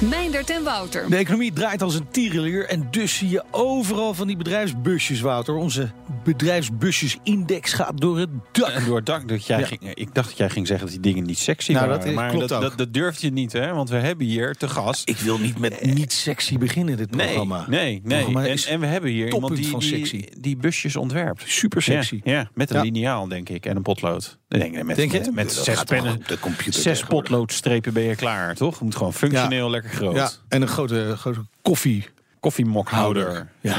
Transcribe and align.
Meindert 0.00 0.50
en 0.50 0.64
Wouter. 0.64 1.10
De 1.10 1.16
economie 1.16 1.52
draait 1.52 1.82
als 1.82 1.94
een 1.94 2.08
tierenlier 2.10 2.64
en 2.68 2.88
dus 2.90 3.16
zie 3.16 3.28
je 3.28 3.42
overal 3.50 4.14
van 4.14 4.26
die 4.26 4.36
bedrijfsbusjes, 4.36 5.20
Wouter. 5.20 5.54
Onze 5.54 5.90
bedrijfsbusjesindex 6.24 7.72
gaat 7.72 8.00
door 8.00 8.18
het 8.18 8.28
dak. 8.52 8.68
En 8.68 8.84
door 8.84 8.96
het 8.96 9.06
dak. 9.06 9.28
Dat 9.28 9.46
jij 9.46 9.58
Ja. 9.58 9.66
ging, 9.66 9.80
ik 9.94 10.14
dacht 10.14 10.28
dat 10.28 10.36
jij 10.38 10.50
ging 10.50 10.66
zeggen 10.66 10.86
dat 10.86 11.02
die 11.02 11.12
dingen 11.12 11.26
niet 11.26 11.38
sexy 11.38 11.72
Nou, 11.72 11.84
waren. 11.86 12.00
dat 12.00 12.08
is- 12.10 12.14
maar 12.16 12.30
klopt 12.30 12.48
dat, 12.48 12.58
ook. 12.62 12.68
dat, 12.68 12.78
dat 12.78 12.94
durft 12.94 13.20
je 13.20 13.30
niet, 13.30 13.52
hè? 13.52 13.72
Want 13.74 13.88
we 13.90 13.96
hebben 13.96 14.26
hier 14.26 14.54
te 14.54 14.68
gast. 14.68 15.08
Ik 15.08 15.16
wil 15.16 15.38
niet 15.38 15.58
met 15.58 15.84
niet 15.94 16.12
sexy 16.12 16.58
beginnen, 16.58 16.96
dit 16.96 17.10
Nee, 17.10 17.26
programma. 17.26 17.64
nee, 17.68 18.00
nee. 18.04 18.18
programma 18.24 18.46
En, 18.46 18.58
en 18.68 18.80
we 18.80 18.86
hebben 18.86 19.10
hier 19.10 19.32
iemand 19.34 19.56
die, 19.56 19.66
van 19.68 19.78
die, 19.80 19.88
sexy. 19.88 20.24
die 20.38 20.56
busjes 20.56 20.96
ontwerpt. 20.96 21.42
Super 21.46 21.82
sexy. 21.82 22.20
Ja, 22.24 22.32
ja, 22.32 22.50
met 22.54 22.70
een 22.70 22.76
Ja. 22.76 22.82
liniaal, 22.82 23.28
denk 23.28 23.48
ik. 23.48 23.66
En 23.66 23.76
een 23.76 23.82
potlood. 23.82 24.38
Denk, 24.48 24.82
met, 24.84 24.96
Denk 24.96 25.12
je? 25.12 25.30
met, 25.32 25.52
zes, 25.52 25.84
pennen, 25.84 26.22
de 26.26 26.38
computer 26.38 26.80
zes 26.80 27.02
potloodstrepen 27.02 27.92
ben 27.92 28.02
je 28.02 28.16
klaar, 28.16 28.54
toch? 28.54 28.72
Het 28.72 28.82
moet 28.82 28.96
gewoon 28.96 29.14
functioneel 29.14 29.70
lekker 29.70 29.90
groot. 29.90 30.16
Ja, 30.16 30.30
en 30.48 30.62
een 30.62 30.68
grote, 30.68 31.14
grote 31.16 31.44
koffie 31.62 32.06
Koffiemokhouder. 32.40 33.48
Ja. 33.60 33.76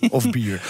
of 0.10 0.30
bier. 0.30 0.60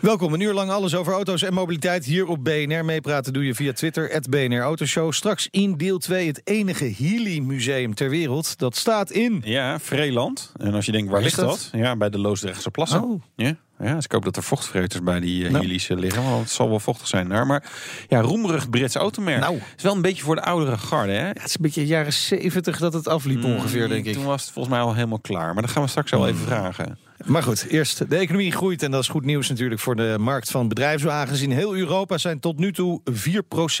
Welkom, 0.00 0.32
een 0.32 0.40
uur 0.40 0.52
lang 0.52 0.70
alles 0.70 0.94
over 0.94 1.12
auto's 1.12 1.42
en 1.42 1.54
mobiliteit. 1.54 2.04
Hier 2.04 2.26
op 2.26 2.44
BNR 2.44 2.84
meepraten 2.84 3.32
doe 3.32 3.44
je 3.44 3.54
via 3.54 3.72
Twitter, 3.72 4.08
het 4.08 4.30
BNR 4.30 4.60
Autoshow. 4.60 5.12
Straks 5.12 5.48
in 5.50 5.76
deel 5.76 5.98
2 5.98 6.26
het 6.26 6.40
enige 6.44 6.94
Healy-museum 6.98 7.94
ter 7.94 8.10
wereld. 8.10 8.58
Dat 8.58 8.76
staat 8.76 9.10
in... 9.10 9.42
Ja, 9.44 9.80
Vreeland. 9.80 10.52
En 10.56 10.74
als 10.74 10.86
je 10.86 10.92
denkt, 10.92 11.10
waar, 11.10 11.22
ligt 11.22 11.36
dat? 11.36 11.48
dat? 11.48 11.80
Ja, 11.80 11.96
bij 11.96 12.10
de 12.10 12.18
Loosdrechtse 12.18 12.70
plassen. 12.70 13.02
Oh. 13.02 13.22
Ja, 13.36 13.56
ja, 13.78 13.94
dus 13.94 14.04
ik 14.04 14.12
hoop 14.12 14.24
dat 14.24 14.36
er 14.36 14.42
vochtvreters 14.42 15.02
bij 15.02 15.20
die 15.20 15.44
uh, 15.44 15.50
Nou. 15.50 15.64
Heelys 15.64 15.88
liggen. 15.88 16.22
Want 16.22 16.42
het 16.42 16.50
zal 16.50 16.68
wel 16.68 16.80
vochtig 16.80 17.06
zijn 17.06 17.28
daar. 17.28 17.46
Maar 17.46 17.72
ja, 18.08 18.20
roemerig 18.20 18.70
Brits 18.70 18.94
automerk. 18.94 19.40
Nou. 19.40 19.60
is 19.76 19.82
wel 19.82 19.94
een 19.94 20.02
beetje 20.02 20.22
voor 20.22 20.34
de 20.34 20.42
oudere 20.42 20.78
garde, 20.78 21.12
hè? 21.12 21.26
Ja, 21.26 21.32
het 21.32 21.44
is 21.46 21.54
een 21.54 21.62
beetje 21.62 21.86
jaren 21.86 22.12
70 22.12 22.78
dat 22.78 22.92
het 22.92 23.08
afliep 23.08 23.44
ongeveer, 23.44 23.88
denk 23.88 24.06
ik. 24.06 24.12
Toen 24.12 24.24
was 24.24 24.42
het 24.42 24.50
volgens 24.52 24.74
mij 24.74 24.84
al 24.84 24.94
helemaal 24.94 25.18
klaar. 25.18 25.52
Maar 25.52 25.62
dat 25.62 25.70
gaan 25.70 25.82
we 25.82 25.88
straks 25.88 26.10
wel 26.10 26.28
even 26.28 26.46
vragen. 26.46 26.98
Maar 27.24 27.42
goed, 27.42 27.66
eerst 27.68 28.10
de 28.10 28.16
economie 28.16 28.52
groeit 28.52 28.82
en 28.82 28.90
dat 28.90 29.02
is 29.02 29.08
goed 29.08 29.24
nieuws 29.24 29.48
natuurlijk 29.48 29.80
voor 29.80 29.96
de 29.96 30.16
markt 30.20 30.50
van 30.50 30.68
bedrijfswagens. 30.68 31.40
In 31.40 31.50
heel 31.50 31.76
Europa 31.76 32.18
zijn 32.18 32.40
tot 32.40 32.58
nu 32.58 32.72
toe 32.72 33.00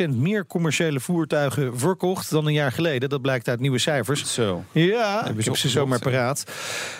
4% 0.06 0.08
meer 0.10 0.46
commerciële 0.46 1.00
voertuigen 1.00 1.78
verkocht 1.78 2.30
dan 2.30 2.46
een 2.46 2.52
jaar 2.52 2.72
geleden. 2.72 3.08
Dat 3.08 3.22
blijkt 3.22 3.48
uit 3.48 3.60
nieuwe 3.60 3.78
cijfers. 3.78 4.34
Zo. 4.34 4.64
Ja, 4.72 5.26
ik 5.26 5.42
ze 5.42 5.48
heb 5.48 5.58
ze 5.58 5.68
zomaar 5.68 5.98
paraat. 5.98 6.44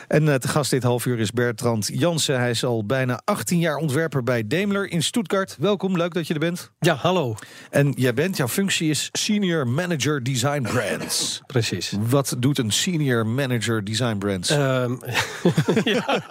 En 0.08 0.28
eh, 0.28 0.34
te 0.34 0.48
gast 0.48 0.70
dit 0.70 0.83
half 0.83 1.06
uur 1.06 1.19
is 1.19 1.33
Bertrand 1.33 1.91
Jansen. 1.92 2.38
Hij 2.38 2.50
is 2.50 2.64
al 2.64 2.86
bijna 2.87 3.20
18 3.25 3.59
jaar 3.59 3.77
ontwerper 3.77 4.23
bij 4.23 4.47
Daimler 4.47 4.91
in 4.91 5.03
Stuttgart. 5.03 5.56
Welkom, 5.59 5.97
leuk 5.97 6.15
dat 6.15 6.27
je 6.27 6.34
er 6.34 6.41
bent. 6.41 6.70
Ja, 6.79 6.95
hallo. 6.95 7.34
En 7.70 7.93
jij 7.97 8.15
bent, 8.15 8.37
jouw 8.37 8.48
functie 8.48 8.91
is 8.91 9.09
Senior 9.12 9.69
Manager 9.69 10.23
Design 10.23 10.62
Brands. 10.62 11.41
Precies. 11.47 11.93
Wat 12.01 12.37
doet 12.39 12.59
een 12.59 12.73
Senior 12.73 13.27
Manager 13.27 13.84
Design 13.84 14.19
Brands? 14.19 14.51
Ehm, 14.51 14.95
ja. 15.84 16.23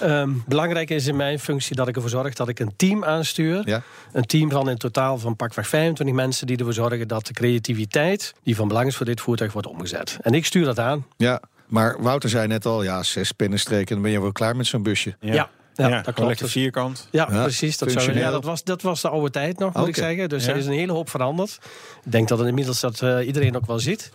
Ehm, 0.00 0.30
belangrijk 0.46 0.90
is 0.90 1.06
in 1.06 1.16
mijn 1.16 1.38
functie 1.38 1.76
dat 1.76 1.88
ik 1.88 1.94
ervoor 1.94 2.10
zorg 2.10 2.34
dat 2.34 2.48
ik 2.48 2.58
een 2.58 2.72
team 2.76 3.04
aanstuur. 3.04 3.62
Ja. 3.64 3.82
Een 4.12 4.26
team 4.26 4.50
van 4.50 4.68
in 4.70 4.76
totaal 4.76 5.18
van 5.18 5.36
pakweg 5.36 5.68
25 5.68 6.16
mensen 6.16 6.46
die 6.46 6.56
ervoor 6.56 6.72
zorgen 6.72 7.08
dat 7.08 7.26
de 7.26 7.32
creativiteit 7.32 8.34
die 8.42 8.56
van 8.56 8.68
belang 8.68 8.86
is 8.86 8.96
voor 8.96 9.06
dit 9.06 9.20
voertuig 9.20 9.52
wordt 9.52 9.68
omgezet. 9.68 10.18
En 10.20 10.34
ik 10.34 10.46
stuur 10.46 10.64
dat 10.64 10.78
aan. 10.78 11.06
Ja, 11.16 11.40
maar 11.66 12.02
Wouter 12.02 12.28
zei 12.28 12.46
net 12.46 12.66
al, 12.66 12.82
ja, 12.82 13.02
zes 13.02 13.32
pennenstreken, 13.32 13.94
dan 13.94 14.02
ben 14.02 14.12
je 14.12 14.20
wel 14.20 14.32
klaar 14.32 14.56
met 14.56 14.66
zo'n 14.66 14.82
busje. 14.82 15.16
Ja, 15.20 15.32
Ja, 15.32 15.50
ja, 15.76 15.88
dat 15.88 16.04
dat 16.04 16.14
klopt. 16.14 16.28
lekker 16.28 16.48
vierkant. 16.48 17.08
Ja, 17.10 17.28
Ja, 17.30 17.42
precies. 17.42 17.78
Dat, 17.78 17.92
zou, 17.92 18.18
ja, 18.18 18.30
dat, 18.30 18.44
was, 18.44 18.64
dat 18.64 18.82
was 18.82 19.00
de 19.02 19.08
oude 19.08 19.30
tijd 19.30 19.58
nog, 19.58 19.74
moet 19.74 19.88
ik 19.88 19.96
zeggen. 19.96 20.28
Dus 20.28 20.44
Ja. 20.44 20.50
er 20.50 20.56
is 20.56 20.66
een 20.66 20.72
hele 20.72 20.92
hoop 20.92 21.10
veranderd. 21.10 21.58
Ik 22.04 22.12
denk 22.12 22.28
dat 22.28 22.46
inmiddels 22.46 22.80
dat 22.80 23.02
eh, 23.02 23.26
iedereen 23.26 23.56
ook 23.56 23.66
wel 23.66 23.78
ziet. 23.78 24.10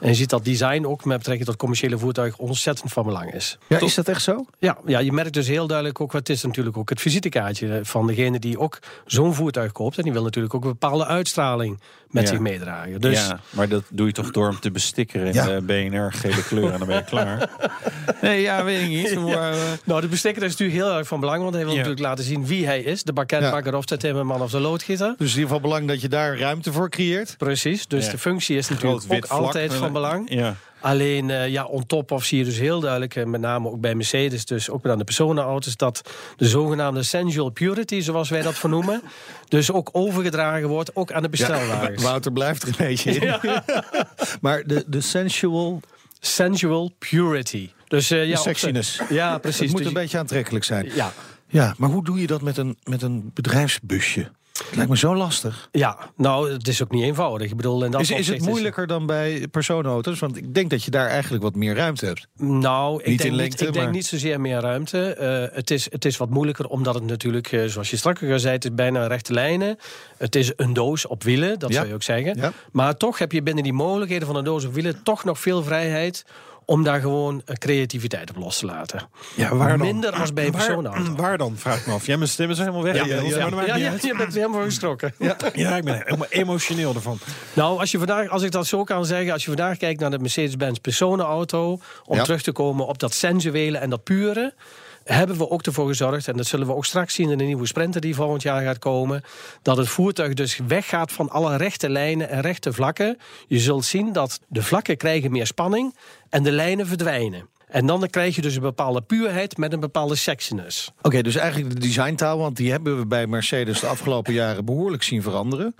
En 0.00 0.08
je 0.08 0.14
ziet 0.14 0.30
dat 0.30 0.44
design 0.44 0.84
ook 0.86 1.04
met 1.04 1.16
betrekking 1.18 1.46
tot 1.48 1.56
commerciële 1.56 1.98
voertuigen 1.98 2.38
ontzettend 2.38 2.92
van 2.92 3.04
belang 3.04 3.32
is. 3.34 3.58
Ja, 3.66 3.80
is 3.80 3.94
dat 3.94 4.08
echt 4.08 4.22
zo? 4.22 4.44
Ja, 4.58 4.78
ja, 4.86 4.98
je 4.98 5.12
merkt 5.12 5.32
dus 5.32 5.46
heel 5.48 5.66
duidelijk 5.66 6.00
ook, 6.00 6.12
wat 6.12 6.28
is 6.28 6.42
natuurlijk 6.42 6.76
ook 6.76 6.88
het 6.88 7.00
visitekaartje 7.00 7.80
van 7.82 8.06
degene 8.06 8.38
die 8.38 8.58
ook 8.58 8.78
zo'n 9.06 9.34
voertuig 9.34 9.72
koopt. 9.72 9.96
En 9.96 10.02
die 10.02 10.12
wil 10.12 10.22
natuurlijk 10.22 10.54
ook 10.54 10.64
een 10.64 10.70
bepaalde 10.70 11.06
uitstraling 11.06 11.80
met 12.14 12.22
Ja. 12.22 12.28
zich 12.30 12.38
meedragen. 12.38 13.00
Dus 13.00 13.26
ja, 13.26 13.40
maar 13.50 13.68
dat 13.68 13.82
doe 13.88 14.06
je 14.06 14.12
toch 14.12 14.30
door 14.30 14.46
hem 14.48 14.60
te 14.60 14.70
bestikkeren 14.70 15.26
in 15.26 15.32
Ja. 15.32 15.44
de 15.46 15.60
BNR 15.62 16.12
gele 16.12 16.42
kleur 16.44 16.72
en 16.72 16.78
dan 16.78 16.86
ben 16.88 16.96
je 16.96 17.04
klaar. 17.04 17.48
Nee, 18.20 18.40
ja, 18.40 18.64
weet 18.64 18.80
ik 18.82 18.88
niet. 18.88 19.20
Maar, 19.20 19.52
eh, 19.52 19.58
nou, 19.84 20.00
de 20.00 20.06
bestikker 20.06 20.42
is 20.42 20.50
natuurlijk 20.50 20.78
heel 20.78 20.96
erg 20.98 21.06
van 21.06 21.20
belang, 21.20 21.42
want 21.42 21.54
hij 21.54 21.62
wil 21.64 21.72
Ja. 21.72 21.78
natuurlijk 21.78 22.06
laten 22.06 22.24
zien 22.24 22.46
wie 22.46 22.66
hij 22.66 22.80
is. 22.82 23.02
De 23.02 23.12
bakketbakker 23.12 23.74
of 23.76 23.84
de 23.84 23.96
timmerman 23.96 24.42
of 24.42 24.50
de 24.50 24.60
loodgieter. 24.60 25.06
Dus 25.18 25.28
in 25.28 25.34
ieder 25.38 25.42
geval 25.42 25.60
belang 25.60 25.88
dat 25.88 26.00
je 26.00 26.08
daar 26.08 26.38
ruimte 26.38 26.72
voor 26.72 26.88
creëert. 26.90 27.34
Precies, 27.38 27.86
dus 27.86 28.04
Ja. 28.04 28.10
de 28.10 28.18
functie 28.18 28.56
is 28.56 28.68
natuurlijk 28.68 28.94
ook 28.94 29.02
vlak 29.06 29.24
altijd 29.24 29.74
van 29.74 29.92
belang. 29.92 30.30
Ja. 30.32 30.54
Alleen, 30.84 31.30
eh, 31.30 31.48
ja, 31.48 31.64
on 31.64 31.86
top 31.86 32.10
of 32.10 32.24
zie 32.24 32.38
je 32.38 32.44
dus 32.44 32.58
heel 32.58 32.80
duidelijk, 32.80 33.16
eh, 33.16 33.24
met 33.24 33.40
name 33.40 33.68
ook 33.68 33.80
bij 33.80 33.94
Mercedes, 33.94 34.44
dus 34.44 34.70
ook 34.70 34.86
aan 34.86 34.98
de 34.98 35.04
personenauto's, 35.04 35.76
dat 35.76 36.02
de 36.36 36.48
zogenaamde 36.48 37.02
sensual 37.02 37.50
purity, 37.50 38.00
zoals 38.00 38.28
wij 38.28 38.42
dat 38.42 38.54
vernoemen, 38.54 39.02
dus 39.48 39.72
ook 39.72 39.88
overgedragen 39.92 40.68
wordt, 40.68 40.96
ook 40.96 41.12
aan 41.12 41.22
de 41.22 41.28
bestelwagens. 41.28 42.02
Wouter 42.10 42.32
blijft 42.32 42.62
er 42.62 42.68
een 42.68 42.74
beetje 42.78 43.10
in. 43.10 43.40
maar 44.40 44.62
de, 44.66 44.84
de 44.86 45.00
sensual 45.00 45.80
Sensual 46.20 46.92
purity. 46.98 47.70
Dus 47.88 48.10
eh, 48.10 48.28
ja, 48.28 48.36
sexiness. 48.36 49.00
op 49.00 49.08
Ja, 49.08 49.38
precies. 49.38 49.60
Het 49.60 49.70
moet 49.70 49.78
Dus 49.78 49.86
een 49.86 49.92
beetje 49.92 50.18
aantrekkelijk 50.18 50.64
zijn. 50.64 50.90
Ja, 50.94 51.12
Ja, 51.48 51.74
maar 51.78 51.90
hoe 51.90 52.04
doe 52.04 52.20
je 52.20 52.26
dat 52.26 52.42
met 52.42 52.56
een, 52.56 52.78
met 52.84 53.02
een 53.02 53.30
bedrijfsbusje? 53.34 54.30
Het 54.58 54.74
lijkt 54.76 54.90
me 54.90 54.96
zo 54.96 55.16
lastig. 55.16 55.68
ja, 55.72 55.98
nou, 56.16 56.52
het 56.52 56.68
is 56.68 56.82
ook 56.82 56.90
niet 56.90 57.02
eenvoudig. 57.02 57.50
Ik 57.50 57.56
bedoel, 57.56 57.84
in 57.84 57.90
dat 57.90 58.00
Is, 58.00 58.10
is 58.10 58.28
het 58.28 58.40
moeilijker 58.40 58.86
dan 58.86 59.06
bij 59.06 59.48
personenauto's? 59.50 60.18
Want 60.18 60.36
ik 60.36 60.54
denk 60.54 60.70
dat 60.70 60.84
je 60.84 60.90
daar 60.90 61.08
eigenlijk 61.08 61.42
wat 61.42 61.54
meer 61.54 61.74
ruimte 61.74 62.06
hebt. 62.06 62.26
Nou, 62.36 63.00
ik 63.00 63.06
Niet 63.06 63.22
denk, 63.22 63.34
niet, 63.34 63.60
ik 63.60 63.72
denk 63.72 63.90
niet 63.90 64.06
zozeer 64.06 64.40
meer 64.40 64.60
ruimte. 64.60 65.14
Eh, 65.14 65.56
het, 65.56 65.70
is, 65.70 65.90
het 65.90 66.04
is 66.04 66.16
wat 66.16 66.30
moeilijker 66.30 66.66
omdat 66.66 66.94
het 66.94 67.04
natuurlijk, 67.04 67.52
eh, 67.52 67.64
zoals 67.64 67.90
je 67.90 67.96
straks 67.96 68.22
al 68.22 68.38
zei, 68.38 68.54
het 68.54 68.64
is 68.64 68.74
bijna 68.74 69.06
rechte 69.06 69.32
lijnen. 69.32 69.78
Het 70.16 70.34
is 70.36 70.52
een 70.56 70.72
doos 70.72 71.06
op 71.06 71.22
wielen, 71.22 71.58
dat 71.58 71.70
Ja. 71.70 71.76
zou 71.76 71.88
je 71.88 71.94
ook 71.94 72.02
zeggen. 72.02 72.36
Ja. 72.36 72.52
Maar 72.72 72.96
toch 72.96 73.18
heb 73.18 73.32
je 73.32 73.42
binnen 73.42 73.64
die 73.64 73.72
mogelijkheden 73.72 74.26
van 74.26 74.36
een 74.36 74.44
doos 74.44 74.64
op 74.64 74.74
wielen 74.74 75.02
toch 75.02 75.24
nog 75.24 75.40
veel 75.40 75.62
vrijheid 75.62 76.24
om 76.66 76.82
daar 76.84 77.00
gewoon 77.00 77.42
eh, 77.44 77.56
creativiteit 77.56 78.30
op 78.30 78.36
los 78.36 78.58
te 78.58 78.66
laten. 78.66 79.08
Ja, 79.34 79.56
waar 79.56 79.68
dan? 79.68 79.86
Minder 79.86 80.12
als 80.12 80.32
bij 80.32 80.46
een 80.46 80.52
Waar- 80.52 80.60
personenauto. 80.66 81.14
Waar 81.14 81.38
dan, 81.38 81.56
vraag 81.56 81.80
ik 81.80 81.86
me 81.86 81.92
af. 81.92 82.06
Ja, 82.06 82.16
mijn 82.16 82.28
stem 82.28 82.50
is 82.50 82.58
helemaal 82.58 82.82
weg. 82.82 82.94
Ja, 82.94 83.04
ja, 83.04 83.92
je 84.00 84.14
bent 84.16 84.34
helemaal 84.34 84.62
gestrokken. 84.62 85.14
Ja, 85.18 85.76
ik 85.76 85.84
ben 85.84 86.02
helemaal 86.04 86.26
emotioneel 86.28 86.94
ervan. 86.94 87.18
Nou, 87.52 87.78
als, 87.80 87.90
je 87.90 87.98
vandaag, 87.98 88.28
als 88.28 88.42
ik 88.42 88.50
dat 88.50 88.66
zo 88.66 88.84
kan 88.84 89.06
zeggen, 89.06 89.32
als 89.32 89.42
je 89.42 89.48
vandaag 89.48 89.76
kijkt 89.76 90.00
naar 90.00 90.10
de 90.10 90.18
Mercedes-Benz 90.18 90.78
personenauto, 90.78 91.78
om 92.04 92.22
terug 92.22 92.42
te 92.42 92.52
komen 92.52 92.86
op 92.86 92.98
dat 92.98 93.14
sensuele 93.14 93.78
en 93.78 93.90
dat 93.90 94.02
pure, 94.04 94.54
hebben 95.04 95.36
we 95.36 95.50
ook 95.50 95.62
ervoor 95.62 95.86
gezorgd, 95.86 96.28
en 96.28 96.36
dat 96.36 96.46
zullen 96.46 96.66
we 96.66 96.74
ook 96.74 96.84
straks 96.84 97.14
zien 97.14 97.30
in 97.30 97.38
de 97.38 97.44
nieuwe 97.44 97.66
Sprinter 97.66 98.00
die 98.00 98.14
volgend 98.14 98.42
jaar 98.42 98.62
gaat 98.62 98.78
komen, 98.78 99.22
dat 99.62 99.76
het 99.76 99.88
voertuig 99.88 100.34
dus 100.34 100.60
weggaat 100.66 101.12
van 101.12 101.30
alle 101.30 101.56
rechte 101.56 101.90
lijnen 101.90 102.28
en 102.28 102.40
rechte 102.40 102.72
vlakken. 102.72 103.18
Je 103.46 103.58
zult 103.58 103.84
zien 103.84 104.12
dat 104.12 104.40
de 104.48 104.62
vlakken 104.62 104.96
krijgen 104.96 105.30
meer 105.30 105.46
spanning 105.46 105.96
en 106.28 106.42
de 106.42 106.52
lijnen 106.52 106.86
verdwijnen. 106.86 107.48
En 107.66 107.86
dan 107.86 108.08
krijg 108.10 108.34
je 108.34 108.42
dus 108.42 108.54
een 108.54 108.62
bepaalde 108.62 109.02
puurheid 109.02 109.56
met 109.56 109.72
een 109.72 109.80
bepaalde 109.80 110.14
sexiness. 110.14 110.92
Oké, 111.02 111.22
dus 111.22 111.36
eigenlijk 111.36 111.74
de 111.74 111.80
designtaal, 111.80 112.38
want 112.38 112.56
die 112.56 112.70
hebben 112.70 112.98
we 112.98 113.06
bij 113.06 113.26
Mercedes 113.26 113.80
de 113.80 113.86
afgelopen 113.86 114.32
jaren 114.32 114.64
behoorlijk 114.64 115.02
zien 115.02 115.22
veranderen. 115.22 115.74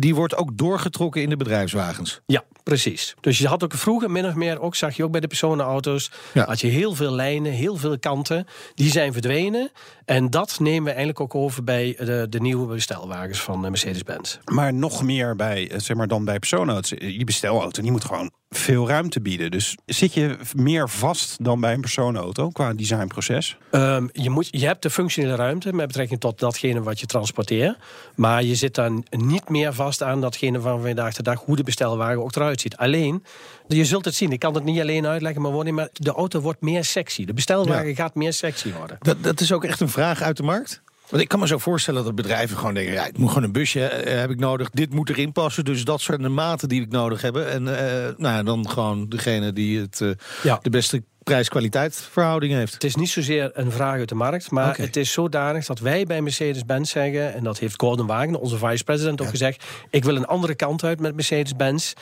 Die 0.00 0.14
wordt 0.14 0.36
ook 0.36 0.50
doorgetrokken 0.58 1.22
in 1.22 1.28
de 1.28 1.36
bedrijfswagens. 1.36 2.20
Ja, 2.26 2.44
precies. 2.62 3.14
Dus 3.20 3.38
je 3.38 3.46
had 3.46 3.64
ook 3.64 3.72
vroeger 3.74 4.10
min 4.10 4.26
of 4.26 4.34
meer, 4.34 4.60
ook 4.60 4.74
zag 4.74 4.96
je 4.96 5.04
ook 5.04 5.10
bij 5.10 5.20
de 5.20 5.26
personenauto's, 5.26 6.10
Ja. 6.34 6.44
had 6.44 6.60
je 6.60 6.66
heel 6.66 6.94
veel 6.94 7.12
lijnen, 7.12 7.52
heel 7.52 7.76
veel 7.76 7.98
kanten, 7.98 8.46
die 8.74 8.90
zijn 8.90 9.12
verdwenen. 9.12 9.70
En 10.04 10.30
dat 10.30 10.58
nemen 10.60 10.82
we 10.84 10.88
eigenlijk 10.88 11.20
ook 11.20 11.34
over 11.34 11.64
bij 11.64 11.94
de, 11.98 12.26
de 12.30 12.40
nieuwe 12.40 12.74
bestelwagens 12.74 13.40
van 13.40 13.64
eh, 13.64 13.70
Mercedes-Benz. 13.70 14.38
Maar 14.44 14.74
nog 14.74 15.02
meer 15.02 15.36
bij, 15.36 15.70
eh, 15.70 15.78
zeg 15.78 15.96
maar, 15.96 16.08
dan 16.08 16.24
bij 16.24 16.38
personenauto's. 16.38 16.90
Die 16.98 17.24
bestelauto, 17.24 17.82
die 17.82 17.90
moet 17.90 18.04
gewoon 18.04 18.30
veel 18.50 18.88
ruimte 18.88 19.20
bieden. 19.20 19.50
Dus 19.50 19.76
zit 19.86 20.14
je 20.14 20.36
meer 20.54 20.88
vast 20.88 21.44
dan 21.44 21.60
bij 21.60 21.72
een 21.72 21.80
personenauto 21.80 22.48
qua 22.48 22.72
designproces? 22.72 23.56
Ehm, 23.70 24.06
je, 24.12 24.30
moet, 24.30 24.48
je 24.50 24.66
hebt 24.66 24.82
de 24.82 24.90
functionele 24.90 25.34
ruimte 25.34 25.72
met 25.72 25.86
betrekking 25.86 26.20
tot 26.20 26.38
datgene 26.38 26.82
wat 26.82 27.00
je 27.00 27.06
transporteert. 27.06 27.76
Maar 28.16 28.42
je 28.44 28.54
zit 28.54 28.74
dan 28.74 29.04
niet 29.10 29.48
meer 29.48 29.74
vast 29.74 29.89
aan 29.98 30.20
datgene 30.20 30.60
van 30.60 30.82
vandaag 30.82 31.14
de 31.14 31.22
dag 31.22 31.42
hoe 31.44 31.56
de 31.56 31.62
bestelwagen 31.62 32.22
ook 32.22 32.36
eruit 32.36 32.36
eruit 32.36 32.60
ziet. 32.60 32.76
Alleen, 32.76 33.24
je 33.68 33.84
zult 33.84 34.04
het 34.04 34.14
zien, 34.14 34.32
ik 34.32 34.38
kan 34.38 34.54
het 34.54 34.64
niet 34.64 34.80
alleen 34.80 35.06
uitleggen, 35.06 35.42
maar, 35.42 35.52
worden, 35.52 35.74
maar 35.74 35.88
de 35.92 36.12
auto 36.12 36.40
wordt 36.40 36.60
meer 36.60 36.84
sexy. 36.84 37.24
De 37.24 37.32
bestelwagen 37.32 37.88
Ja. 37.88 37.94
gaat 37.94 38.14
meer 38.14 38.32
sexy 38.32 38.72
worden. 38.72 38.96
Dat, 39.00 39.22
dat 39.22 39.40
is 39.40 39.52
ook 39.52 39.64
echt 39.64 39.80
een 39.80 39.88
vraag 39.88 40.22
uit 40.22 40.36
de 40.36 40.42
markt. 40.42 40.82
Want 41.08 41.22
ik 41.22 41.28
kan 41.28 41.38
me 41.38 41.46
zo 41.46 41.58
voorstellen 41.58 42.04
dat 42.04 42.14
bedrijven 42.14 42.56
gewoon 42.56 42.74
denken: 42.74 42.92
ja, 42.92 43.06
ik 43.06 43.18
moet 43.18 43.28
gewoon 43.28 43.44
een 43.44 43.52
busje 43.52 43.84
eh, 43.86 44.18
heb 44.20 44.30
ik 44.30 44.38
nodig. 44.38 44.70
Dit 44.70 44.94
moet 44.94 45.08
erin 45.10 45.32
passen. 45.32 45.64
Dus 45.64 45.84
dat 45.84 46.00
zijn 46.00 46.22
de 46.22 46.28
maten 46.28 46.68
die 46.68 46.82
ik 46.82 46.90
nodig 46.90 47.22
heb. 47.22 47.36
En 47.36 47.78
eh, 47.78 48.14
nou, 48.16 48.34
ja, 48.36 48.42
dan 48.42 48.68
gewoon 48.70 49.08
degene 49.08 49.52
die 49.52 49.80
het, 49.80 50.00
eh, 50.00 50.10
Ja. 50.42 50.58
de 50.62 50.70
beste 50.70 51.02
prijs-kwaliteit 51.30 52.08
verhouding 52.10 52.52
heeft. 52.52 52.72
Het 52.72 52.84
is 52.84 52.94
niet 52.94 53.08
zozeer 53.08 53.50
een 53.52 53.72
vraag 53.72 53.98
uit 53.98 54.08
de 54.08 54.14
markt, 54.14 54.50
maar 54.50 54.76
het 54.76 54.96
is 54.96 55.12
zodanig 55.12 55.66
dat 55.66 55.78
wij 55.78 56.04
bij 56.04 56.22
Mercedes-Benz 56.22 56.90
zeggen, 56.90 57.34
en 57.34 57.44
dat 57.44 57.58
heeft 57.58 57.80
Gordon 57.80 58.06
Wagen, 58.06 58.40
onze 58.40 58.56
vice-president, 58.56 59.20
ook 59.20 59.28
gezegd: 59.28 59.64
ik 59.90 60.04
wil 60.04 60.16
een 60.16 60.26
andere 60.26 60.54
kant 60.54 60.84
uit 60.84 61.00
met 61.00 61.14
Mercedes-Benz. 61.14 61.92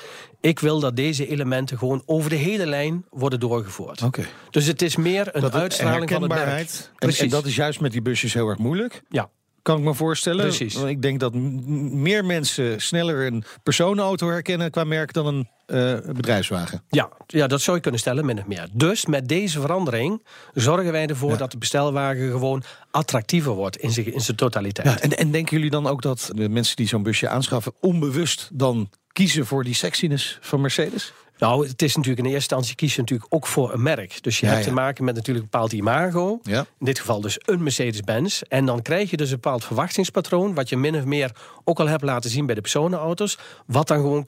Ik 0.41 0.59
wil 0.59 0.81
dat 0.81 0.97
deze 0.97 1.29
elementen 1.29 1.79
gewoon 1.79 2.03
over 2.07 2.31
de 2.31 2.37
hele 2.37 2.67
lijn 2.67 3.05
worden 3.11 3.41
doorgevoerd. 3.41 4.03
Oké. 4.03 4.25
Dus 4.51 4.67
het 4.67 4.83
is 4.83 4.97
meer 4.97 5.29
een 5.33 5.41
Dat 5.41 5.55
uitstraling 5.55 6.11
van 6.11 6.23
het 6.23 6.31
merk. 6.31 6.49
En, 6.49 6.69
Precies. 6.97 7.21
en 7.21 7.29
dat 7.29 7.47
is 7.47 7.57
juist 7.57 7.81
met 7.81 7.93
die 7.93 8.03
busjes 8.03 8.35
heel 8.35 8.49
erg 8.49 8.59
moeilijk. 8.59 9.03
Ja. 9.09 9.31
Kan 9.69 9.79
ik 9.79 9.85
me 9.85 9.95
voorstellen. 9.95 10.47
Precies. 10.47 10.75
Want 10.75 10.89
ik 10.89 11.03
denk 11.03 11.21
dat 11.21 11.35
meer 11.35 12.25
mensen 12.25 12.81
sneller 12.81 13.27
een 13.27 13.45
personenauto 13.63 14.29
herkennen 14.29 14.71
qua 14.71 14.85
merk 14.85 15.13
dan 15.13 15.27
een 15.27 15.49
eh, 15.67 16.13
bedrijfswagen. 16.15 16.83
Ja, 16.89 17.09
ja, 17.27 17.47
dat 17.47 17.61
zou 17.61 17.77
je 17.77 17.83
kunnen 17.83 18.01
stellen, 18.01 18.27
min 18.27 18.39
of 18.39 18.47
meer. 18.47 18.69
Dus 18.73 19.07
met 19.07 19.29
deze 19.29 19.61
verandering 19.61 20.27
zorgen 20.55 20.93
wij 20.93 21.07
ervoor 21.07 21.37
dat 21.37 21.51
de 21.51 21.59
bestelwagen 21.59 22.31
gewoon 22.31 22.63
attractiever 22.91 23.53
wordt 23.53 23.77
in 23.77 23.91
zijn, 23.91 24.13
in 24.13 24.21
zijn 24.21 24.37
totaliteit. 24.37 24.87
Ja, 24.87 25.01
en, 25.01 25.17
en 25.17 25.31
denken 25.31 25.57
jullie 25.57 25.71
dan 25.71 25.87
ook 25.87 26.03
dat 26.03 26.31
de 26.35 26.49
mensen 26.49 26.77
die 26.77 26.89
zo'n 26.89 27.03
busje 27.03 27.29
aanschaffen 27.29 27.73
onbewust 27.81 28.51
dan 28.53 28.91
kiezen 29.13 29.47
voor 29.47 29.65
die 29.65 29.75
sexiness 29.75 30.39
van 30.41 30.61
Mercedes? 30.61 31.13
Nou, 31.39 31.69
het 31.69 31.83
is 31.83 31.97
natuurlijk 31.97 32.27
in 32.27 32.33
eerste 32.33 32.55
instantie 32.55 32.75
kies 32.75 32.95
je 32.95 33.01
natuurlijk 33.01 33.35
ook 33.35 33.47
voor 33.47 33.73
een 33.73 33.83
merk. 33.83 34.23
Dus 34.23 34.41
je 34.41 34.47
Ja, 34.47 34.53
hebt 34.53 34.65
ja. 34.65 34.71
te 34.71 34.75
maken 34.77 35.05
met 35.05 35.15
natuurlijk 35.15 35.45
een 35.45 35.51
bepaald 35.51 35.73
imago. 35.73 36.39
Ja. 36.43 36.59
In 36.79 36.87
dit 36.87 36.99
geval 36.99 37.21
dus 37.21 37.39
een 37.45 37.63
Mercedes-Benz. 37.63 38.41
En 38.41 38.67
dan 38.67 38.83
krijg 38.83 39.11
je 39.11 39.17
dus 39.17 39.29
een 39.31 39.35
bepaald 39.41 39.65
verwachtingspatroon... 39.65 40.55
wat 40.55 40.69
je 40.69 40.77
min 40.77 40.97
of 40.97 41.05
meer 41.05 41.31
ook 41.65 41.81
al 41.81 41.87
hebt 41.89 42.03
laten 42.03 42.31
zien 42.31 42.47
bij 42.47 42.55
de 42.55 42.61
personenauto's... 42.61 43.39
wat 43.67 43.89
dan 43.89 43.97
gewoon 43.97 44.25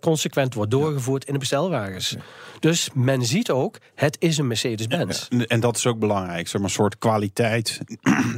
consequent 0.00 0.54
wordt 0.54 0.70
doorgevoerd 0.70 1.24
in 1.24 1.32
de 1.32 1.38
bestelwagens. 1.38 2.16
Dus 2.60 2.88
men 2.94 3.24
ziet 3.24 3.50
ook, 3.50 3.78
het 3.94 4.16
is 4.20 4.38
een 4.38 4.46
Mercedes-Benz. 4.46 5.26
En- 5.28 5.46
En 5.46 5.60
dat 5.60 5.76
is 5.76 5.86
ook 5.86 5.98
belangrijk, 5.98 6.48
zeg 6.48 6.60
maar, 6.60 6.70
een 6.70 6.76
soort 6.76 6.98
kwaliteit 6.98 7.80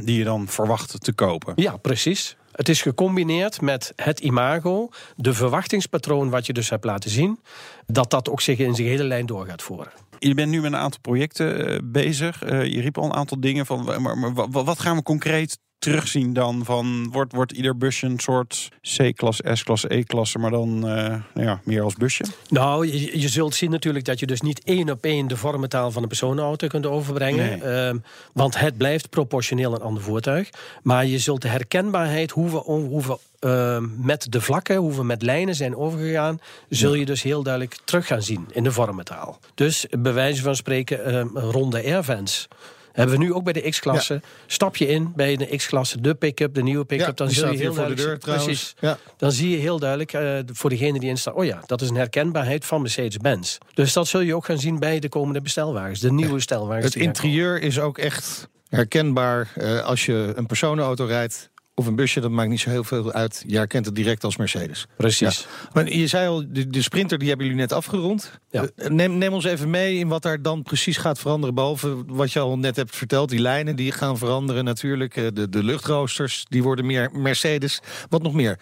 die 0.05 0.17
je 0.17 0.23
dan 0.23 0.47
verwacht 0.47 1.03
te 1.03 1.13
kopen. 1.13 1.53
Ja, 1.55 1.77
precies. 1.77 2.37
Het 2.59 2.69
is 2.69 2.81
gecombineerd 2.81 3.61
met 3.61 3.93
het 3.95 4.19
imago, 4.19 4.89
de 5.15 5.33
verwachtingspatroon 5.33 6.29
wat 6.29 6.45
je 6.45 6.53
dus 6.53 6.69
hebt 6.69 6.83
laten 6.85 7.09
zien, 7.09 7.39
dat 7.85 8.09
dat 8.11 8.29
ook 8.29 8.41
zich 8.41 8.57
in 8.59 8.75
zijn 8.75 8.87
hele 8.87 9.03
lijn 9.03 9.25
door 9.25 9.45
gaat 9.45 9.61
voeren. 9.61 9.91
Je 10.19 10.33
bent 10.33 10.49
nu 10.51 10.61
met 10.61 10.71
een 10.73 10.79
aantal 10.79 10.99
projecten 11.01 11.67
eh, 11.67 11.77
bezig. 11.83 12.43
Eh, 12.43 12.65
je 12.65 12.81
riep 12.81 12.97
al 12.97 13.03
een 13.03 13.13
aantal 13.13 13.39
dingen 13.39 13.65
van. 13.65 13.83
Maar, 13.83 14.17
maar 14.17 14.33
wa- 14.33 14.47
wa- 14.49 14.63
wat 14.63 14.79
gaan 14.79 14.95
we 14.95 15.03
concreet 15.03 15.59
terugzien 15.79 16.33
dan? 16.33 16.65
Van, 16.65 17.09
wordt, 17.11 17.33
wordt 17.33 17.51
ieder 17.51 17.77
busje 17.77 18.05
een 18.05 18.19
soort 18.19 18.69
C-klasse, 18.81 19.43
S-klasse, 19.53 19.95
E-klasse, 19.95 20.39
maar 20.39 20.51
dan 20.51 20.87
eh, 20.87 21.07
nou 21.33 21.47
ja, 21.47 21.61
meer 21.63 21.81
als 21.81 21.95
busje? 21.95 22.23
Nou, 22.49 22.87
je, 22.87 23.19
je 23.19 23.29
zult 23.29 23.55
zien 23.55 23.71
natuurlijk 23.71 24.05
dat 24.05 24.19
je 24.19 24.25
dus 24.25 24.41
niet 24.41 24.63
één 24.63 24.89
op 24.89 25.03
één 25.03 25.27
de 25.27 25.37
vormentaal 25.37 25.91
van 25.91 26.01
een 26.01 26.07
personenauto 26.07 26.67
kunt 26.67 26.85
overbrengen. 26.85 27.59
Nee. 27.59 27.87
Ehm, 27.87 27.97
want 28.33 28.59
het 28.59 28.77
blijft 28.77 29.09
proportioneel 29.09 29.73
een 29.73 29.81
ander 29.81 30.03
voertuig. 30.03 30.49
Maar 30.83 31.05
je 31.05 31.19
zult 31.19 31.41
de 31.41 31.47
herkenbaarheid, 31.47 32.31
hoe 32.31 32.49
we, 32.49 32.57
hoe 32.57 33.03
we 33.03 33.17
ehm, 33.39 34.05
met 34.05 34.27
de 34.29 34.41
vlakken, 34.41 34.75
hoe 34.75 34.95
we 34.95 35.03
met 35.03 35.21
lijnen 35.21 35.55
zijn 35.55 35.75
overgegaan, 35.75 36.39
zul 36.69 36.93
je 36.93 37.05
dus 37.05 37.23
heel 37.23 37.43
duidelijk 37.43 37.77
terug 37.83 38.07
gaan 38.07 38.21
zien 38.21 38.47
in 38.51 38.63
de 38.63 38.71
vormentaal. 38.71 39.39
Dus 39.55 39.85
bij 39.99 40.13
wijze 40.13 40.41
van 40.41 40.55
spreken, 40.55 41.15
een 41.15 41.29
ronde 41.29 41.83
airvents. 41.83 42.47
Hebben 42.91 43.17
we 43.17 43.23
nu 43.23 43.33
ook 43.33 43.43
bij 43.43 43.53
de 43.53 43.69
X-klasse. 43.69 44.21
Stap 44.47 44.75
je 44.75 44.87
in 44.87 45.13
bij 45.15 45.35
de 45.35 45.55
X-klasse, 45.55 46.01
de 46.01 46.15
pick-up, 46.15 46.53
de 46.53 46.63
nieuwe 46.63 46.85
pick-up. 46.85 47.07
Ja, 47.07 47.11
dan 47.13 47.29
zul 47.29 47.51
je 47.51 47.57
heel 47.57 47.59
hier 47.59 47.73
voor 47.73 47.87
de 47.87 47.93
duidelijk 47.93 48.25
deur. 48.25 48.35
Precies. 48.35 48.75
Ja. 48.79 48.97
Dan 49.17 49.31
zie 49.31 49.49
je 49.49 49.57
heel 49.57 49.79
duidelijk 49.79 50.13
eh, 50.13 50.39
voor 50.45 50.69
degene 50.69 50.99
die 50.99 51.09
in 51.09 51.17
staat. 51.17 51.33
Oh 51.33 51.45
ja, 51.45 51.63
dat 51.65 51.81
is 51.81 51.89
een 51.89 51.95
herkenbaarheid 51.95 52.65
van 52.65 52.81
Mercedes-Benz. 52.81 53.57
Dus 53.73 53.93
dat 53.93 54.07
zul 54.07 54.21
je 54.21 54.35
ook 54.35 54.45
gaan 54.45 54.59
zien 54.59 54.79
bij 54.79 54.99
de 54.99 55.09
komende 55.09 55.41
bestelwagens. 55.41 55.99
De 55.99 56.11
nieuwe 56.11 56.33
bestelwagens. 56.33 56.93
Het 56.93 57.03
interieur 57.03 57.61
is 57.61 57.79
ook 57.79 57.97
echt 57.97 58.47
herkenbaar 58.69 59.51
eh, 59.55 59.85
als 59.85 60.05
je 60.05 60.33
een 60.35 60.45
personenauto 60.45 61.05
rijdt. 61.05 61.49
Of 61.79 61.87
een 61.87 61.95
busje, 61.95 62.19
dat 62.19 62.31
maakt 62.31 62.49
niet 62.49 62.59
zo 62.59 62.69
heel 62.69 62.83
veel 62.83 63.11
uit. 63.11 63.43
Je 63.47 63.57
herkent 63.57 63.85
het 63.85 63.95
direct 63.95 64.23
als 64.23 64.37
Mercedes. 64.37 64.85
Precies. 64.97 65.47
Maar 65.73 65.91
je 65.93 66.07
zei 66.07 66.27
al, 66.27 66.43
de, 66.49 66.67
de 66.67 66.81
sprinter 66.81 67.17
die 67.19 67.27
hebben 67.27 67.45
jullie 67.45 67.61
net 67.61 67.71
afgerond. 67.71 68.39
Ja. 68.49 68.65
Eh, 68.75 68.89
Neem, 68.89 69.17
neem 69.17 69.33
ons 69.33 69.45
even 69.45 69.69
mee 69.69 69.97
in 69.97 70.07
wat 70.07 70.21
daar 70.21 70.41
dan 70.41 70.63
precies 70.63 70.97
gaat 70.97 71.19
veranderen. 71.19 71.55
Behalve 71.55 72.03
wat 72.07 72.31
je 72.31 72.39
al 72.39 72.57
net 72.57 72.75
hebt 72.75 72.95
verteld. 72.95 73.29
Die 73.29 73.39
lijnen 73.39 73.75
die 73.75 73.91
gaan 73.91 74.17
veranderen 74.17 74.63
natuurlijk. 74.63 75.15
Eh, 75.15 75.27
De, 75.33 75.49
de 75.49 75.63
luchtroosters 75.63 76.45
die 76.49 76.63
worden 76.63 76.85
meer 76.85 77.09
Mercedes. 77.13 77.79
Wat 78.09 78.21
nog 78.21 78.33
meer? 78.33 78.59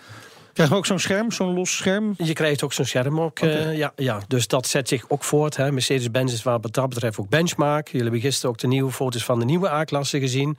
Krijgen 0.57 0.75
we 0.75 0.81
ook 0.81 0.87
zo'n 0.87 0.99
scherm, 0.99 1.31
zo'n 1.31 1.53
los 1.53 1.75
scherm? 1.75 2.13
Je 2.17 2.33
krijgt 2.33 2.63
ook 2.63 2.73
zo'n 2.73 2.85
scherm 2.85 3.19
ook. 3.19 3.39
eh, 3.39 3.77
ja, 3.77 3.93
ja, 3.95 4.21
dus 4.27 4.47
dat 4.47 4.67
zet 4.67 4.87
zich 4.87 5.05
ook 5.07 5.23
voort. 5.23 5.55
hè. 5.55 5.71
Mercedes-Benz 5.71 6.33
is 6.33 6.43
wat 6.43 6.73
dat 6.73 6.89
betreft 6.89 7.19
ook 7.19 7.29
benchmark. 7.29 7.87
Jullie 7.87 8.01
hebben 8.01 8.21
gisteren 8.21 8.49
ook 8.49 8.57
de 8.57 8.67
nieuwe 8.67 8.91
foto's 8.91 9.23
van 9.23 9.39
de 9.39 9.45
nieuwe 9.45 9.69
A-klasse 9.69 10.19
gezien. 10.19 10.57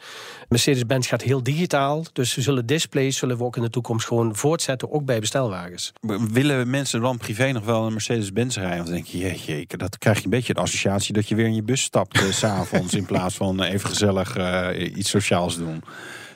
Mercedes-Benz 0.48 1.08
gaat 1.08 1.22
heel 1.22 1.42
digitaal. 1.42 2.04
Dus 2.12 2.34
we 2.34 2.42
zullen 2.42 2.66
displays 2.66 3.16
zullen 3.16 3.38
we 3.38 3.44
ook 3.44 3.56
in 3.56 3.62
de 3.62 3.70
toekomst 3.70 4.06
gewoon 4.06 4.36
voortzetten. 4.36 4.92
Ook 4.92 5.04
bij 5.04 5.20
bestelwagens. 5.20 5.92
Willen 6.32 6.70
mensen 6.70 7.00
dan 7.00 7.16
privé 7.18 7.52
nog 7.52 7.64
wel 7.64 7.86
een 7.86 7.92
Mercedes-Benz 7.92 8.56
rijden? 8.56 8.84
Of 8.84 8.90
denk 8.90 9.06
je, 9.06 9.18
jeetje, 9.18 9.76
dat 9.76 9.98
krijg 9.98 10.18
je 10.18 10.24
een 10.24 10.30
beetje 10.30 10.54
de 10.54 10.60
associatie 10.60 11.12
dat 11.14 11.28
je 11.28 11.34
weer 11.34 11.46
in 11.46 11.54
je 11.54 11.62
bus 11.62 11.82
stapt 11.82 12.20
eh, 12.20 12.22
s 12.32 12.38
s'avonds 12.38 12.94
in 12.94 13.06
plaats 13.06 13.34
van 13.34 13.62
even 13.62 13.88
gezellig 13.88 14.36
eh, 14.36 14.96
iets 14.96 15.10
sociaals 15.10 15.56
doen. 15.56 15.82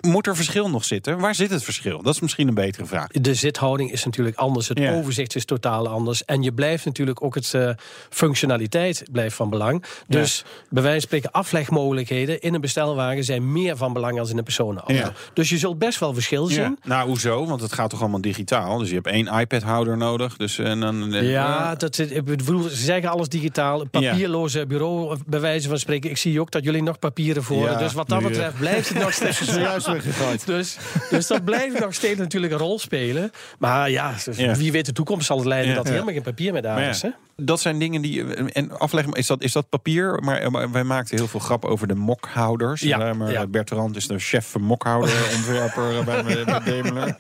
Moet 0.07 0.27
er 0.27 0.37
verschil 0.37 0.71
nog 0.71 0.85
zitten? 0.85 1.19
Waar 1.19 1.35
zit 1.35 1.51
het 1.51 1.65
verschil? 1.65 2.03
Dat 2.03 2.15
is 2.15 2.21
misschien 2.21 2.49
een 2.49 2.55
betere 2.55 2.87
vraag. 2.87 3.07
De 3.09 3.35
zithouding 3.35 3.93
is 3.93 4.05
natuurlijk 4.05 4.37
anders. 4.37 4.69
Het 4.69 4.79
Ja. 4.79 4.93
overzicht 4.95 5.35
is 5.35 5.45
totaal 5.45 5.89
anders. 5.89 6.25
En 6.25 6.43
je 6.43 6.53
blijft 6.53 6.85
natuurlijk 6.85 7.23
ook 7.25 7.35
het 7.35 7.55
eh, 7.55 7.71
functionaliteit 8.11 9.05
blijft 9.13 9.37
van 9.37 9.51
belang. 9.51 9.85
Dus 10.09 10.45
bij 10.71 10.83
wijze 10.83 10.99
van 10.99 11.09
spreken 11.09 11.31
aflegmogelijkheden 11.31 12.41
in 12.41 12.55
een 12.55 12.61
bestelwagen 12.61 13.25
zijn 13.25 13.53
meer 13.53 13.77
van 13.77 13.93
belang 13.93 14.19
als 14.19 14.31
in 14.31 14.39
een 14.39 14.45
personenauto. 14.45 14.93
Ja. 14.95 15.13
Dus 15.35 15.49
je 15.49 15.59
zult 15.59 15.79
best 15.79 15.99
wel 15.99 16.15
verschil 16.15 16.47
zien. 16.47 16.79
Nou, 16.85 17.09
hoezo? 17.09 17.47
Want 17.47 17.61
het 17.61 17.73
gaat 17.73 17.91
toch 17.91 18.01
allemaal 18.01 18.21
digitaal? 18.21 18.79
Dus 18.79 18.89
je 18.89 18.95
hebt 18.95 19.07
één 19.07 19.27
iPad-houder 19.27 19.97
nodig. 19.97 20.37
Dus, 20.37 20.59
en 20.59 20.81
dan, 20.81 21.15
eh, 21.15 21.31
Ja, 21.31 21.75
dat, 21.75 21.99
ik 21.99 22.25
bedoel, 22.25 22.63
ze 22.63 22.77
zeggen 22.77 23.11
alles 23.11 23.29
digitaal. 23.29 23.87
Papierloze 23.87 24.67
bureau, 24.67 25.19
bij 25.27 25.41
wijze 25.41 25.69
van 25.69 25.79
spreken. 25.79 26.11
Ik 26.11 26.17
zie 26.17 26.41
ook 26.41 26.51
dat 26.51 26.65
jullie 26.65 26.83
nog 26.83 26.99
papieren 26.99 27.43
voor. 27.43 27.65
Ja, 27.65 27.79
dus 27.79 27.93
wat 27.93 28.09
dat 28.09 28.23
eh. 28.23 28.27
betreft 28.29 28.59
blijft 28.59 28.89
het 28.89 28.99
nog 28.99 29.13
steeds 29.23 29.41
Zojuist 29.43 29.87
Dus, 30.45 30.77
dus 31.11 31.27
dat 31.27 31.45
blijft 31.45 31.79
nog 31.81 31.95
steeds 31.95 32.19
natuurlijk 32.19 32.53
een 32.53 32.59
rol 32.59 32.79
spelen. 32.79 33.31
Maar 33.59 33.91
ja, 33.91 34.15
dus 34.25 34.57
wie 34.59 34.73
weet 34.73 34.87
de 34.87 34.93
toekomst 34.93 35.27
zal 35.27 35.37
het 35.39 35.47
leiden 35.47 35.75
dat 35.75 35.85
er 35.87 35.93
helemaal 35.93 36.15
geen 36.15 36.23
papier 36.23 36.53
meer 36.53 36.63
daar 36.63 36.89
is. 36.89 37.03
Hè? 37.03 37.09
Dat 37.37 37.61
zijn 37.61 37.79
dingen 37.79 38.03
die. 38.03 38.35
En 38.35 38.79
afleggen, 38.79 39.13
is 39.13 39.27
dat, 39.27 39.43
is 39.43 39.53
dat 39.53 39.69
papier? 39.69 40.19
Maar, 40.23 40.51
maar 40.51 40.71
wij 40.73 40.85
maakten 40.85 41.17
heel 41.17 41.27
veel 41.29 41.41
grap 41.41 41.65
over 41.65 41.87
de 41.89 41.95
mokhouders. 41.95 42.81
Ja, 42.81 43.01
Eh, 43.09 43.15
maar 43.15 43.31
ja. 43.33 43.47
Bertrand 43.47 43.97
is 43.97 44.07
de 44.07 44.19
chef 44.19 44.59
mokhouder, 44.59 45.13
ontwerper 45.37 46.05
bij, 46.05 46.23
bij 46.45 46.61
Daimler. 46.65 47.17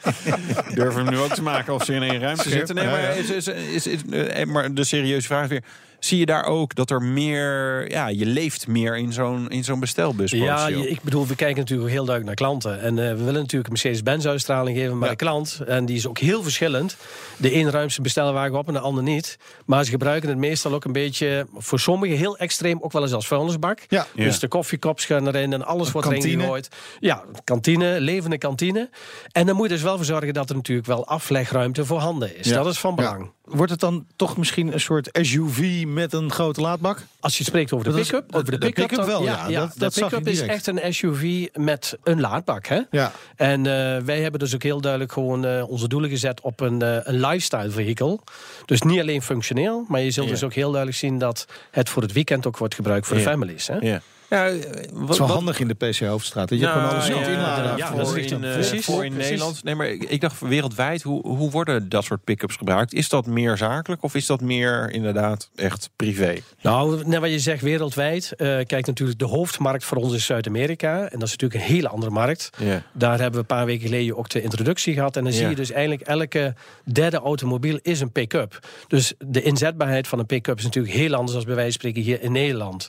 Durven 0.75 0.95
we 0.95 1.11
hem 1.11 1.11
nu 1.11 1.19
ook 1.19 1.33
te 1.35 1.42
maken 1.42 1.73
als 1.73 1.85
ze 1.85 1.95
in 1.95 2.02
één 2.02 2.21
ruimte 2.21 2.49
zitten. 2.50 2.75
Nee, 2.75 2.85
maar, 2.87 3.16
is, 3.16 3.31
is, 3.31 3.47
is, 3.49 3.87
is- 3.87 4.04
eh, 4.11 4.47
maar 4.47 4.75
de 4.75 4.85
serieuze 4.85 5.26
vraag 5.26 5.42
is 5.42 5.49
weer. 5.49 5.62
Zie 5.99 6.19
je 6.19 6.26
daar 6.26 6.45
ook 6.45 6.75
dat 6.75 6.90
er 6.90 7.02
meer. 7.02 7.90
Ja, 7.90 8.09
je 8.09 8.26
leeft 8.26 8.66
meer 8.66 8.97
in 8.99 9.12
zo'n 9.12 9.49
in 9.50 9.64
zo'n 9.64 9.81
bestelbus? 9.81 10.31
Ja, 10.31 10.69
ik 10.69 11.02
bedoel, 11.02 11.26
we 11.26 11.35
kijken 11.35 11.57
natuurlijk 11.59 11.88
ook 11.88 11.95
heel 11.95 12.04
duidelijk 12.04 12.26
naar 12.38 12.49
klanten. 12.49 12.81
En 12.81 12.99
eh, 12.99 13.11
we 13.16 13.16
willen 13.25 13.33
natuurlijk 13.40 13.64
een 13.64 13.71
Mercedes-Benz 13.73 14.26
uitstraling 14.26 14.76
geven, 14.78 14.95
maar 14.99 15.04
Ja. 15.09 15.11
de 15.14 15.25
klant, 15.25 15.61
en 15.66 15.85
die 15.85 15.97
is 15.97 16.07
ook 16.07 16.19
heel 16.19 16.42
verschillend. 16.42 16.97
De 17.37 17.54
een 17.54 17.71
ruimt 17.71 17.90
zijn 17.90 18.02
bestelwagen 18.02 18.54
op 18.59 18.66
en 18.66 18.73
de 18.73 18.78
ander 18.81 19.02
niet. 19.02 19.38
Maar 19.66 19.85
ze 19.85 19.90
gebruiken 20.02 20.28
het 20.28 20.38
meestal 20.38 20.75
ook 20.75 20.85
een 20.85 20.92
beetje, 20.92 21.47
voor 21.56 21.80
sommigen 21.80 22.16
heel 22.16 22.37
extreem, 22.37 22.78
ook 22.80 22.92
wel 22.92 23.02
eens 23.02 23.12
als 23.12 23.26
vuilnisbak. 23.26 23.78
Ja. 23.88 24.06
Ja. 24.14 24.25
Dus 24.25 24.38
de 24.38 24.49
koffiekops 24.49 25.04
gaan 25.04 25.26
erin 25.26 25.52
en 25.52 25.64
alles 25.64 25.90
wordt 25.92 26.06
erin 26.09 26.21
gegooid. 26.40 26.68
Ja, 27.00 27.25
kantine, 27.44 28.00
levende 28.00 28.38
kantine. 28.38 28.88
En 29.32 29.47
dan 29.47 29.56
moet 29.56 29.68
je 29.68 29.73
dus 29.75 29.82
wel 29.82 29.97
voor 29.97 30.04
zorgen 30.04 30.35
dat 30.35 30.50
er 30.50 30.56
natuurlijk 30.56 30.87
wel 30.87 31.06
aflegruimte 31.06 31.85
voorhanden 31.85 32.38
is. 32.38 32.47
Ja. 32.49 32.54
Dat 32.62 32.66
is 32.66 32.78
van 32.78 32.94
belang. 32.94 33.30
Wordt 33.44 33.71
het 33.71 33.80
dan 33.80 34.06
toch 34.16 34.37
misschien 34.37 34.73
een 34.73 34.80
soort 34.80 35.09
SUV 35.12 35.85
met 35.87 36.12
een 36.12 36.30
grote 36.30 36.61
laadbak? 36.61 37.02
Als 37.21 37.38
je 37.38 37.44
spreekt 37.44 37.73
over 37.73 37.92
de 37.92 38.00
pick-up, 38.00 38.35
over 38.35 38.50
de 38.50 38.59
de 38.59 38.71
pick-up 38.71 39.04
wel, 39.04 39.23
ja. 39.23 39.49
Dat- 39.49 39.73
de 39.73 39.78
dat 39.78 39.94
zag 39.94 40.09
pick-up 40.09 40.28
is 40.28 40.40
echt 40.40 40.66
een 40.66 40.94
SUV 40.94 41.47
met 41.54 41.99
een 42.02 42.21
laadbak, 42.21 42.66
hè? 42.66 42.80
Ja. 42.90 43.12
En 43.37 43.59
eh, 43.66 44.02
wij 44.04 44.21
hebben 44.21 44.40
dus 44.40 44.54
ook 44.54 44.62
heel 44.62 44.80
duidelijk 44.80 45.12
gewoon 45.12 45.44
eh, 45.44 45.68
onze 45.68 45.88
doelen 45.88 46.11
gezet 46.11 46.40
op 46.40 46.61
een, 46.61 46.82
eh, 46.82 46.97
een 47.02 47.21
lifestyle 47.21 47.71
vehicle. 47.71 48.18
Dus 48.64 48.82
niet 48.82 49.00
alleen 49.00 49.23
functioneel, 49.23 49.85
maar 49.92 50.00
je 50.00 50.11
zult 50.11 50.26
Ja. 50.26 50.32
dus 50.32 50.42
ook 50.44 50.54
heel 50.54 50.68
duidelijk 50.70 50.99
zien 50.99 51.18
dat 51.18 51.46
het 51.70 51.88
voor 51.88 52.02
het 52.02 52.12
weekend 52.12 52.46
ook 52.46 52.58
wordt 52.58 52.75
gebruikt 52.75 53.06
voor 53.06 53.16
Ja. 53.16 53.22
de 53.22 53.28
families. 53.30 53.66
Hè? 53.66 53.76
Ja. 53.80 54.00
Ja, 54.33 54.47
eh, 54.47 54.53
Het 54.53 54.91
wat, 54.93 55.11
is 55.11 55.19
wel 55.19 55.27
wat- 55.27 55.37
handig 55.37 55.61
in 55.61 55.69
de 55.69 55.75
PC 55.75 55.99
Hoofdstraat. 55.99 56.51
Je 56.51 56.57
Nou, 56.59 56.73
kan 56.81 56.89
alles 56.91 57.07
ja, 57.07 57.15
inladen. 57.27 57.77
ja, 57.77 57.87
voor 57.89 57.97
dat 57.97 58.07
is 58.07 58.12
in, 58.12 58.19
richtig. 58.19 58.43
eh, 58.45 58.53
Precies, 58.53 58.85
voor 58.85 59.05
in 59.05 59.12
precies. 59.12 59.31
Nederland. 59.31 59.65
Nee, 59.65 59.75
maar 59.75 59.87
ik, 59.87 60.03
ik 60.05 60.21
dacht 60.21 60.41
wereldwijd, 60.41 61.03
hoe, 61.03 61.27
hoe 61.27 61.51
worden 61.51 61.89
dat 61.89 62.05
soort 62.05 62.25
pick-ups 62.25 62.57
gebruikt? 62.57 62.93
Is 62.95 63.09
dat 63.09 63.27
meer 63.27 63.57
zakelijk 63.57 64.03
of 64.03 64.15
is 64.15 64.27
dat 64.27 64.41
meer 64.41 64.91
inderdaad 64.91 65.51
echt 65.55 65.91
privé? 65.97 66.37
Nou, 66.62 67.03
net 67.07 67.21
wat 67.21 67.31
je 67.31 67.39
zegt 67.39 67.62
wereldwijd. 67.62 68.33
eh 68.37 68.47
kijk, 68.67 68.87
natuurlijk, 68.87 69.19
de 69.19 69.25
hoofdmarkt 69.25 69.85
voor 69.85 69.97
ons 69.99 70.15
is 70.15 70.25
Zuid-Amerika. 70.25 70.97
En 71.09 71.19
dat 71.19 71.29
is 71.29 71.37
natuurlijk 71.37 71.61
een 71.61 71.75
hele 71.75 71.89
andere 71.89 72.11
markt. 72.12 72.51
Daar 72.93 73.11
hebben 73.12 73.33
we 73.33 73.39
een 73.39 73.57
paar 73.57 73.67
weken 73.67 73.87
geleden 73.87 74.17
ook 74.17 74.29
de 74.29 74.43
introductie 74.43 74.95
gehad. 74.95 75.17
En 75.17 75.25
dan 75.25 75.33
zie 75.33 75.49
je 75.49 75.55
dus 75.55 75.71
eigenlijk 75.71 76.01
elke 76.03 76.55
derde 76.85 77.17
automobiel 77.17 77.79
is 77.83 78.01
een 78.01 78.12
pick-up. 78.12 78.59
Dus 78.89 79.12
de 79.19 79.43
inzetbaarheid 79.43 80.09
van 80.09 80.19
een 80.19 80.27
pick-up 80.27 80.59
is 80.59 80.65
natuurlijk 80.65 80.95
heel 80.95 81.15
anders 81.15 81.37
dan 81.37 81.45
bij 81.47 81.55
wijze 81.55 81.71
van 81.71 81.81
spreken 81.81 82.03
hier 82.03 82.23
in 82.23 82.33
Nederland. 82.33 82.89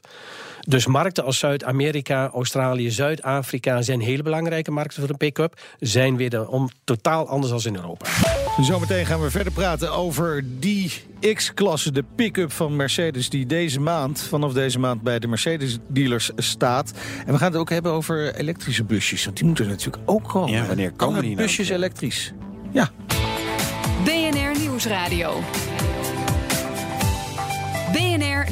Dus 0.68 0.86
markten 0.86 1.24
als 1.24 1.40
Zuid-Amerika, 1.40 2.30
Australië, 2.34 2.92
Zuid-Afrika 2.92 3.82
zijn 3.82 4.00
hele 4.00 4.24
belangrijke 4.24 4.72
markten 4.72 5.02
voor 5.02 5.10
een 5.10 5.18
pick-up. 5.18 5.62
Zijn 5.80 6.18
weer 6.18 6.48
om 6.48 6.70
totaal 6.84 7.28
anders 7.28 7.52
dan 7.52 7.74
in 7.74 7.76
Europa. 7.76 8.06
Zometeen 8.62 9.06
gaan 9.06 9.22
we 9.22 9.32
verder 9.32 9.54
praten 9.54 9.92
over 9.92 10.44
die 10.60 10.92
X-klasse, 11.34 11.92
de 11.92 12.04
pick-up 12.16 12.52
van 12.52 12.76
Mercedes... 12.76 13.30
die 13.30 13.46
deze 13.46 13.80
maand, 13.80 14.22
vanaf 14.22 14.54
deze 14.54 14.80
maand 14.80 15.02
bij 15.02 15.20
de 15.20 15.28
Mercedes-dealers 15.28 16.32
staat. 16.36 16.94
En 17.26 17.34
we 17.34 17.38
gaan 17.38 17.52
het 17.52 17.60
ook 17.60 17.70
hebben 17.70 17.92
over 17.92 18.36
elektrische 18.36 18.84
busjes. 18.84 19.26
Want 19.26 19.38
die 19.38 19.46
moeten 19.46 19.68
natuurlijk 19.68 20.04
ook 20.06 20.30
komen. 20.30 20.52
Ja, 20.52 20.66
wanneer 20.66 20.92
komen 20.92 21.22
die 21.22 21.36
nou? 21.36 21.42
busjes 21.42 21.70
elektrisch. 21.70 22.34
Ja, 22.72 22.90
BNR 24.04 24.60
Nieuwsradio. 24.60 25.42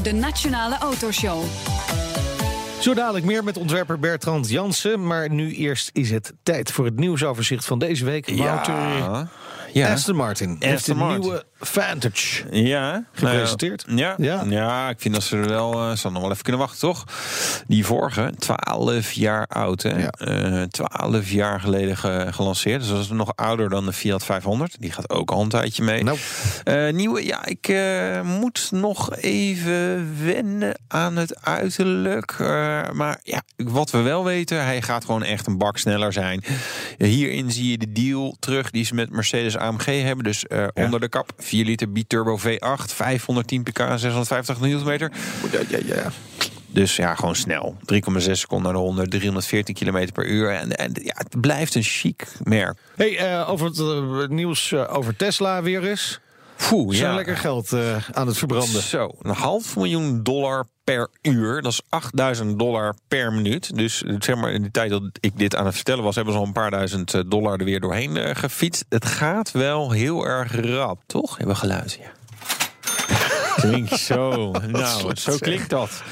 De 0.04 0.12
Nationale 0.14 0.78
Autoshow. 0.78 1.44
zo 2.80 2.94
dadelijk 2.94 3.26
meer 3.26 3.44
met 3.44 3.58
ontwerper 3.58 4.00
Bertrand 4.00 4.50
Jansen. 4.50 5.08
Maar 5.08 5.30
nu 5.30 5.56
eerst 5.56 5.90
is 5.94 6.10
het 6.12 6.34
tijd 6.44 6.72
voor 6.72 6.86
het 6.86 6.96
nieuwsoverzicht 7.00 7.66
van 7.66 7.80
deze 7.80 8.06
week. 8.06 8.30
Wouter, 8.30 8.74
Ja. 8.74 9.28
ja. 9.74 9.92
Aston 9.92 10.16
Martin 10.16 10.56
heeft 10.60 10.76
Aston 10.76 10.94
een 10.94 11.00
Martin. 11.06 11.22
nieuwe 11.22 11.46
Vantage. 11.64 12.44
Ja, 12.52 13.06
Gepresenteerd? 13.14 13.84
Nou 13.88 14.00
ja, 14.00 14.16
ja. 14.18 14.44
Ja. 14.48 14.90
ik 14.90 15.00
vind 15.00 15.14
dat 15.14 15.24
ze 15.24 15.38
er 15.38 15.48
wel. 15.48 15.74
eh, 15.74 15.96
ze 15.96 16.10
nog 16.10 16.22
wel 16.22 16.32
even 16.32 16.44
kunnen 16.44 16.62
wachten, 16.62 16.80
toch? 16.80 17.04
Die 17.68 17.86
vorige, 17.86 18.34
12 18.40 19.12
jaar 19.12 19.46
oud, 19.48 19.82
hè? 19.82 19.98
Ja. 20.02 20.10
Eh, 20.10 20.62
12 20.64 21.30
jaar 21.32 21.60
geleden 21.60 21.98
ge- 21.98 22.28
gelanceerd. 22.32 22.80
Dus 22.82 22.90
dat 22.90 23.00
is 23.00 23.10
nog 23.10 23.36
ouder 23.36 23.70
dan 23.70 23.86
de 23.86 23.94
Fiat 23.94 24.24
500. 24.26 24.76
Die 24.80 24.92
gaat 24.92 25.10
ook 25.10 25.32
al 25.32 25.42
een 25.42 25.50
tijdje 25.50 25.84
mee. 25.84 26.04
Nou. 26.04 26.18
Eh, 26.64 26.90
nieuwe, 26.94 27.26
ja, 27.26 27.46
ik 27.46 27.74
moet 28.24 28.68
nog 28.72 29.16
even 29.16 30.10
wennen 30.26 30.80
aan 30.88 31.16
het 31.18 31.46
uiterlijk. 31.46 32.36
Maar 32.94 33.20
ja, 33.24 33.42
wat 33.56 33.92
we 33.92 34.02
wel 34.02 34.24
weten, 34.24 34.64
hij 34.66 34.82
gaat 34.82 35.06
gewoon 35.06 35.24
echt 35.24 35.48
een 35.48 35.58
bak 35.58 35.78
sneller 35.78 36.14
zijn. 36.14 36.44
Hierin 36.98 37.52
zie 37.52 37.72
je 37.72 37.78
de 37.78 37.92
deal 37.92 38.36
terug 38.40 38.72
die 38.72 38.86
ze 38.86 38.96
met 38.96 39.10
Mercedes 39.10 39.58
AMG 39.58 39.86
hebben. 39.86 40.24
Dus 40.24 40.46
onder 40.74 41.00
de 41.00 41.10
kap, 41.10 41.32
4 41.52 41.66
liter 41.66 41.92
biturbo 41.92 42.40
V8, 42.40 42.94
510 42.94 43.64
pk, 43.64 43.78
650 43.96 44.60
Nm. 44.60 44.92
Ja, 45.52 45.60
ja, 45.68 45.80
ja. 45.86 46.12
Dus 46.68 46.96
ja, 46.96 47.16
gewoon 47.16 47.36
snel. 47.36 47.76
3,6 47.94 48.32
seconden 48.32 48.74
naar 48.74 48.82
de 48.82 48.88
100, 48.88 49.12
314 49.12 49.76
km 49.76 50.12
per 50.14 50.26
uur. 50.26 50.50
En, 50.50 50.76
en 50.76 50.92
ja, 51.04 51.14
het 51.18 51.42
blijft 51.42 51.76
een 51.76 51.84
chic 51.84 52.28
merk. 52.44 52.78
Hey, 52.96 53.18
eh, 53.18 53.50
over 53.50 53.66
het 53.66 53.80
eh, 53.80 54.28
nieuws 54.28 54.72
eh, 54.72 54.98
over 54.98 55.16
Tesla 55.16 55.62
weer 55.62 55.88
eens. 55.88 56.20
Poeh, 56.70 56.96
zijn 56.96 57.16
lekker 57.16 57.38
geld 57.38 57.74
eh, 57.74 58.10
aan 58.12 58.28
het 58.28 58.38
verbranden. 58.38 58.82
Zo, 58.82 59.12
een 59.22 59.36
half 59.36 59.76
miljoen 59.76 60.24
dollar 60.24 60.66
per 60.84 61.10
uur. 61.22 61.62
Dat 61.62 61.72
is 61.72 61.82
8000 61.90 62.60
dollar 62.60 62.96
per 63.08 63.34
minuut. 63.34 63.76
Dus 63.76 64.04
zeg 64.20 64.36
maar, 64.36 64.52
in 64.52 64.62
de 64.62 64.72
tijd 64.72 64.90
dat 64.90 65.04
ik 65.20 65.38
dit 65.38 65.56
aan 65.56 65.66
het 65.66 65.76
vertellen 65.76 66.04
was, 66.04 66.16
hebben 66.16 66.34
ze 66.34 66.40
al 66.40 66.46
een 66.46 66.52
paar 66.54 66.72
duizend 66.72 67.14
eh, 67.14 67.22
dollar 67.28 67.60
er 67.60 67.66
weer 67.66 67.80
doorheen 67.80 68.18
eh, 68.18 68.36
gefietst. 68.36 68.86
Het 68.90 69.06
gaat 69.06 69.52
wel 69.52 69.92
heel 69.92 70.26
erg 70.26 70.56
rap, 70.56 71.02
toch? 71.06 71.38
Hebben 71.38 71.56
we 71.56 71.62
geluid, 71.62 71.98
ja. 72.02 72.21
Klinkt 73.62 74.00
zo. 74.12 74.52
Nou, 74.68 75.16
zo 75.16 75.38
klinkt 75.38 75.70
dat. 75.70 76.04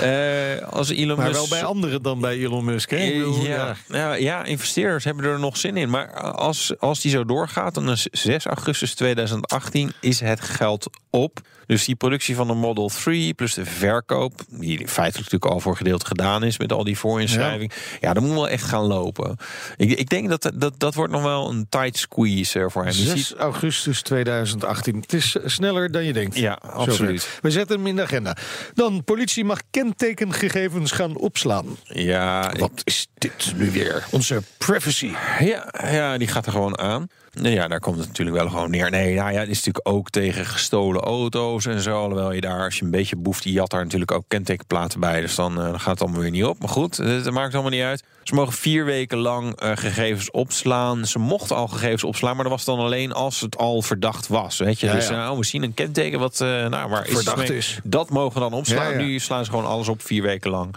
Eh, 0.00 0.68
als 0.68 0.90
Elon 0.90 1.16
Maar 1.16 1.26
Musk- 1.26 1.38
wel 1.38 1.48
bij 1.48 1.64
anderen 1.64 2.02
dan 2.02 2.20
bij 2.20 2.36
Elon 2.38 2.64
Musk. 2.64 2.90
Hè? 2.90 3.12
Bedoel, 3.12 3.44
ja, 3.44 3.76
ja, 3.88 4.14
ja, 4.14 4.44
investeerders 4.44 5.04
hebben 5.04 5.24
er 5.24 5.38
nog 5.38 5.56
zin 5.56 5.76
in. 5.76 5.90
Maar 5.90 6.12
als, 6.20 6.72
als 6.78 7.00
die 7.00 7.10
zo 7.10 7.24
doorgaat, 7.24 7.74
dan 7.74 7.90
is 7.90 8.06
6 8.10 8.44
augustus 8.46 8.94
2018 8.94 9.92
is 10.00 10.20
het 10.20 10.40
geld 10.40 10.86
op. 11.10 11.40
Dus 11.66 11.84
die 11.84 11.94
productie 11.94 12.34
van 12.34 12.46
de 12.46 12.54
Model 12.54 12.88
3 12.88 13.34
plus 13.34 13.54
de 13.54 13.64
verkoop, 13.64 14.32
die 14.48 14.76
feitelijk 14.88 15.14
natuurlijk 15.30 15.44
al 15.52 15.60
voor 15.60 15.76
gedeelte 15.76 16.06
gedaan 16.06 16.42
is 16.42 16.58
met 16.58 16.72
al 16.72 16.84
die 16.84 16.98
voorinschrijving. 16.98 17.72
Ja, 18.00 18.12
dat 18.12 18.22
moet 18.22 18.32
wel 18.34 18.48
echt 18.48 18.64
gaan 18.64 18.84
lopen. 18.84 19.36
Ik, 19.76 19.90
ik 19.98 20.08
denk 20.08 20.28
dat, 20.28 20.52
dat 20.54 20.74
dat 20.78 20.94
wordt 20.94 21.12
nog 21.12 21.22
wel 21.22 21.50
een 21.50 21.66
tight 21.68 21.96
squeeze 21.96 22.66
voor 22.70 22.84
hem. 22.84 22.92
Je 22.92 23.02
6 23.02 23.26
ziet- 23.28 23.36
augustus 23.38 24.02
2018. 24.02 24.96
Het 25.00 25.12
is 25.12 25.36
eh, 25.36 25.42
sneller 25.46 25.90
dan 25.90 26.04
je 26.04 26.12
denkt. 26.12 26.36
Ja, 26.36 26.58
Zover. 26.62 26.78
absoluut. 26.78 27.38
We 27.42 27.50
zetten 27.50 27.76
hem 27.76 27.86
in 27.86 27.96
de 27.96 28.02
agenda. 28.02 28.36
Dan, 28.74 29.04
politie 29.04 29.44
mag 29.44 29.58
kentekengegevens 29.70 30.90
gaan 30.92 31.16
opslaan. 31.16 31.66
Ja, 31.84 32.52
Wat 32.58 32.80
is 32.84 33.06
dit 33.14 33.52
nu 33.56 33.70
weer? 33.70 34.06
Onze 34.10 34.42
privacy. 34.58 35.10
Ja, 35.38 35.72
ja, 35.90 36.18
die 36.18 36.28
gaat 36.28 36.46
er 36.46 36.52
gewoon 36.52 36.78
aan. 36.78 37.08
Nou 37.40 37.54
ja, 37.54 37.68
daar 37.68 37.80
komt 37.80 37.98
het 37.98 38.06
natuurlijk 38.06 38.36
wel 38.36 38.48
gewoon 38.48 38.70
neer. 38.70 38.90
Nee, 38.90 39.14
nou 39.14 39.32
ja, 39.32 39.38
het 39.40 39.48
is 39.48 39.56
natuurlijk 39.56 39.88
ook 39.88 40.10
tegen 40.10 40.46
gestolen 40.46 41.00
auto's 41.00 41.66
en 41.66 41.80
zo. 41.80 42.02
Alhoewel 42.02 42.32
je 42.32 42.40
daar, 42.40 42.64
als 42.64 42.78
je 42.78 42.84
een 42.84 42.90
beetje 42.90 43.16
boeft, 43.16 43.42
die 43.42 43.52
jat 43.52 43.70
daar 43.70 43.82
natuurlijk 43.82 44.10
ook 44.10 44.24
kentekenplaten 44.28 45.00
bij. 45.00 45.20
Dus 45.20 45.34
dan, 45.34 45.58
eh, 45.58 45.64
dan 45.64 45.80
gaat 45.80 45.92
het 45.92 46.00
allemaal 46.00 46.20
weer 46.20 46.30
niet 46.30 46.44
op. 46.44 46.58
Maar 46.58 46.68
goed, 46.68 46.96
dat 46.96 47.30
maakt 47.30 47.54
allemaal 47.54 47.70
niet 47.70 47.82
uit. 47.82 48.04
Ze 48.26 48.34
mogen 48.34 48.52
vier 48.52 48.84
weken 48.84 49.18
lang 49.18 49.56
eh, 49.60 49.70
gegevens 49.74 50.30
opslaan. 50.30 51.06
Ze 51.06 51.18
mochten 51.18 51.56
al 51.56 51.68
gegevens 51.68 52.04
opslaan, 52.04 52.34
maar 52.34 52.44
dat 52.44 52.52
was 52.52 52.64
dan 52.64 52.78
alleen 52.78 53.12
als 53.12 53.40
het 53.40 53.56
al 53.56 53.82
verdacht 53.82 54.26
was. 54.28 54.58
Weet 54.58 54.80
je, 54.80 54.86
Ja, 54.86 54.92
dus 54.92 55.08
ja. 55.08 55.24
uh, 55.24 55.30
oh, 55.30 55.38
we 55.38 55.44
zien 55.44 55.62
een 55.62 55.74
kenteken 55.74 56.18
wat 56.18 56.40
uh, 56.42 56.66
nou, 56.66 56.90
waar 56.90 57.06
Verdacht 57.06 57.42
is, 57.42 57.48
mee? 57.48 57.58
is. 57.58 57.78
Dat 57.84 58.10
mogen 58.10 58.34
we 58.34 58.40
dan 58.40 58.52
opslaan. 58.52 58.92
Ja, 58.92 58.98
ja. 58.98 59.04
Nu 59.04 59.18
slaan 59.18 59.44
ze 59.44 59.50
gewoon 59.50 59.66
alles 59.66 59.88
op 59.88 60.02
vier 60.02 60.22
weken 60.22 60.50
lang. 60.50 60.74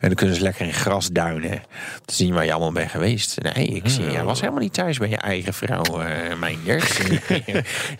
En 0.00 0.08
dan 0.08 0.14
kunnen 0.14 0.36
ze 0.36 0.42
lekker 0.42 0.66
in 0.66 0.72
gras 0.72 1.08
duinen. 1.08 1.62
Te 2.04 2.14
zien 2.14 2.34
waar 2.34 2.44
je 2.44 2.52
allemaal 2.52 2.72
bent 2.72 2.90
geweest. 2.90 3.38
Nee, 3.54 3.66
ik 3.66 3.88
zie, 3.88 4.10
jij 4.10 4.24
was 4.24 4.40
helemaal 4.40 4.62
niet 4.62 4.74
thuis 4.74 4.98
bij 4.98 5.08
je 5.08 5.16
eigen 5.16 5.54
vrouw, 5.54 5.84
uh, 6.00 6.06
Meindert. 6.40 7.00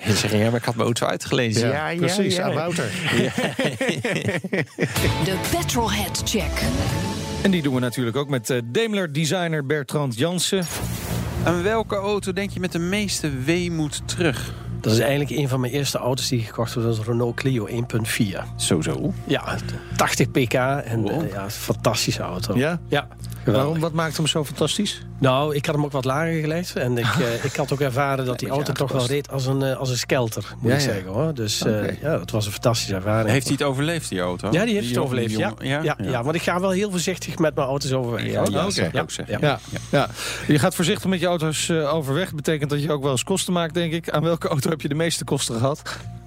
en 0.01 0.17
zeggen, 0.17 0.39
ja, 0.39 0.51
maar 0.51 0.59
ik 0.61 0.65
had 0.65 0.75
mijn 0.75 0.87
auto 0.87 1.07
uitgelezen. 1.07 1.69
Ja, 1.69 1.89
ja, 1.89 1.99
precies. 1.99 2.37
ja. 2.37 2.43
Aan 2.43 2.55
Wouter. 2.55 2.91
De 5.25 5.37
Petrolhead 5.51 6.23
Check. 6.25 6.63
En 7.43 7.51
die 7.51 7.63
doen 7.63 7.75
we 7.75 7.81
natuurlijk 7.81 8.17
ook 8.17 8.29
met 8.29 8.51
eh, 8.51 8.59
Daimler-designer 8.65 9.67
Bertrand 9.67 10.17
Jansen. 10.19 10.65
Aan 11.45 11.63
welke 11.63 11.95
auto 11.95 12.33
denk 12.33 12.51
je 12.51 12.61
met 12.61 12.73
de 12.73 12.79
meeste 12.79 13.31
weemoed 13.31 14.03
terug? 14.09 14.55
Dat 14.81 14.93
is 14.93 14.99
eigenlijk 14.99 15.31
een 15.31 15.49
van 15.49 15.61
mijn 15.61 15.73
eerste 15.73 15.99
auto's 15.99 16.29
die 16.29 16.41
ik 16.41 16.47
gekocht 16.47 16.75
heb. 16.75 16.83
Dat 16.85 16.97
was 16.97 17.07
een 17.07 17.13
Renault 17.13 17.37
Clio 17.37 17.69
1.4. 17.69 17.75
Zo, 18.57 18.81
zo. 18.81 19.13
Ja, 19.25 19.57
80 19.97 20.31
pk 20.31 20.55
en 20.55 21.01
Wow. 21.01 21.23
eh, 21.23 21.31
ja, 21.31 21.45
een 21.45 21.51
fantastische 21.51 22.23
auto. 22.23 22.57
Ja? 22.57 22.81
Ja, 22.89 23.09
geweldig. 23.51 23.63
Waarom? 23.81 23.81
Wat 23.81 23.93
maakt 24.05 24.17
hem 24.17 24.27
zo 24.27 24.45
fantastisch? 24.45 25.03
Nou, 25.19 25.55
ik 25.55 25.67
had 25.67 25.75
hem 25.75 25.85
ook 25.85 25.93
wat 25.93 26.05
lager 26.05 26.41
gelegd. 26.41 26.77
En 26.77 26.99
ik, 26.99 27.05
eh, 27.21 27.45
ik 27.45 27.57
had 27.57 27.73
ook 27.73 27.81
ervaren 27.81 28.25
dat 28.25 28.39
die 28.39 28.49
auto 28.49 28.73
toch 28.73 28.93
wel 28.93 29.07
reed 29.07 29.31
als 29.31 29.47
een, 29.47 29.63
eh, 29.63 29.77
als 29.77 29.91
een 29.91 29.97
skelter, 29.99 30.55
moet 30.59 30.71
Ja, 30.71 30.77
ik 30.77 30.83
zeggen 30.83 31.11
hoor. 31.11 31.35
Dus 31.35 31.63
eh, 31.65 31.73
Oké. 31.73 31.97
ja, 32.01 32.21
het 32.21 32.31
was 32.31 32.47
een 32.47 32.53
fantastische 32.53 32.95
ervaring. 32.95 33.31
Heeft 33.31 33.47
hij 33.47 33.57
het 33.59 33.67
overleefd, 33.67 34.09
die 34.09 34.21
auto? 34.21 34.49
Ja, 34.51 34.65
die 34.65 34.75
heeft 34.75 34.89
het 34.89 34.99
overleefd. 34.99 35.37
Ja. 35.37 35.53
Ja, 35.61 35.97
ja, 36.03 36.23
want 36.23 36.35
ik 36.37 36.43
ga 36.43 36.61
wel 36.61 36.71
heel 36.71 36.91
voorzichtig 36.91 37.39
met 37.39 37.55
mijn 37.55 37.67
auto's 37.69 37.93
overweg. 37.93 38.25
Ja, 38.25 38.31
ja, 38.31 38.41
ik 38.43 38.51
Ja, 38.51 39.01
ook 39.01 39.11
zeggen. 39.11 39.39
ja. 39.41 39.49
Ja. 39.49 39.59
Ja. 39.91 40.09
Je 40.47 40.59
gaat 40.59 40.75
voorzichtig 40.75 41.11
met 41.11 41.21
je 41.21 41.27
auto's 41.27 41.71
overweg. 41.71 42.35
Betekent 42.35 42.71
dat 42.71 42.83
je 42.83 42.93
ook 42.93 43.03
wel 43.03 43.11
eens 43.11 43.25
kosten 43.25 43.53
maakt, 43.53 43.75
denk 43.75 43.93
ik. 43.93 44.11
Aan 44.11 44.23
welke 44.23 44.49
auto 44.49 44.71
heb 44.71 44.81
je 44.81 44.89
de 44.89 44.95
meeste 44.95 45.25
kosten 45.25 45.59
gehad? 45.59 45.83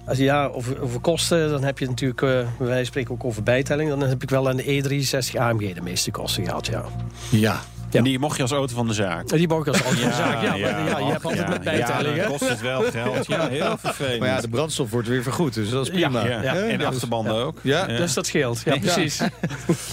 Als 0.06 0.18
ja, 0.18 0.46
over, 0.46 0.82
over 0.82 1.00
kosten, 1.00 1.50
dan 1.50 1.64
heb 1.64 1.78
je 1.78 1.86
natuurlijk, 1.86 2.22
eh, 2.22 2.46
wij 2.58 2.84
spreken 2.84 3.14
ook 3.14 3.24
over 3.24 3.42
bijtelling. 3.42 3.88
Dan 3.88 4.00
heb 4.00 4.22
ik 4.22 4.30
wel 4.30 4.48
aan 4.48 4.56
de 4.56 4.64
E63 4.64 5.38
AMG 5.38 5.74
de 5.74 5.80
meeste 5.80 6.10
kosten 6.10 6.44
gehad, 6.44 6.66
ja. 6.66 6.84
Ja. 7.30 7.60
Ja. 7.94 8.00
En 8.00 8.04
die 8.04 8.18
mocht 8.18 8.36
je 8.36 8.42
als 8.42 8.50
auto 8.52 8.74
van 8.74 8.86
de 8.86 8.92
zaak. 8.92 9.30
En 9.30 9.36
die 9.38 9.46
bouw 9.46 9.60
ik 9.60 9.66
als 9.66 9.82
auto 9.82 9.98
van 10.00 10.08
de 10.10 10.14
zaak. 10.16 10.42
Ja, 10.42 10.54
ja, 10.54 10.98
je 10.98 11.04
hebt 11.04 11.24
altijd 11.24 11.42
ja. 11.42 11.48
met 11.48 11.62
bijtelling, 11.62 12.16
Ja, 12.16 12.26
kost 12.26 12.48
het 12.48 12.60
wel 12.60 12.82
geld. 12.82 13.26
Ja, 13.34 13.48
heel 13.48 13.76
vervelend. 13.78 14.18
Maar 14.20 14.28
ja, 14.28 14.40
de 14.40 14.48
brandstof 14.48 14.90
wordt 14.90 15.08
weer 15.08 15.22
vergoed, 15.22 15.54
dus 15.54 15.70
dat 15.70 15.84
is 15.84 15.90
prima. 15.90 16.26
Ja, 16.26 16.42
Ja. 16.42 16.54
en 16.54 16.78
Ja. 16.78 16.86
achterbanden 16.86 17.34
ook. 17.34 17.58
Ja. 17.62 17.86
Dus 17.86 18.14
dat 18.14 18.26
scheelt, 18.26 18.62
ja, 18.64 18.76
precies. 18.78 19.20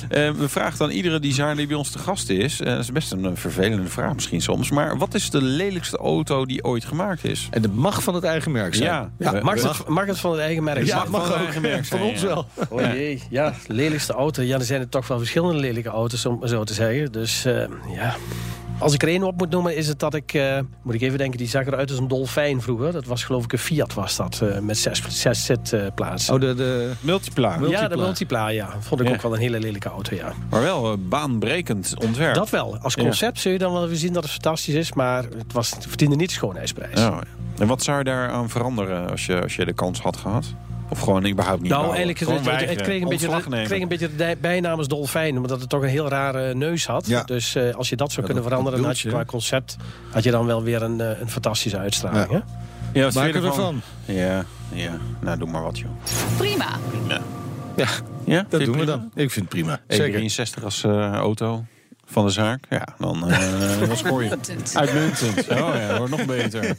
Eh, 0.10 0.29
we 0.31 0.50
vragen 0.50 0.77
dan 0.77 0.89
iedere 0.89 1.20
designer 1.20 1.55
die 1.55 1.67
bij 1.67 1.75
ons 1.75 1.89
te 1.89 2.00
gast 2.00 2.29
is. 2.29 2.60
eh, 2.60 2.67
dat 2.67 2.79
is 2.79 2.91
best 2.91 3.12
een 3.12 3.25
eh, 3.25 3.31
vervelende 3.34 3.89
vraag 3.89 4.13
misschien 4.13 4.41
soms. 4.41 4.72
Maar 4.72 4.98
wat 4.98 5.13
is 5.13 5.29
de 5.29 5.41
lelijkste 5.41 5.98
auto 5.98 6.46
die 6.46 6.63
ooit 6.63 6.86
gemaakt 6.86 7.24
is? 7.24 7.48
En 7.51 7.62
het 7.62 7.75
mag 7.75 8.03
van 8.03 8.15
het 8.15 8.24
eigen 8.24 8.51
merk 8.51 8.75
zijn. 8.75 8.89
Ja. 8.89 9.12
Ja, 9.20 9.39
mag, 9.41 9.62
het, 9.63 9.88
mag 9.88 10.05
het 10.05 10.20
van 10.20 10.31
het 10.31 10.39
eigen 10.39 10.63
merk 10.63 10.86
Ja, 10.86 10.98
zijn? 11.00 11.12
mag 11.12 11.27
van 11.27 11.36
eigen 11.38 11.62
merk 11.62 11.86
Van 11.91 12.01
ons 12.01 12.22
wel. 12.22 12.46
Oh 12.70 12.81
jee, 12.81 13.22
ja, 13.29 13.53
lelijkste 13.67 14.13
auto. 14.13 14.41
Ja, 14.41 14.58
er 14.58 14.65
zijn 14.65 14.81
er 14.81 14.89
toch 14.89 15.08
wel 15.08 15.17
verschillende 15.17 15.60
lelijke 15.60 15.89
auto's, 15.89 16.25
om 16.25 16.48
zo 16.48 16.63
te 16.63 16.74
zeggen. 16.74 17.12
Dus 17.12 17.46
eh, 17.46 17.63
ja, 17.93 18.15
Als 18.77 18.93
ik 18.93 19.01
er 19.01 19.07
één 19.07 19.24
op 19.24 19.38
moet 19.38 19.50
noemen, 19.50 19.75
is 19.75 19.88
het 19.88 20.00
dat 20.00 20.13
ik... 20.13 20.33
eh, 20.33 20.60
moet 20.83 20.93
ik 20.93 21.01
even 21.01 21.17
denken, 21.17 21.38
die 21.38 21.48
zag 21.48 21.65
eruit 21.65 21.89
als 21.89 22.00
een 22.00 22.07
dolfijn 22.07 22.62
vroeger. 22.62 22.91
Dat 22.91 23.05
was 23.05 23.24
geloof 23.24 23.43
ik 23.43 23.51
een 23.53 23.60
Fiat 23.60 23.93
was 23.93 24.15
dat, 24.15 24.41
eh, 24.43 24.60
met 24.60 24.77
zes, 24.77 25.01
zes 25.07 25.45
zitplaatsen. 25.45 26.33
Oh, 26.33 26.39
de, 26.39 26.53
de... 26.55 26.91
Multipla. 27.01 27.57
ja, 27.67 27.88
de 27.88 27.98
Multipla. 27.98 28.48
Ja. 28.48 28.69
Vond 28.79 29.01
ik 29.01 29.07
Ja. 29.07 29.13
ook 29.13 29.21
wel 29.21 29.33
een 29.33 29.39
hele 29.39 29.60
lelijke 29.60 29.89
auto, 29.89 30.15
ja. 30.15 30.33
Maar 30.50 30.62
wel 30.62 30.91
eh, 30.91 30.98
baanbrekend 31.00 31.93
ontwerp. 32.03 32.36
Dat 32.36 32.50
wel. 32.50 32.77
Als 32.81 32.95
concept 32.95 33.39
zul 33.39 33.51
je 33.51 33.57
dan 33.57 33.74
wel 33.74 33.88
weer 33.88 33.98
zien 33.98 34.13
dat 34.13 34.24
het 34.24 34.31
fantastisch 34.31 34.74
is. 34.74 34.93
Maar 34.93 35.24
het, 35.24 35.53
was, 35.53 35.69
het 35.69 35.86
verdiende 35.88 36.15
niet 36.15 36.27
de 36.29 36.33
schoonheidsprijs. 36.36 37.00
Ja, 37.00 37.05
ja. 37.05 37.21
En 37.57 37.67
wat 37.67 37.83
zou 37.83 37.98
je 37.98 38.03
daaraan 38.03 38.50
veranderen 38.50 39.10
als 39.10 39.25
je, 39.25 39.41
als 39.41 39.55
je 39.55 39.65
de 39.65 39.74
kans 39.74 40.00
had 40.01 40.17
gehad? 40.17 40.45
Of 40.91 41.00
gewoon 41.00 41.27
überhaupt 41.27 41.62
niet 41.62 41.71
Nou, 41.71 41.83
bouwen? 41.83 41.89
eigenlijk, 42.05 42.19
het, 42.19 42.27
Gewoon 42.27 42.67
het, 42.69 42.81
kreeg 42.81 43.01
een 43.01 43.10
beetje, 43.10 43.29
Ontslag 43.31 43.63
kreeg 43.65 43.81
een 43.81 43.88
beetje 43.88 44.15
de 44.15 44.38
bijnaam 44.41 44.77
als 44.77 44.88
dolfijn. 44.88 45.36
Omdat 45.38 45.60
het 45.60 45.69
toch 45.69 45.81
een 45.81 45.88
heel 45.89 46.07
rare 46.10 46.53
neus 46.53 46.86
had. 46.88 47.07
Ja. 47.07 47.24
Dus 47.24 47.55
eh, 47.55 47.75
als 47.75 47.89
je 47.89 47.95
dat 47.95 48.12
zou 48.12 48.21
Ja, 48.21 48.33
kunnen 48.33 48.43
dat- 48.43 48.51
veranderen, 48.51 48.71
dat 48.71 48.88
dan 48.88 48.89
had 48.89 49.00
je 49.00 49.10
qua 49.10 49.25
concept... 49.25 49.75
had 50.12 50.24
je 50.24 50.31
dan 50.31 50.45
wel 50.45 50.63
weer 50.63 50.81
een, 50.81 51.01
eh, 51.01 51.19
een 51.19 51.29
fantastische 51.29 51.77
uitstraling. 51.77 52.31
Ja. 52.31 52.43
Hè? 52.93 53.00
Ja, 53.00 53.10
Maak 53.13 53.33
je 53.33 53.41
ervan. 53.41 53.81
Ja, 54.05 54.45
ja. 54.74 54.98
Nou, 55.19 55.38
doe 55.38 55.50
maar 55.50 55.63
wat, 55.63 55.79
joh. 55.79 55.89
Prima. 56.38 56.65
Ja, 57.07 57.21
Ja, 57.75 57.88
ja 58.25 58.45
dat 58.50 58.65
doen 58.65 58.77
we 58.77 58.86
dan. 58.86 59.12
Ik 59.15 59.31
vind 59.31 59.36
het 59.36 59.50
prima. 59.50 59.79
Zeker. 59.88 60.48
E63 60.60 60.63
als 60.63 60.83
eh, 60.83 61.12
auto 61.13 61.63
van 62.12 62.25
de 62.25 62.32
zaak. 62.32 62.63
Ja, 62.70 62.88
dan 62.98 63.30
eh 63.30 63.80
dan 63.88 63.98
scoor 63.98 64.24
je. 64.24 64.30
Uitmuntend. 64.74 65.48
Oh 65.62 65.75
ja, 65.75 65.98
wordt 65.98 66.12
nog 66.12 66.25
beter. 66.25 66.75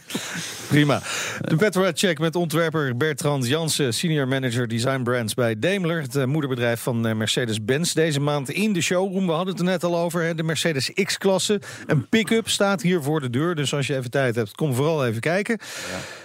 Prima. 0.69 1.01
De 1.41 1.57
Petrolhead 1.57 1.99
Check 1.99 2.19
met 2.19 2.37
ontwerper 2.37 2.97
Bertrand 2.97 3.47
Jansen, 3.47 3.95
senior 3.95 4.29
manager 4.29 4.69
design 4.69 5.03
brands 5.03 5.35
bij 5.35 5.59
Daimler, 5.59 6.03
het 6.03 6.17
eh, 6.17 6.25
moederbedrijf 6.25 6.81
van 6.81 7.07
eh, 7.07 7.15
Mercedes-Benz. 7.15 7.93
Deze 7.93 8.21
maand 8.21 8.51
in 8.51 8.73
de 8.73 8.81
showroom. 8.81 9.27
We 9.27 9.33
hadden 9.33 9.55
het 9.55 9.63
er 9.63 9.69
net 9.69 9.85
al 9.85 9.99
over. 9.99 10.23
Hè, 10.23 10.35
de 10.35 10.43
Mercedes 10.43 10.91
X-klasse. 10.93 11.61
Een 11.87 12.09
pick-up 12.09 12.49
staat 12.49 12.83
hier 12.83 13.03
voor 13.03 13.21
de 13.21 13.31
deur. 13.31 13.55
Dus 13.55 13.75
als 13.75 13.87
je 13.87 13.97
even 13.97 14.11
tijd 14.11 14.35
hebt, 14.35 14.55
kom 14.55 14.75
vooral 14.75 15.07
even 15.07 15.21
kijken. 15.21 15.59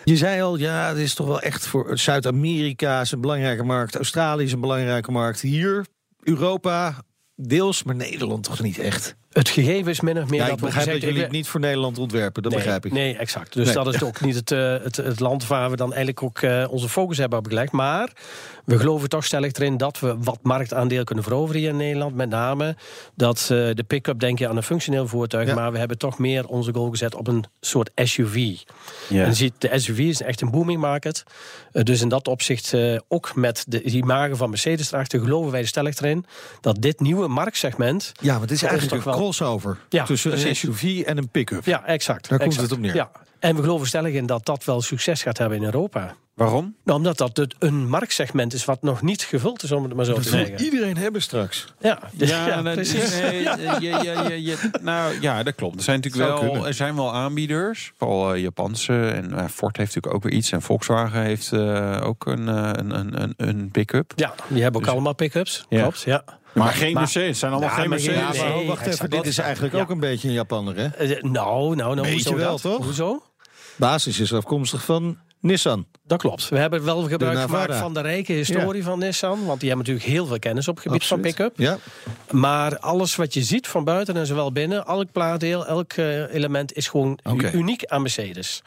Je 0.04 0.18
zei 0.18 0.42
al, 0.42 0.58
ja, 0.58 0.88
het 0.88 0.98
is 0.98 1.14
toch 1.14 1.28
wel 1.28 1.42
echt 1.42 1.68
voor 1.68 1.98
Zuid-Amerika 1.98 3.02
is 3.02 3.12
een 3.12 3.22
belangrijke 3.22 3.64
markt. 3.64 3.96
Australië 3.96 4.44
is 4.44 4.52
een 4.52 4.60
belangrijke 4.60 5.12
markt. 5.12 5.42
Hier, 5.42 5.86
Europa, 6.24 6.96
deels, 7.38 7.84
maar 7.84 7.96
Nederland 7.96 8.44
toch 8.44 8.62
niet 8.62 8.80
echt. 8.80 9.16
Het 9.38 9.50
gegeven 9.50 9.92
is 9.92 10.02
min 10.02 10.18
of 10.22 10.30
meer 10.30 10.40
Ja, 10.40 10.46
dat 10.46 10.54
ik 10.54 10.60
we 10.60 10.66
begrijp 10.66 10.88
dat 10.88 11.02
jullie 11.02 11.22
het 11.22 11.32
niet 11.32 11.48
voor 11.48 11.60
Nederland 11.60 11.98
ontwerpen. 11.98 12.44
Dat 12.44 12.52
nee, 12.52 12.62
begrijp 12.62 12.86
ik. 12.86 12.92
Nee, 12.92 13.18
exact. 13.18 13.54
Dus 13.54 13.66
Nee. 13.66 13.74
dat 13.74 13.94
is 13.94 14.04
ook 14.04 14.22
niet 14.22 14.36
het, 14.36 14.52
eh, 14.52 14.76
het, 14.84 14.96
het 14.96 15.20
land 15.20 15.48
waar 15.48 15.70
we 15.70 15.76
dan 15.76 15.88
eigenlijk 15.88 16.24
ook 16.24 16.40
eh, 16.42 16.66
onze 16.70 16.90
focus 16.90 17.18
hebben 17.18 17.40
opgelegd. 17.40 17.72
Maar 17.72 18.10
we 18.66 18.78
geloven 18.78 19.10
toch 19.10 19.26
stellig 19.26 19.54
erin 19.54 19.78
dat 19.78 20.00
we 20.00 20.16
wat 20.20 20.40
marktaandeel 20.42 21.04
kunnen 21.04 21.24
veroveren 21.24 21.62
hier 21.62 21.70
in 21.70 21.78
Nederland. 21.78 22.16
Met 22.16 22.30
name 22.30 22.76
dat 23.16 23.40
eh, 23.42 23.48
de 23.48 23.84
pick-up 23.88 24.20
denk 24.20 24.40
je 24.40 24.48
aan 24.48 24.58
een 24.58 24.64
functioneel 24.64 25.08
voertuig. 25.08 25.48
Ja. 25.48 25.56
Maar 25.56 25.72
we 25.72 25.78
hebben 25.78 25.98
toch 25.98 26.18
meer 26.18 26.48
onze 26.48 26.74
goal 26.74 26.90
gezet 26.90 27.16
op 27.16 27.28
een 27.28 27.46
soort 27.60 27.90
SUV. 27.96 28.36
Ja. 29.10 29.22
En 29.22 29.28
je 29.30 29.34
ziet, 29.34 29.54
de 29.58 29.80
SUV 29.80 30.00
is 30.00 30.22
echt 30.22 30.42
een 30.42 30.52
booming 30.52 30.80
market. 30.82 31.24
Dus 31.72 32.02
in 32.02 32.10
dat 32.10 32.28
opzicht, 32.28 32.74
eh, 32.74 32.98
ook 33.08 33.36
met 33.36 33.66
de 33.68 33.82
imago 33.84 34.36
van 34.36 34.50
Mercedes 34.50 34.92
erachter, 34.92 35.20
geloven 35.20 35.52
wij 35.52 35.62
er 35.62 35.68
stellig 35.68 35.98
erin 36.00 36.26
dat 36.62 36.82
dit 36.82 37.00
nieuwe 37.00 37.28
marktsegment. 37.28 38.12
Ja, 38.22 38.30
want 38.30 38.42
het 38.42 38.52
is 38.52 38.62
eigenlijk 38.62 38.92
een 38.92 38.98
toch 39.04 39.14
wel- 39.14 39.26
crossover 39.32 39.78
Ja, 39.90 40.04
tussen 40.06 40.32
een. 40.48 40.56
SUV 40.56 41.04
en 41.06 41.18
een 41.18 41.30
pick-up. 41.30 41.66
Ja, 41.66 41.86
exact. 41.86 42.30
Daar 42.30 42.40
komt 42.40 42.62
het 42.62 42.72
op 42.72 42.80
neer. 42.80 42.96
Ja. 42.96 43.12
En 43.40 43.56
we 43.56 43.62
geloven 43.62 43.88
stellig 43.88 44.14
in 44.14 44.26
dat 44.26 44.46
dat 44.46 44.66
wel 44.66 44.82
succes 44.82 45.22
gaat 45.22 45.38
hebben 45.38 45.58
in 45.58 45.64
Europa. 45.64 46.16
Waarom? 46.34 46.76
Nou, 46.84 46.98
omdat 46.98 47.18
dat 47.18 47.38
het 47.38 47.56
een 47.60 47.90
marktsegment 47.90 48.54
is 48.54 48.66
wat 48.66 48.82
nog 48.82 49.02
niet 49.02 49.22
gevuld 49.22 49.64
is, 49.64 49.72
om 49.72 49.84
het 49.84 49.94
maar 49.94 50.06
zo 50.06 50.14
te 50.14 50.20
Dat 50.22 50.30
zeggen. 50.30 50.62
iedereen 50.62 50.98
hebben 50.98 51.22
straks. 51.22 51.74
Ja, 51.80 52.00
Ja, 52.18 52.48
ja, 52.48 52.62
dat- 52.62 52.74
precies. 52.74 53.20
nee, 53.20 53.44
je- 53.44 53.78
je- 53.80 53.90
je- 53.90 54.24
je- 54.30 54.44
je- 54.44 54.70
nou 54.82 55.22
ja, 55.22 55.44
dat 55.44 55.56
klopt. 55.56 55.76
Er 55.76 55.82
zijn 55.84 55.96
natuurlijk 55.96 56.26
Zou 56.30 56.40
wel, 56.42 56.50
kunnen. 56.50 56.68
er 56.68 56.74
zijn 56.74 56.96
wel 56.96 57.14
aanbieders, 57.14 57.92
vooral 57.98 58.34
eh, 58.34 58.42
Japanse 58.42 59.08
en 59.10 59.32
eh, 59.38 59.46
Ford 59.46 59.78
heeft 59.78 59.96
natuurlijk 59.96 60.14
ook 60.16 60.24
weer 60.24 60.40
iets 60.40 60.52
en 60.52 60.62
Volkswagen 60.62 61.22
heeft 61.22 61.52
eh, 61.52 62.00
ook 62.04 62.26
een, 62.26 62.48
een, 62.48 63.00
een, 63.00 63.22
een, 63.22 63.34
een 63.38 63.70
pick-up. 63.72 64.14
Ja, 64.16 64.34
die 64.48 64.62
hebben 64.62 64.80
ook 64.80 64.86
Dus- 64.86 64.94
allemaal 64.96 65.16
pick-ups. 65.16 65.66
Ja. 65.70 65.82
Klopt, 65.82 66.02
ja. 66.02 66.24
Maar 66.64 66.74
geen 66.74 66.94
maar- 66.94 67.02
Mercedes, 67.02 67.28
het 67.28 67.38
zijn 67.38 67.52
allemaal 67.52 67.70
geen 67.70 67.90
Mercedes. 67.90 68.16
Ja, 68.38 68.44
maar 68.44 68.54
Nee, 68.54 68.62
oh, 68.62 68.68
wacht 68.68 68.80
even. 68.80 68.92
exact. 68.92 69.12
Dit 69.12 69.26
is 69.26 69.38
eigenlijk 69.38 69.74
Ja. 69.76 69.82
ook 69.82 69.90
een 69.90 70.00
beetje 70.00 70.28
een 70.28 70.34
Japanner, 70.34 70.76
hè? 70.76 70.86
Eh, 70.88 71.22
nou, 71.24 71.76
nou, 71.76 71.76
nou, 71.76 71.96
Beetje 71.96 72.12
hoezo 72.12 72.36
wel, 72.36 72.52
dat? 72.52 72.62
toch? 72.62 72.84
Hoezo? 72.86 73.24
Basis 73.76 74.20
is 74.20 74.34
afkomstig 74.34 74.84
van 74.86 75.18
Nissan. 75.40 75.86
Dat 76.08 76.20
klopt. 76.20 76.50
We 76.50 76.58
hebben 76.58 76.84
wel 76.84 77.02
gebruik 77.02 77.40
gemaakt 77.40 77.76
van 77.76 77.94
de 77.94 78.02
rijke 78.02 78.34
historie 78.34 78.84
van 78.84 79.00
Nissan. 79.00 79.46
Want 79.46 79.60
die 79.60 79.70
hebben 79.70 79.88
natuurlijk 79.88 80.16
heel 80.16 80.26
veel 80.26 80.40
kennis 80.40 80.68
op 80.68 80.76
het 80.76 80.84
gebied 80.84 81.06
van 81.06 81.20
pick-up. 81.20 81.54
Ja. 81.58 81.78
Maar 82.32 82.80
alles 82.80 83.16
wat 83.16 83.34
je 83.34 83.44
ziet 83.44 83.68
van 83.68 83.84
buiten 83.84 84.16
en 84.18 84.26
zowel 84.26 84.52
binnen, 84.52 84.86
elk 84.86 85.12
plaatdeel, 85.12 85.66
elk 85.66 85.94
eh, 85.94 86.34
element 86.34 86.74
is 86.74 86.88
gewoon 86.88 87.20
uniek 87.54 87.86
aan 87.86 88.02
Mercedes. 88.02 88.62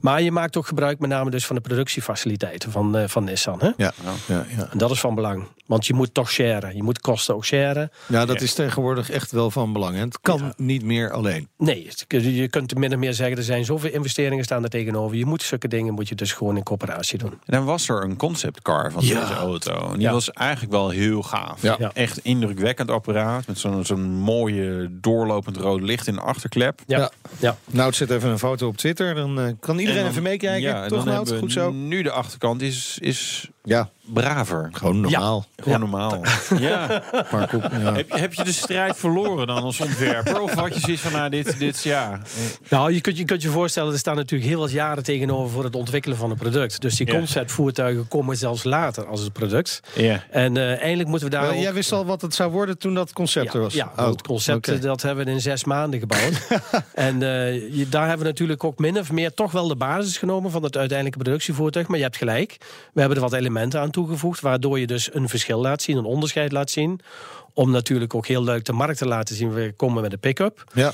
Maar 0.00 0.22
je 0.22 0.30
maakt 0.30 0.56
ook 0.56 0.66
gebruik 0.66 0.98
met 0.98 1.10
name 1.10 1.30
dus 1.30 1.46
van 1.46 1.56
de 1.56 1.62
productiefaciliteiten 1.62 2.70
van, 2.70 2.96
eh, 2.96 3.08
van 3.08 3.24
Nissan. 3.24 3.58
Hè? 3.60 3.70
Ja. 3.76 3.92
Ja, 4.26 4.46
ja. 4.56 4.68
En 4.70 4.78
dat 4.78 4.90
is 4.90 5.00
van 5.00 5.14
belang. 5.14 5.46
Want 5.66 5.86
je 5.86 5.94
moet 5.94 6.14
toch 6.14 6.30
sharen. 6.30 6.76
Je 6.76 6.82
moet 6.82 7.00
kosten 7.00 7.34
ook 7.34 7.44
sharen. 7.44 7.90
ja, 8.06 8.26
dat 8.26 8.40
is 8.40 8.54
tegenwoordig 8.54 9.10
echt 9.10 9.30
wel 9.30 9.50
van 9.50 9.72
belang. 9.72 9.94
hè. 9.94 10.00
Het 10.00 10.20
kan 10.20 10.52
niet 10.56 10.82
meer 10.82 11.10
alleen. 11.12 11.48
Nee, 11.56 11.88
je 12.08 12.48
kunt 12.48 12.74
min 12.74 12.92
of 12.92 12.98
meer 12.98 13.14
zeggen, 13.14 13.36
er 13.36 13.42
zijn 13.42 13.64
zoveel 13.64 13.90
investeringen 13.90 14.44
staan 14.44 14.62
er 14.62 14.70
tegenover. 14.70 15.16
Je 15.16 15.26
moet 15.26 15.42
zulke 15.42 15.68
dingen 15.68 15.94
moet 15.94 16.08
je 16.08 16.14
dus 16.14 16.32
gewoon 16.32 16.56
in 16.56 16.62
doen. 17.16 17.30
En 17.30 17.38
dan 17.46 17.64
was 17.64 17.88
er 17.88 18.02
een 18.04 18.16
conceptcar 18.16 18.92
van 18.92 19.04
Ja. 19.04 19.20
deze 19.20 19.34
auto. 19.34 19.86
En 19.86 19.92
die 19.92 20.00
Ja. 20.00 20.12
was 20.12 20.30
eigenlijk 20.30 20.72
wel 20.72 20.88
heel 20.90 21.22
gaaf. 21.22 21.62
Ja. 21.62 21.76
Ja. 21.78 21.90
Echt 21.94 22.18
indrukwekkend 22.18 22.90
apparaat. 22.90 23.46
Met 23.46 23.58
zo'n 23.58 23.84
zo'n 23.84 24.10
mooie 24.14 24.88
doorlopend 24.90 25.56
rood 25.56 25.80
licht 25.80 26.06
in 26.06 26.14
de 26.14 26.20
achterklep. 26.20 26.80
Ja, 26.86 27.10
Ja. 27.38 27.56
Nou, 27.70 27.92
zet 27.92 28.10
even 28.10 28.30
een 28.30 28.38
foto 28.38 28.66
op 28.68 28.76
Twitter. 28.76 29.14
Dan 29.14 29.40
eh, 29.40 29.52
kan 29.60 29.78
iedereen 29.78 30.00
dan- 30.02 30.10
even 30.10 30.22
meekijken. 30.22 30.72
Toch, 30.88 30.88
dan 30.88 30.98
Nout? 30.98 31.14
hebben 31.14 31.34
we 31.34 31.40
Goed 31.40 31.52
zo. 31.52 31.70
Nu 31.70 32.02
de 32.02 32.10
achterkant 32.10 32.62
is, 32.62 32.98
is 33.00 33.48
Ja, 33.66 33.88
braver. 34.12 34.68
gewoon 34.72 35.00
normaal. 35.00 35.44
Gewoon 35.56 35.80
normaal. 35.80 36.22
Ja. 36.58 37.02
Maar 37.30 37.48
goed, 37.48 37.62
ja. 37.62 37.68
Heb, 37.94 38.08
je- 38.10 38.18
heb 38.18 38.34
je 38.34 38.44
de 38.44 38.52
strijd 38.52 38.96
verloren 38.96 39.46
dan 39.46 39.62
als 39.62 39.80
ontwerper? 39.80 40.40
Of 40.40 40.52
had 40.54 40.74
je 40.74 40.80
zoiets 40.80 41.02
van, 41.02 41.12
nou, 41.12 41.30
dit, 41.30 41.58
dit 41.58 41.82
ja. 41.82 42.20
Nou, 42.68 42.92
je 42.92 43.00
kunt, 43.00 43.18
je 43.18 43.24
kunt 43.24 43.42
je 43.42 43.48
voorstellen, 43.48 43.92
er 43.92 43.98
staan 43.98 44.16
natuurlijk 44.16 44.50
heel 44.50 44.60
wat 44.60 44.70
jaren 44.70 45.02
tegenover 45.02 45.50
voor 45.50 45.64
het 45.64 45.76
ontwikkelen 45.76 46.16
van 46.16 46.30
een 46.30 46.36
product. 46.36 46.80
Dus 46.80 46.96
die 46.96 47.06
Ja. 47.06 47.12
conceptvoertuigen 47.18 48.08
komen 48.08 48.36
zelfs 48.36 48.64
later 48.64 49.06
als 49.06 49.20
het 49.20 49.32
product. 49.32 49.80
Ja. 49.94 50.22
En 50.30 50.56
eh, 50.56 50.80
eindelijk 50.80 51.08
moeten 51.08 51.28
we 51.28 51.34
daar. 51.34 51.42
Maar 51.44 51.54
ook- 51.54 51.62
Jij 51.62 51.72
wist 51.72 51.92
al 51.92 52.04
wat 52.04 52.22
het 52.22 52.34
zou 52.34 52.50
worden 52.50 52.78
toen 52.78 52.94
dat 52.94 53.12
concept 53.12 53.46
ja, 53.46 53.52
er 53.52 53.60
was? 53.60 53.74
Ja, 53.74 53.92
Oh, 53.96 54.06
het 54.08 54.22
concept 54.22 54.82
dat 54.82 55.02
hebben 55.02 55.24
we 55.24 55.30
in 55.30 55.40
zes 55.40 55.64
maanden 55.64 56.00
gebouwd. 56.00 56.46
en 56.94 57.22
eh, 57.22 57.74
je, 57.76 57.88
daar 57.88 58.06
hebben 58.06 58.22
we 58.26 58.30
natuurlijk 58.32 58.64
ook 58.64 58.78
min 58.78 58.98
of 58.98 59.12
meer 59.12 59.34
toch 59.34 59.52
wel 59.52 59.68
de 59.68 59.76
basis 59.76 60.18
genomen 60.18 60.50
van 60.50 60.62
het 60.62 60.76
uiteindelijke 60.76 61.22
productievoertuig. 61.22 61.86
Maar 61.88 61.96
je 61.96 62.04
hebt 62.04 62.16
gelijk. 62.16 62.56
We 62.92 63.00
hebben 63.00 63.16
er 63.18 63.22
wat 63.24 63.32
elementen 63.32 63.52
aan 63.74 63.90
toegevoegd, 63.90 64.40
waardoor 64.40 64.78
je 64.78 64.86
dus 64.86 65.14
een 65.14 65.28
verschil 65.28 65.60
laat 65.60 65.82
zien, 65.82 65.96
een 65.96 66.04
onderscheid 66.04 66.52
laat 66.52 66.70
zien. 66.70 67.00
Om 67.52 67.70
natuurlijk 67.70 68.14
ook 68.14 68.26
heel 68.26 68.44
leuk 68.44 68.64
de 68.64 68.72
markt 68.72 68.98
te 68.98 69.06
laten 69.06 69.36
zien. 69.36 69.52
We 69.52 69.72
komen 69.76 70.02
met 70.02 70.12
een 70.12 70.18
pick-up. 70.18 70.64
Ja. 70.72 70.92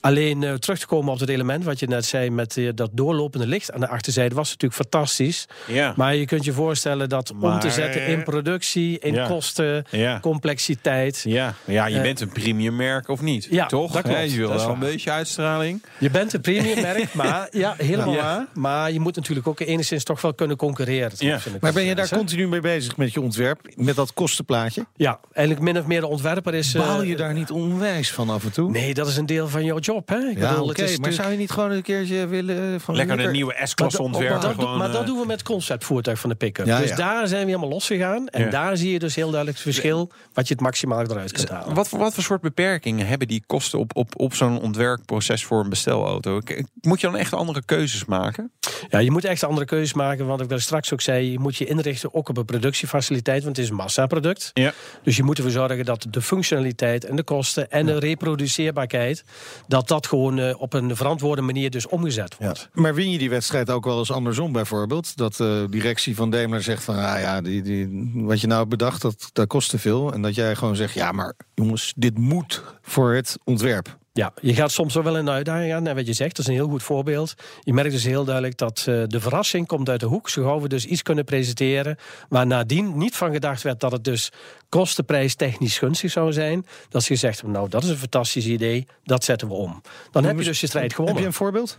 Alleen 0.00 0.42
eh, 0.42 0.54
terug 0.54 0.78
te 0.78 0.86
komen 0.86 1.12
op 1.12 1.20
het 1.20 1.28
element 1.28 1.64
wat 1.64 1.78
je 1.80 1.86
net 1.86 2.04
zei 2.04 2.30
met 2.30 2.56
eh, 2.56 2.68
dat 2.74 2.90
doorlopende 2.92 3.46
licht 3.46 3.72
aan 3.72 3.80
de 3.80 3.88
achterzijde 3.88 4.34
was 4.34 4.46
natuurlijk 4.48 4.80
fantastisch. 4.82 5.46
Ja. 5.66 5.92
Maar 5.96 6.14
je 6.14 6.24
kunt 6.24 6.44
je 6.44 6.52
voorstellen 6.52 7.08
dat 7.08 7.32
om 7.40 7.60
te 7.60 7.70
zetten 7.70 8.06
in 8.06 8.22
productie, 8.22 8.98
in 8.98 9.14
Ja. 9.14 9.26
kosten, 9.26 9.84
Ja. 9.90 10.20
complexiteit. 10.20 11.22
Ja, 11.24 11.54
maar 11.64 11.74
ja, 11.74 11.86
je 11.86 11.96
Eh, 11.96 12.02
bent 12.02 12.20
een 12.20 12.28
premium 12.32 12.76
merk 12.76 13.08
of 13.08 13.20
niet? 13.20 13.46
Ja, 13.50 13.66
toch? 13.66 13.92
dat 13.92 14.02
klopt. 14.02 14.30
Je 14.30 14.36
wil 14.36 14.48
Dat 14.48 14.58
is 14.60 14.64
wel 14.64 14.74
een 14.74 14.80
beetje 14.80 15.10
uitstraling. 15.10 15.82
Je 15.98 16.10
bent 16.10 16.32
een 16.32 16.40
premium 16.40 16.80
merk, 16.80 17.14
maar 17.22 17.48
ja, 17.50 17.74
helemaal 17.78 18.14
Ja. 18.14 18.22
waar. 18.22 18.46
Maar 18.54 18.92
je 18.92 19.00
moet 19.00 19.16
natuurlijk 19.16 19.46
ook 19.46 19.60
enigszins 19.60 20.04
toch 20.04 20.20
wel 20.20 20.34
kunnen 20.34 20.56
concurreren. 20.56 21.12
Maar 21.60 21.72
ben 21.72 21.84
je 21.84 21.94
daar 21.94 22.08
continu 22.08 22.48
mee 22.48 22.60
bezig 22.60 22.96
met 22.96 23.12
je 23.12 23.20
ontwerp? 23.20 23.60
Met 23.76 23.96
dat 23.96 24.12
kostenplaatje? 24.14 24.86
Ja, 24.96 25.20
eigenlijk 25.32 25.66
min 25.66 25.78
of 25.82 25.86
meer 25.86 26.00
de 26.00 26.06
ontwerper 26.06 26.54
is. 26.54 26.74
eh, 26.74 26.80
Baal 26.80 27.02
je 27.02 27.16
daar 27.16 27.32
niet 27.34 27.50
onwijs 27.50 28.12
van 28.12 28.30
af 28.30 28.44
en 28.44 28.52
toe? 28.52 28.70
Nee, 28.70 28.94
dat 28.94 29.08
is 29.08 29.16
een 29.16 29.26
deel 29.26 29.48
van 29.48 29.64
jouw 29.64 29.78
job. 29.78 29.97
Hè? 30.06 30.16
Ik 30.16 30.38
Ja, 30.38 30.48
bedoel, 30.50 30.66
Maar 30.66 30.76
natuurlijk- 30.76 31.12
zou 31.12 31.30
je 31.30 31.36
niet 31.36 31.50
gewoon 31.50 31.70
een 31.70 31.82
keertje 31.82 32.26
willen... 32.26 32.74
eh, 32.74 32.80
Van 32.80 32.96
Lekker 32.96 33.16
de 33.16 33.30
nieuwe 33.30 33.56
S-klasse 33.62 34.02
ontwerpen. 34.02 34.56
maar, 34.56 34.76
maar 34.76 34.90
dat 34.92 35.00
eh, 35.00 35.06
doen 35.06 35.18
we 35.20 35.26
met 35.26 35.42
conceptvoertuig 35.42 36.18
van 36.18 36.30
de 36.30 36.36
pick-up. 36.36 36.66
Ja, 36.66 36.78
dus 36.80 36.88
ja. 36.88 36.96
daar 36.96 37.28
zijn 37.28 37.40
we 37.44 37.46
helemaal 37.50 37.68
losgegaan. 37.70 38.28
En 38.28 38.42
Ja. 38.44 38.50
daar 38.50 38.76
zie 38.76 38.92
je 38.92 38.98
dus 38.98 39.14
heel 39.14 39.30
duidelijk 39.30 39.58
het 39.64 39.74
verschil... 39.74 40.10
wat 40.32 40.48
je 40.48 40.54
het 40.54 40.62
maximaal 40.62 41.00
eruit 41.02 41.32
kunt 41.32 41.48
halen. 41.48 41.74
Wat, 41.74 41.88
voor- 41.88 41.98
wat 41.98 42.14
voor 42.14 42.22
soort 42.22 42.40
beperkingen 42.40 43.06
hebben 43.06 43.28
die 43.28 43.42
kosten 43.46 43.78
op, 43.78 43.96
op, 43.96 44.20
op 44.20 44.34
zo'n 44.34 44.60
ontwerpproces 44.60 45.44
voor 45.44 45.60
een 45.62 45.68
bestelauto? 45.70 46.40
Moet 46.80 47.00
je 47.00 47.06
dan 47.06 47.16
echt 47.16 47.32
andere 47.32 47.62
keuzes 47.64 48.04
maken? 48.04 48.50
Ja, 48.88 48.98
je 48.98 49.10
moet 49.10 49.24
echt 49.24 49.44
andere 49.44 49.66
keuzes 49.66 49.94
maken. 49.94 50.26
Want 50.26 50.40
ik 50.40 50.48
daar 50.48 50.60
straks 50.60 50.92
ook 50.92 51.00
zei, 51.00 51.30
je 51.30 51.38
moet 51.38 51.56
je 51.56 51.64
inrichten 51.66 52.14
ook 52.14 52.28
op 52.28 52.36
een 52.36 52.44
productiefaciliteit. 52.44 53.42
Want 53.44 53.56
het 53.56 53.64
is 53.64 53.70
een 53.70 53.76
massaproduct. 53.76 54.50
Ja. 54.54 54.72
Dus 55.02 55.16
je 55.16 55.22
moet 55.22 55.36
ervoor 55.36 55.52
zorgen 55.52 55.84
dat 55.84 56.06
de 56.10 56.22
functionaliteit 56.22 57.04
en 57.04 57.16
de 57.16 57.22
kosten 57.22 57.70
en 57.70 57.86
de 57.86 57.98
reproduceerbaarheid, 57.98 59.24
dat 59.68 59.77
dat 59.86 60.06
gewoon 60.06 60.38
eh, 60.38 60.60
op 60.60 60.72
een 60.72 60.96
verantwoorde 60.96 61.42
manier 61.42 61.70
dus 61.70 61.88
omgezet 61.88 62.36
Ja. 62.38 62.44
wordt. 62.44 62.68
Maar 62.72 62.94
win 62.94 63.10
je 63.10 63.18
die 63.18 63.30
wedstrijd 63.30 63.70
ook 63.70 63.84
wel 63.84 63.98
eens 63.98 64.12
andersom 64.12 64.52
bijvoorbeeld? 64.52 65.16
Dat 65.16 65.36
de 65.36 65.66
directie 65.70 66.16
van 66.16 66.30
Daimler 66.30 66.62
zegt 66.62 66.84
van... 66.84 66.94
Ah 66.96 67.20
ja, 67.20 67.40
die, 67.40 67.62
die, 67.62 68.10
wat 68.14 68.40
je 68.40 68.46
nou 68.46 68.58
hebt 68.58 68.70
bedacht, 68.70 69.02
dat, 69.02 69.30
dat 69.32 69.46
kost 69.46 69.70
te 69.70 69.78
veel. 69.78 70.12
En 70.12 70.22
dat 70.22 70.34
jij 70.34 70.54
gewoon 70.54 70.76
zegt, 70.76 70.94
ja 70.94 71.12
maar 71.12 71.34
jongens, 71.54 71.92
dit 71.96 72.18
moet 72.18 72.62
voor 72.82 73.14
het 73.14 73.38
ontwerp. 73.44 73.96
Ja, 74.12 74.32
je 74.40 74.54
gaat 74.54 74.70
soms 74.70 74.94
wel 74.94 75.16
in 75.18 75.24
de 75.24 75.30
uitdaging 75.30 75.72
aan. 75.72 75.86
En 75.86 75.94
wat 75.94 76.06
je 76.06 76.12
zegt, 76.12 76.36
dat 76.36 76.38
is 76.38 76.46
een 76.46 76.58
heel 76.58 76.68
goed 76.68 76.82
voorbeeld. 76.82 77.34
Je 77.60 77.72
merkt 77.72 77.92
dus 77.92 78.04
heel 78.04 78.24
duidelijk 78.24 78.56
dat 78.56 78.78
eh, 78.78 79.02
de 79.06 79.20
verrassing 79.20 79.66
komt 79.66 79.88
uit 79.88 80.00
de 80.00 80.06
hoek. 80.06 80.28
Zo 80.28 80.42
gauw 80.42 80.60
we 80.60 80.68
dus 80.68 80.84
iets 80.84 81.02
kunnen 81.02 81.24
presenteren... 81.24 81.96
waar 82.28 82.46
nadien 82.46 82.98
niet 82.98 83.16
van 83.16 83.32
gedacht 83.32 83.62
werd 83.62 83.80
dat 83.80 83.92
het 83.92 84.04
dus 84.04 84.32
kostenprijs 84.68 85.34
technisch 85.34 85.78
gunstig 85.78 86.10
zou 86.10 86.32
zijn. 86.32 86.66
Dat 86.88 87.02
ze 87.02 87.08
gezegd 87.08 87.34
hebben, 87.36 87.52
nou, 87.52 87.68
dat 87.68 87.82
is 87.82 87.88
een 87.88 87.96
fantastisch 87.96 88.46
idee. 88.46 88.86
Dat 89.04 89.24
zetten 89.24 89.48
we 89.48 89.54
om. 89.54 89.82
Dan 90.10 90.24
heb 90.24 90.38
je 90.38 90.44
dus 90.44 90.60
je 90.60 90.66
strijd 90.66 90.94
gewonnen. 90.94 91.14
Heb 91.14 91.22
je 91.22 91.28
een 91.28 91.36
voorbeeld? 91.36 91.76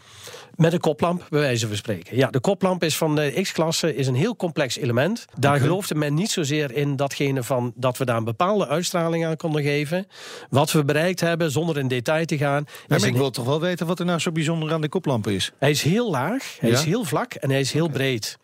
Met 0.56 0.74
een 0.74 0.80
koplamp, 0.80 1.26
bij 1.30 1.40
wijze 1.40 1.68
van 1.68 1.76
spreken. 1.76 2.18
Ja, 2.18 2.28
de 2.28 2.40
koplamp 2.40 2.84
is 2.84 2.98
van 2.98 3.16
de 3.16 3.40
X-klasse 3.42 3.96
is 3.96 4.08
een 4.08 4.16
heel 4.16 4.36
complex 4.36 4.78
element. 4.78 5.26
Daar 5.38 5.60
geloofde 5.60 5.96
men 5.96 6.14
niet 6.14 6.32
zozeer 6.32 6.72
in 6.72 6.96
datgene 6.96 7.44
van 7.44 7.74
dat 7.76 7.98
we 7.98 8.06
daar 8.06 8.18
een 8.18 8.24
bepaalde 8.24 8.68
uitstraling 8.68 9.26
aan 9.26 9.36
konden 9.38 9.64
geven. 9.64 10.08
Wat 10.50 10.72
we 10.72 10.84
bereikt 10.86 11.20
hebben, 11.20 11.52
zonder 11.52 11.78
in 11.78 11.88
detail 11.88 12.26
te 12.26 12.38
gaan. 12.38 12.66
Maar 12.88 13.04
ik 13.04 13.16
wil 13.16 13.30
toch 13.30 13.46
wel 13.46 13.60
weten 13.60 13.88
wat 13.88 14.00
er 14.00 14.06
nou 14.06 14.20
zo 14.20 14.32
bijzonder 14.32 14.74
aan 14.74 14.82
de 14.82 14.90
koplampen 14.90 15.34
is. 15.34 15.52
hij 15.58 15.70
is 15.70 15.82
heel 15.82 16.10
laag, 16.12 16.56
hij 16.60 16.70
Ja? 16.70 16.78
is 16.78 16.84
heel 16.84 17.04
vlak 17.04 17.34
en 17.34 17.50
hij 17.50 17.60
is 17.60 17.72
heel 17.72 17.90
breed. 17.90 18.38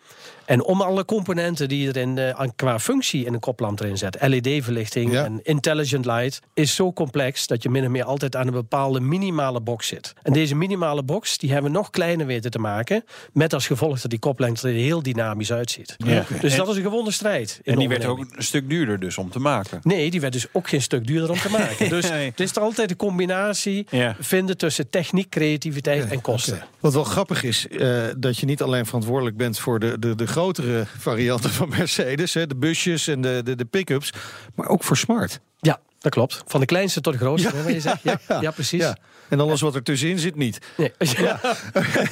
En 0.46 0.64
om 0.64 0.82
alle 0.82 1.06
componenten 1.06 1.68
die 1.70 1.88
er 1.88 1.98
in, 1.98 2.18
eh, 2.18 2.30
aan- 2.30 2.56
qua 2.56 2.80
functie 2.80 3.26
in 3.26 3.34
een 3.34 3.40
koplamp 3.40 3.80
erin 3.80 3.98
zet, 3.98 4.18
LED-verlichting 4.22 5.12
Ja. 5.12 5.24
en 5.24 5.40
intelligent 5.44 6.06
light, 6.06 6.40
is 6.54 6.76
zo 6.76 6.94
complex 6.94 7.48
dat 7.48 7.64
je 7.64 7.70
min 7.70 7.84
of 7.84 7.90
meer 7.90 8.04
altijd 8.04 8.36
aan 8.36 8.48
een 8.48 8.54
bepaalde 8.54 9.00
minimale 9.00 9.62
box 9.62 9.88
zit. 9.88 10.14
En 10.24 10.34
deze 10.34 10.56
minimale 10.56 11.04
box 11.04 11.38
die 11.38 11.52
hebben 11.52 11.72
we 11.72 11.78
nog 11.78 11.90
kleiner 11.90 12.26
weten 12.26 12.52
te 12.52 12.60
maken, 12.60 13.04
met 13.34 13.54
als 13.54 13.68
gevolg 13.68 14.00
dat 14.02 14.10
die 14.10 14.20
koplengte 14.20 14.68
er 14.68 14.74
heel 14.74 15.02
dynamisch 15.04 15.52
uitziet. 15.52 15.96
Ja. 15.98 16.26
Dus 16.42 16.52
En- 16.52 16.58
dat 16.58 16.70
is 16.70 16.76
een 16.76 16.82
gewonnen 16.82 17.14
strijd. 17.14 17.60
En 17.64 17.78
die 17.78 17.88
werd 17.90 18.06
ook 18.06 18.20
een 18.20 18.44
stuk 18.44 18.70
duurder 18.70 19.00
dus 19.00 19.18
om 19.18 19.30
te 19.32 19.40
maken. 19.40 19.80
Nee, 19.84 20.12
die 20.12 20.22
werd 20.22 20.34
dus 20.34 20.48
ook 20.52 20.70
geen 20.70 20.82
stuk 20.82 21.08
duurder 21.08 21.30
om 21.30 21.38
te 21.38 21.50
maken. 21.50 21.90
Dus 21.96 22.10
Nee. 22.10 22.30
het 22.30 22.40
is 22.40 22.58
altijd 22.58 22.90
een 22.90 22.96
combinatie 22.96 23.88
Ja. 23.90 24.16
vinden 24.20 24.58
tussen 24.58 24.90
techniek, 24.90 25.30
creativiteit 25.30 26.12
en 26.12 26.22
kosten. 26.22 26.64
Wat 26.80 26.94
wel 26.94 27.04
grappig 27.04 27.44
is, 27.44 27.68
eh, 27.68 28.04
dat 28.18 28.38
je 28.38 28.46
niet 28.46 28.62
alleen 28.62 28.86
verantwoordelijk 28.86 29.38
bent 29.38 29.60
voor 29.60 29.80
de, 29.80 30.00
de, 30.00 30.16
de 30.16 30.28
grotere 30.36 30.86
varianten 30.98 31.50
van 31.50 31.70
Mercedes, 31.70 32.34
hè, 32.34 32.48
de 32.48 32.56
busjes 32.56 33.08
en 33.08 33.22
de, 33.22 33.42
de, 33.44 33.56
de 33.56 33.66
pick-ups, 33.66 34.14
maar 34.56 34.68
ook 34.68 34.84
voor 34.84 34.98
smart. 34.98 35.40
Ja, 35.60 35.80
dat 36.00 36.12
klopt. 36.12 36.44
Van 36.46 36.60
de 36.60 36.66
kleinste 36.66 37.02
tot 37.02 37.14
de 37.14 37.20
grootste, 37.20 37.64
wat 37.64 37.74
je 37.74 37.80
zegt. 37.80 38.04
Ja, 38.04 38.20
ja, 38.42 38.52
precies. 38.52 38.82
Ja. 38.82 38.98
En 39.30 39.40
alles 39.40 39.62
wat 39.62 39.76
er 39.76 39.84
tussenin 39.84 40.20
zit 40.20 40.36
niet. 40.36 40.60
Nee. 40.78 40.92
Ja. 41.18 41.40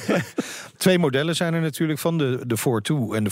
Twee 0.76 0.98
modellen 0.98 1.36
zijn 1.36 1.54
er 1.54 1.60
natuurlijk 1.60 1.98
van, 1.98 2.18
de, 2.18 2.40
de 2.46 2.56
4.2 2.58 2.64
en 3.14 3.24
de 3.24 3.30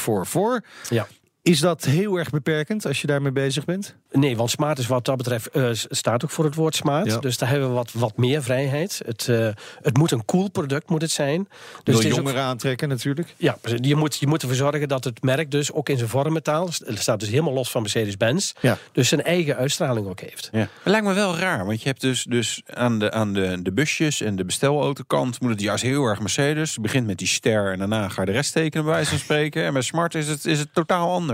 4.4. 0.62 0.68
Ja. 0.88 1.06
Is 1.42 1.60
dat 1.60 1.84
heel 1.84 2.16
erg 2.16 2.30
beperkend 2.30 2.86
als 2.86 3.00
je 3.00 3.06
daarmee 3.06 3.32
bezig 3.32 3.64
bent? 3.64 3.96
Nee, 4.10 4.36
want 4.36 4.50
smart 4.50 4.78
is 4.78 4.86
wat 4.86 5.04
dat 5.04 5.16
betreft, 5.16 5.46
eh, 5.46 5.68
staat 5.72 6.24
ook 6.24 6.30
voor 6.30 6.44
het 6.44 6.54
woord 6.54 6.74
smart. 6.74 7.06
Ja. 7.06 7.18
Dus 7.18 7.38
daar 7.38 7.48
hebben 7.48 7.68
we 7.68 7.74
wat, 7.74 7.92
wat 7.92 8.16
meer 8.16 8.42
vrijheid. 8.42 9.02
Het, 9.04 9.28
eh, 9.28 9.48
het 9.82 9.96
moet 9.96 10.10
een 10.10 10.24
cool 10.24 10.50
product 10.50 10.88
moet 10.88 11.02
het 11.02 11.10
zijn. 11.10 11.48
Dus 11.48 11.58
Wil 11.84 11.94
het 11.94 12.04
is 12.04 12.10
ook- 12.10 12.16
jongeren 12.18 12.42
aantrekken 12.42 12.88
natuurlijk. 12.88 13.34
ja, 13.36 13.58
je 13.80 13.96
moet, 13.96 14.16
je 14.16 14.26
moet 14.26 14.42
ervoor 14.42 14.56
zorgen 14.56 14.88
dat 14.88 15.04
het 15.04 15.22
merk 15.22 15.50
dus 15.50 15.72
ook 15.72 15.88
in 15.88 15.96
zijn 15.96 16.08
vormentaal... 16.08 16.66
het 16.84 16.98
staat 16.98 17.20
dus 17.20 17.28
helemaal 17.28 17.52
los 17.52 17.70
van 17.70 17.82
Mercedes-Benz... 17.82 18.52
Ja. 18.60 18.78
dus 18.92 19.08
zijn 19.08 19.22
eigen 19.22 19.56
uitstraling 19.56 20.06
ook 20.06 20.20
heeft. 20.20 20.48
Ja. 20.52 20.58
Het 20.58 20.68
lijkt 20.84 21.06
me 21.06 21.12
wel 21.12 21.36
raar, 21.36 21.66
want 21.66 21.82
je 21.82 21.88
hebt 21.88 22.00
dus, 22.00 22.24
dus 22.24 22.62
aan, 22.66 22.98
de, 22.98 23.10
aan 23.12 23.32
de, 23.32 23.62
de 23.62 23.72
busjes 23.72 24.20
en 24.20 24.36
de 24.36 24.44
bestaulautokant 24.44 25.40
moet 25.40 25.50
het 25.50 25.60
juist 25.60 25.82
heel 25.82 26.04
erg 26.04 26.20
Mercedes. 26.20 26.70
Het 26.72 26.82
begint 26.82 27.06
met 27.06 27.18
die 27.18 27.26
ster 27.28 27.72
en 27.72 27.78
daarna 27.78 28.08
ga 28.08 28.20
je 28.20 28.26
de 28.26 28.32
rest 28.32 28.52
tekenen, 28.52 28.84
bij 28.84 28.94
wijze 28.94 29.10
van 29.10 29.18
spreken. 29.18 29.64
En 29.64 29.72
bij 29.72 29.82
Smart 29.82 30.14
is 30.14 30.28
het, 30.28 30.44
is 30.46 30.58
het 30.58 30.68
totaal 30.74 31.10
anders. 31.10 31.30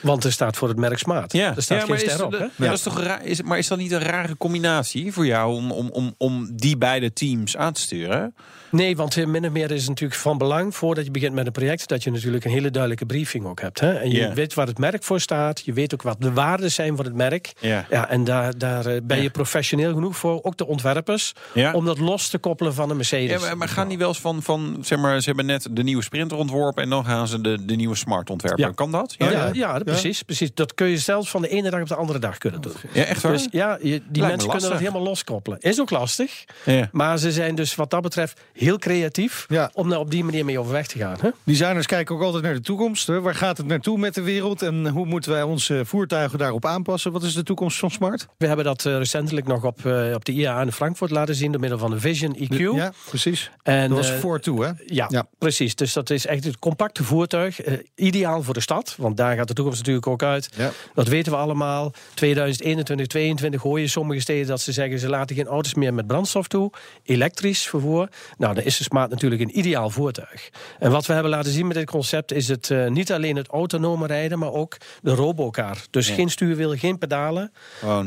Want 0.00 0.24
er 0.24 0.32
staat 0.32 0.56
voor 0.56 0.68
het 0.68 0.78
merk 0.78 0.98
smart. 0.98 1.32
Ja, 1.32 1.56
er 1.56 1.62
staat 1.62 1.78
ja, 1.78 1.84
geen 1.84 1.94
maar, 2.06 2.14
is, 2.14 2.20
op, 2.20 2.30
dat- 2.30 2.40
hè? 2.40 2.46
ja, 2.46 2.52
dat 2.56 2.72
is 2.72 2.82
toch 2.82 3.00
raar, 3.02 3.24
is, 3.24 3.42
maar 3.42 3.58
is 3.58 3.68
dat 3.68 3.78
niet 3.78 3.92
een 3.92 4.00
rare 4.00 4.36
combinatie 4.36 5.12
voor 5.12 5.26
jou 5.26 5.54
om, 5.54 5.70
om, 5.72 5.88
om, 5.88 6.14
om 6.18 6.48
die 6.52 6.76
beide 6.76 7.12
teams 7.12 7.56
aan 7.56 7.72
te 7.72 7.80
sturen? 7.80 8.34
Nee, 8.70 8.96
want 8.96 9.16
eh, 9.16 9.26
min 9.26 9.44
of 9.46 9.50
meer 9.52 9.70
is 9.70 9.80
het 9.80 9.88
natuurlijk 9.88 10.20
van 10.20 10.38
belang 10.38 10.76
voordat 10.76 11.04
je 11.04 11.10
begint 11.10 11.34
met 11.34 11.46
een 11.46 11.52
project 11.52 11.88
dat 11.88 12.02
je 12.02 12.10
natuurlijk 12.10 12.44
een 12.44 12.50
hele 12.50 12.70
duidelijke 12.70 13.06
briefing 13.06 13.46
ook 13.46 13.60
hebt. 13.60 13.80
Hè? 13.80 13.92
En 13.92 14.10
je 14.10 14.32
weet 14.34 14.54
waar 14.54 14.66
het 14.66 14.78
merk 14.78 15.02
voor 15.02 15.20
staat, 15.20 15.62
je 15.64 15.72
weet 15.72 15.94
ook 15.94 16.02
wat 16.02 16.16
de 16.20 16.32
waarden 16.32 16.70
zijn 16.72 16.96
van 16.96 17.04
het 17.04 17.14
merk. 17.14 17.52
Ja. 17.60 17.86
Ja, 17.90 18.08
en 18.08 18.24
daar, 18.24 18.58
daar 18.58 18.86
eh, 18.86 19.00
ben 19.02 19.22
je 19.22 19.30
professioneel 19.30 19.94
genoeg 19.94 20.16
voor, 20.16 20.42
ook 20.42 20.56
de 20.56 20.66
ontwerpers, 20.66 21.32
om 21.72 21.84
dat 21.84 21.98
los 21.98 22.28
te 22.28 22.38
koppelen 22.38 22.74
van 22.74 22.90
een 22.90 22.96
Mercedes. 22.96 23.42
Ja, 23.42 23.54
maar, 23.54 23.68
gaan 23.68 23.88
die 23.88 23.98
wel 23.98 24.08
eens 24.08 24.20
van, 24.20 24.42
van, 24.42 24.78
zeg 24.80 24.98
maar, 24.98 25.20
ze 25.20 25.26
hebben 25.26 25.46
net 25.46 25.68
de 25.70 25.82
nieuwe 25.82 26.02
Sprinter 26.02 26.36
ontworpen 26.38 26.82
en 26.82 26.90
dan 26.90 27.04
gaan 27.04 27.28
ze 27.28 27.40
de, 27.40 27.64
de 27.64 27.74
nieuwe 27.74 27.94
Smart 27.96 28.30
ontwerpen. 28.30 28.64
Ja. 28.64 28.72
Kan 28.72 28.92
dat? 28.92 29.14
Ja, 29.18 29.30
Ja, 29.30 29.38
ja, 29.46 29.50
ja, 29.52 29.72
dat- 29.72 29.84
precies, 29.84 30.22
precies. 30.22 30.50
Dat 30.54 30.74
kun 30.74 30.86
je 30.86 30.98
zelfs 30.98 31.30
van 31.30 31.42
de 31.42 31.48
ene 31.48 31.70
dag 31.70 31.80
op 31.80 31.88
de 31.88 31.94
andere 31.94 32.18
dag 32.18 32.38
kunnen 32.38 32.60
doen. 32.60 32.72
Ja, 32.92 33.04
echt 33.04 33.22
waar? 33.22 33.32
Dus 33.32 33.48
ja, 33.50 33.78
je- 33.82 34.02
die 34.08 34.22
me 34.22 34.28
mensen 34.28 34.50
kunnen 34.50 34.70
dat 34.70 34.78
helemaal 34.78 35.02
loskoppelen. 35.02 35.58
Is 35.60 35.80
ook 35.80 35.90
lastig, 35.90 36.44
Ja. 36.64 36.88
maar 36.92 37.18
ze 37.18 37.32
zijn 37.32 37.54
dus 37.54 37.74
wat 37.74 37.90
dat 37.90 38.02
betreft 38.02 38.40
heel 38.58 38.78
creatief 38.78 39.44
Ja. 39.48 39.70
om 39.74 39.88
daar 39.88 39.98
op 39.98 40.10
die 40.10 40.24
manier 40.24 40.44
mee 40.44 40.58
overweg 40.58 40.86
te 40.86 40.98
gaan. 40.98 41.16
Hè? 41.20 41.28
Designers 41.44 41.86
kijken 41.86 42.14
ook 42.14 42.22
altijd 42.22 42.42
naar 42.42 42.54
de 42.54 42.60
toekomst. 42.60 43.06
Hè. 43.06 43.20
Waar 43.20 43.34
gaat 43.34 43.56
het 43.56 43.66
naartoe 43.66 43.98
met 43.98 44.14
de 44.14 44.22
wereld 44.22 44.62
en 44.62 44.88
hoe 44.88 45.06
moeten 45.06 45.30
wij 45.30 45.42
onze 45.42 45.82
voertuigen 45.84 46.38
daarop 46.38 46.64
aanpassen? 46.66 47.12
Wat 47.12 47.22
is 47.22 47.34
de 47.34 47.42
toekomst 47.42 47.78
van 47.78 47.90
smart? 47.90 48.26
We 48.38 48.46
hebben 48.46 48.64
dat 48.64 48.84
eh, 48.84 48.96
recentelijk 48.96 49.46
nog 49.46 49.64
op, 49.64 49.86
eh, 49.86 50.14
op 50.14 50.24
de 50.24 50.32
IAA 50.32 50.60
in 50.62 50.72
Frankfurt 50.72 51.10
laten 51.10 51.34
zien 51.34 51.50
door 51.52 51.60
middel 51.60 51.78
van 51.78 51.90
de 51.90 52.00
Vision 52.00 52.36
EQ. 52.36 52.56
Ja, 52.74 52.92
precies. 53.08 53.50
En, 53.62 53.88
Dat 53.88 53.98
was 53.98 54.10
eh, 54.10 54.18
voor 54.18 54.40
toe, 54.40 54.64
hè? 54.64 54.70
ja, 54.86 55.06
Ja. 55.10 55.26
precies. 55.38 55.74
Dus 55.74 55.92
dat 55.92 56.10
is 56.10 56.26
echt 56.26 56.44
het 56.44 56.58
compacte 56.58 57.04
voertuig. 57.04 57.60
ideaal 57.94 58.42
voor 58.42 58.54
de 58.54 58.60
stad, 58.60 58.94
want 58.98 59.16
daar 59.16 59.36
gaat 59.36 59.48
de 59.48 59.54
toekomst 59.54 59.78
natuurlijk 59.78 60.06
ook 60.06 60.22
uit. 60.22 60.48
Ja. 60.56 60.70
Dat 60.94 61.08
weten 61.08 61.32
we 61.32 61.38
allemaal. 61.38 61.92
2021, 62.14 62.84
2022 62.84 63.62
hoor 63.62 63.80
je 63.80 63.88
sommige 63.88 64.20
steden 64.20 64.46
dat 64.46 64.60
ze 64.60 64.72
zeggen... 64.72 64.98
ze 64.98 65.08
laten 65.08 65.36
geen 65.36 65.46
auto's 65.46 65.74
meer 65.74 65.94
met 65.94 66.06
brandstof 66.06 66.48
toe. 66.48 66.70
Elektrisch 67.04 67.66
vervoer. 67.68 68.08
Nou, 68.38 68.47
dan 68.54 68.64
is 68.64 68.76
de 68.76 68.84
Smart 68.84 69.10
natuurlijk 69.10 69.40
een 69.40 69.58
ideaal 69.58 69.90
voertuig. 69.90 70.50
En 70.78 70.90
wat 70.90 71.06
we 71.06 71.12
hebben 71.12 71.30
laten 71.30 71.52
zien 71.52 71.66
met 71.66 71.76
dit 71.76 71.90
concept... 71.90 72.32
is 72.32 72.48
het 72.48 72.70
eh, 72.70 72.86
niet 72.86 73.12
alleen 73.12 73.36
het 73.36 73.48
autonome 73.48 74.06
rijden, 74.06 74.38
maar 74.38 74.52
ook 74.52 74.76
de 75.02 75.14
robocar. 75.14 75.78
Dus 75.90 76.08
geen 76.10 76.30
stuurwiel, 76.30 76.76
geen 76.76 76.98
pedalen. 76.98 77.52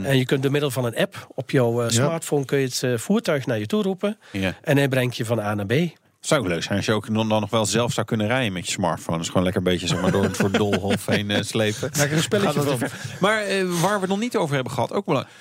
En 0.03 0.17
je 0.17 0.25
kunt 0.25 0.41
door 0.41 0.51
middel 0.51 0.71
van 0.71 0.85
een 0.85 0.95
app 0.95 1.27
op 1.35 1.51
jouw 1.51 1.81
eh, 1.83 1.89
smartphone... 1.89 2.45
kun 2.45 2.57
je 2.57 2.65
het 2.65 2.83
eh, 2.83 2.97
voertuig 2.97 3.45
naar 3.45 3.59
je 3.59 3.65
toe 3.65 3.83
roepen. 3.83 4.17
En 4.61 4.77
hij 4.77 4.87
brengt 4.87 5.17
je 5.17 5.25
van 5.25 5.39
A 5.39 5.53
naar 5.53 5.65
B. 5.65 5.73
zou 6.19 6.41
ook 6.41 6.47
leuk 6.47 6.63
zijn 6.63 6.77
als 6.77 6.85
je 6.85 6.93
ook 6.93 7.13
dan, 7.13 7.27
nog 7.27 7.49
wel 7.49 7.65
zelf 7.65 7.93
zou 7.93 8.05
kunnen 8.05 8.27
rijden 8.27 8.53
met 8.53 8.65
je 8.65 8.71
smartphone. 8.71 9.17
Dus 9.17 9.27
gewoon 9.27 9.43
lekker 9.43 9.61
een 9.61 9.71
beetje 9.71 9.87
zeg 9.87 10.01
maar, 10.01 10.11
door 10.11 10.23
het 10.23 10.37
voor 10.37 10.51
doolhof 10.51 11.05
heen 11.05 11.45
slepen. 11.45 11.89
Maak 11.97 12.09
er 12.09 12.13
een 12.13 12.21
spelletje 12.21 12.61
van. 12.61 12.79
Maar 13.19 13.43
waar 13.81 13.93
we 13.93 13.99
het 13.99 14.09
nog 14.09 14.19
niet 14.19 14.37
over 14.37 14.55
hebben 14.55 14.73
gehad, 14.73 14.93
ook 14.93 15.05
belangrijk. 15.05 15.35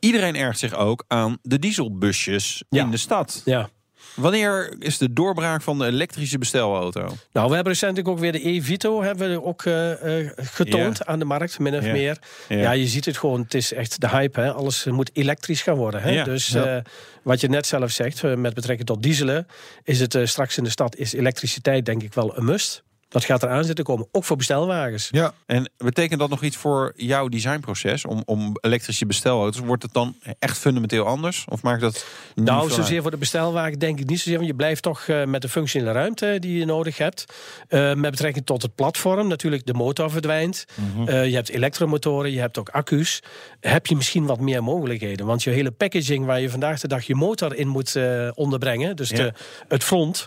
Iedereen 0.00 0.36
ergt 0.36 0.58
zich 0.58 0.74
ook 0.74 1.04
aan 1.08 1.38
de 1.42 1.58
dieselbusjes 1.58 2.64
Ja. 2.68 2.82
in 2.82 2.90
de 2.90 2.96
stad. 2.96 3.42
Ja. 3.44 3.68
Wanneer 4.14 4.74
is 4.78 4.98
de 4.98 5.12
doorbraak 5.12 5.62
van 5.62 5.78
de 5.78 5.86
elektrische 5.86 6.38
bestelauto? 6.38 7.00
Nou, 7.32 7.48
we 7.48 7.54
hebben 7.54 7.72
recentelijk 7.72 8.08
ook 8.08 8.18
weer 8.18 8.32
de 8.32 8.48
e-Vito 8.48 9.02
hebben 9.02 9.30
we 9.30 9.42
ook 9.44 9.64
eh, 9.64 10.20
eh, 10.20 10.30
getoond 10.36 10.98
Ja. 10.98 11.04
aan 11.06 11.18
de 11.18 11.24
markt, 11.24 11.58
min 11.58 11.76
of 11.76 11.84
Ja. 11.84 11.92
meer. 11.92 12.18
Ja. 12.48 12.56
Ja. 12.56 12.70
je 12.72 12.86
ziet 12.86 13.04
het 13.04 13.18
gewoon, 13.18 13.40
het 13.40 13.54
is 13.54 13.72
echt 13.72 14.00
de 14.00 14.08
hype. 14.08 14.40
Hè? 14.40 14.52
Alles 14.52 14.84
moet 14.84 15.10
elektrisch 15.12 15.62
gaan 15.62 15.76
worden. 15.76 16.02
Hè? 16.02 16.24
Dus 16.24 16.54
eh, 16.54 16.76
wat 17.22 17.40
je 17.40 17.48
net 17.48 17.66
zelf 17.66 17.90
zegt, 17.90 18.22
met 18.22 18.54
betrekking 18.54 18.88
tot 18.88 19.02
dieselen... 19.02 19.46
is 19.84 20.00
het 20.00 20.18
straks 20.22 20.56
in 20.58 20.64
de 20.64 20.70
stad 20.70 20.96
is 20.96 21.12
elektriciteit 21.12 21.86
denk 21.86 22.02
ik 22.02 22.14
wel 22.14 22.36
een 22.38 22.44
must. 22.44 22.82
Dat 23.10 23.24
gaat 23.24 23.42
eraan 23.42 23.64
zitten 23.64 23.84
komen, 23.84 24.06
ook 24.12 24.24
voor 24.24 24.36
bestelwagens. 24.36 25.08
Ja, 25.10 25.32
En 25.46 25.70
betekent 25.76 26.20
dat 26.20 26.28
nog 26.30 26.42
iets 26.42 26.56
voor 26.56 26.92
jouw 26.96 27.28
designproces 27.28 28.04
om, 28.04 28.22
om 28.26 28.56
elektrische 28.60 29.06
bestelauto's? 29.06 29.60
Wordt 29.60 29.82
het 29.82 29.92
dan 29.92 30.14
echt 30.38 30.58
fundamenteel 30.58 31.06
anders? 31.06 31.44
Of 31.48 31.62
maakt 31.62 31.80
dat 31.80 32.06
Nou, 32.34 32.70
zozeer 32.70 32.92
uit? 32.92 33.02
voor 33.02 33.10
de 33.10 33.16
bestelwagen 33.16 33.78
denk 33.78 33.98
ik 34.00 34.06
niet 34.08 34.18
zozeer. 34.18 34.34
Want 34.36 34.46
je 34.48 34.54
blijft 34.54 34.82
toch 34.82 35.00
eh, 35.06 35.24
met 35.24 35.42
de 35.42 35.48
functionele 35.48 35.92
ruimte 35.92 36.36
die 36.40 36.58
je 36.58 36.64
nodig 36.64 36.98
hebt. 36.98 37.24
Eh, 37.68 37.94
met 37.94 38.10
betrekking 38.10 38.46
tot 38.46 38.62
het 38.62 38.74
platform, 38.74 39.28
natuurlijk 39.28 39.66
de 39.66 39.74
motor 39.74 40.10
verdwijnt. 40.10 40.64
Mhm. 40.94 41.08
Eh, 41.08 41.26
je 41.28 41.34
hebt 41.34 41.48
elektromotoren, 41.48 42.30
je 42.32 42.40
hebt 42.40 42.58
ook 42.58 42.68
accu's. 42.68 43.22
Heb 43.60 43.86
je 43.86 43.96
misschien 43.96 44.26
wat 44.26 44.40
meer 44.40 44.62
mogelijkheden. 44.62 45.26
Want 45.26 45.42
je 45.42 45.50
hele 45.50 45.70
packaging 45.70 46.26
waar 46.26 46.40
je 46.40 46.50
vandaag 46.50 46.80
de 46.80 46.88
dag 46.88 47.04
je 47.06 47.14
motor 47.14 47.54
in 47.54 47.68
moet 47.68 47.96
onderbrengen. 48.34 48.96
Dus 48.96 49.08
Ja. 49.10 49.16
de, 49.16 49.32
het 49.68 49.84
front 49.84 50.26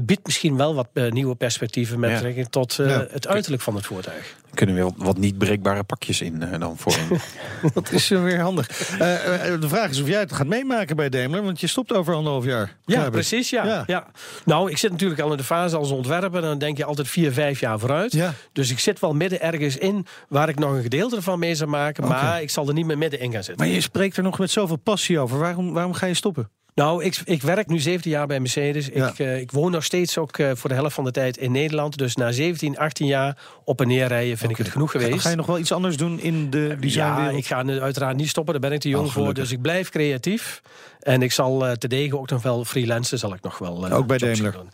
biedt 0.00 0.24
misschien 0.26 0.56
wel 0.56 0.74
wat 0.74 0.88
nieuwe 1.10 1.34
perspectieven. 1.34 2.00
Met 2.00 2.10
Ja. 2.10 2.19
Betrekking 2.20 2.48
tot 2.50 2.78
eh, 2.78 2.88
Ja. 2.88 3.06
het 3.10 3.26
uiterlijk 3.26 3.62
van 3.62 3.74
het 3.74 3.86
voertuig. 3.86 4.36
Kunnen 4.54 4.74
we 4.74 4.82
wat, 4.82 4.94
wat 4.96 5.18
niet 5.18 5.38
breekbare 5.38 5.82
pakjes 5.82 6.20
in 6.20 6.42
eh, 6.42 6.60
dan 6.60 6.76
voor 6.76 6.92
hem? 6.92 7.18
dat 7.74 7.92
is 7.92 8.10
eh, 8.10 8.22
weer 8.22 8.40
handig. 8.40 8.66
De 8.66 9.68
vraag 9.68 9.90
is 9.90 10.00
of 10.00 10.08
jij 10.08 10.20
het 10.20 10.32
gaat 10.32 10.46
meemaken 10.46 10.96
bij 10.96 11.08
Daimler, 11.08 11.42
want 11.42 11.60
je 11.60 11.66
stopt 11.66 11.92
over 11.92 12.14
anderhalf 12.14 12.44
jaar. 12.44 12.76
Ja, 12.84 13.10
precies. 13.10 13.50
Ja. 13.50 13.64
Ja. 13.64 13.82
Ja. 13.86 14.06
Nou, 14.44 14.70
ik 14.70 14.78
zit 14.78 14.90
natuurlijk 14.90 15.20
al 15.20 15.30
in 15.30 15.36
de 15.36 15.44
fase 15.44 15.76
als 15.76 15.90
ontwerper. 15.90 16.42
En 16.42 16.48
dan 16.48 16.58
denk 16.58 16.76
je 16.76 16.84
altijd 16.84 17.08
vier, 17.08 17.32
vijf 17.32 17.60
jaar 17.60 17.78
vooruit. 17.78 18.12
Ja. 18.12 18.32
Dus 18.52 18.70
ik 18.70 18.78
zit 18.78 19.00
wel 19.00 19.14
midden 19.14 19.40
ergens 19.40 19.76
in 19.76 20.06
waar 20.28 20.48
ik 20.48 20.58
nog 20.58 20.72
een 20.72 20.82
gedeelte 20.82 21.16
ervan 21.16 21.38
mee 21.38 21.54
zou 21.54 21.70
maken. 21.70 22.08
Maar 22.08 22.42
ik 22.42 22.50
zal 22.50 22.68
er 22.68 22.74
niet 22.74 22.86
meer 22.86 22.98
midden 22.98 23.20
in 23.20 23.32
gaan 23.32 23.44
zitten. 23.44 23.66
Maar 23.66 23.74
je 23.74 23.80
spreekt 23.80 24.16
er 24.16 24.22
nog 24.22 24.38
met 24.38 24.50
zoveel 24.50 24.76
passie 24.76 25.18
over. 25.18 25.38
Waarom, 25.38 25.72
waarom 25.72 25.94
ga 25.94 26.06
je 26.06 26.14
stoppen? 26.14 26.50
Nou, 26.74 27.04
ik, 27.04 27.20
ik 27.24 27.42
werk 27.42 27.66
nu 27.66 27.78
17 27.78 28.10
jaar 28.10 28.26
bij 28.26 28.40
Mercedes. 28.40 28.86
Ja. 28.94 29.08
Ik, 29.08 29.18
eh, 29.18 29.40
ik 29.40 29.50
woon 29.50 29.70
nog 29.70 29.84
steeds 29.84 30.18
ook 30.18 30.38
eh, 30.38 30.50
voor 30.54 30.68
de 30.68 30.74
helft 30.74 30.94
van 30.94 31.04
de 31.04 31.10
tijd 31.10 31.36
in 31.36 31.52
Nederland. 31.52 31.98
Dus 31.98 32.16
na 32.16 32.32
17, 32.32 32.78
18 32.78 33.06
jaar 33.06 33.36
op 33.64 33.80
en 33.80 33.88
neer 33.88 34.06
rijden 34.06 34.38
vind 34.38 34.50
ik 34.50 34.56
het 34.56 34.68
genoeg 34.68 34.90
geweest. 34.90 35.20
Ga 35.20 35.30
je 35.30 35.36
nog 35.36 35.46
wel 35.46 35.58
iets 35.58 35.72
anders 35.72 35.96
doen 35.96 36.20
in 36.20 36.50
de 36.50 36.58
ja, 36.58 36.74
designwereld? 36.74 37.38
ik 37.38 37.46
ga 37.46 37.64
uiteraard 37.66 38.16
niet 38.16 38.28
stoppen. 38.28 38.52
Daar 38.52 38.62
ben 38.62 38.72
ik 38.72 38.80
te 38.80 38.88
jong 38.88 39.06
Oh, 39.06 39.12
voor. 39.12 39.34
Dus 39.34 39.52
ik 39.52 39.62
blijf 39.62 39.88
creatief. 39.88 40.62
En 41.00 41.22
ik 41.22 41.32
zal 41.32 41.66
eh 41.66 41.72
te 41.72 41.88
degen 41.88 42.18
ook 42.18 42.30
nog 42.30 42.42
wel 42.42 42.64
freelancen. 42.64 43.18
Zal 43.18 43.34
ik 43.34 43.42
nog 43.42 43.58
wel. 43.58 43.90
Ook 43.90 44.06
bij 44.06 44.18
Daimler? 44.18 44.52
doen. 44.52 44.70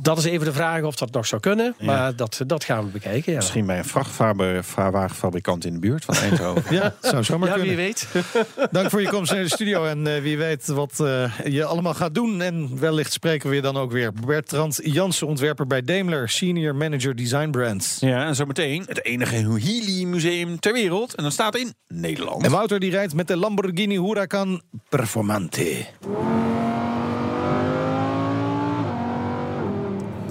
Dat 0.00 0.18
is 0.18 0.24
even 0.24 0.46
de 0.46 0.52
vraag 0.52 0.82
of 0.82 0.94
dat 0.96 1.12
nog 1.12 1.26
zou 1.26 1.40
kunnen. 1.40 1.74
Maar 1.80 2.16
dat, 2.16 2.40
dat 2.46 2.64
gaan 2.64 2.84
we 2.84 2.90
bekijken. 2.90 3.32
Ja, 3.32 3.38
Misschien 3.38 3.66
bij 3.66 3.78
een 3.78 3.84
vrachtwagenfabrikant 3.84 5.64
in 5.64 5.72
de 5.72 5.78
buurt 5.78 6.04
van 6.04 6.14
Eindhoven. 6.14 6.60
Ja, 6.74 6.94
zou 7.00 7.24
zomaar 7.24 7.48
ja 7.48 7.54
kunnen. 7.54 7.76
wie 7.76 7.84
weet. 7.84 8.08
Dank 8.70 8.90
voor 8.90 9.00
je 9.00 9.08
komst 9.08 9.32
naar 9.32 9.42
de 9.42 9.48
studio. 9.48 9.84
En 9.84 10.06
eh, 10.14 10.22
wie 10.22 10.38
weet 10.38 10.66
wat 10.66 11.00
eh, 11.00 11.30
je 11.44 11.64
allemaal 11.64 11.94
gaat 11.94 12.14
doen. 12.14 12.42
En 12.42 12.80
wellicht 12.80 13.12
spreken 13.12 13.48
we 13.48 13.54
je 13.54 13.62
dan 13.62 13.76
ook 13.76 13.92
weer. 13.92 14.12
Bertrand 14.26 14.80
Jansen, 14.82 15.26
ontwerper 15.26 15.66
bij 15.66 15.82
Daimler. 15.82 16.28
Senior 16.28 16.74
Manager 16.74 17.16
Design 17.16 17.50
Brands. 17.50 17.96
Ja, 18.00 18.26
en 18.26 18.34
zometeen 18.34 18.84
het 18.86 19.04
enige 19.04 19.36
Healy-museum 19.36 20.60
ter 20.60 20.72
wereld. 20.72 21.14
En 21.14 21.22
dan 21.22 21.32
staat 21.32 21.56
in 21.56 21.74
Nederland. 21.88 22.44
En 22.44 22.50
Wouter 22.50 22.80
die 22.80 22.90
rijdt 22.90 23.14
met 23.14 23.28
de 23.28 23.36
Lamborghini 23.36 23.98
Huracan 23.98 24.62
Performante. 24.88 25.86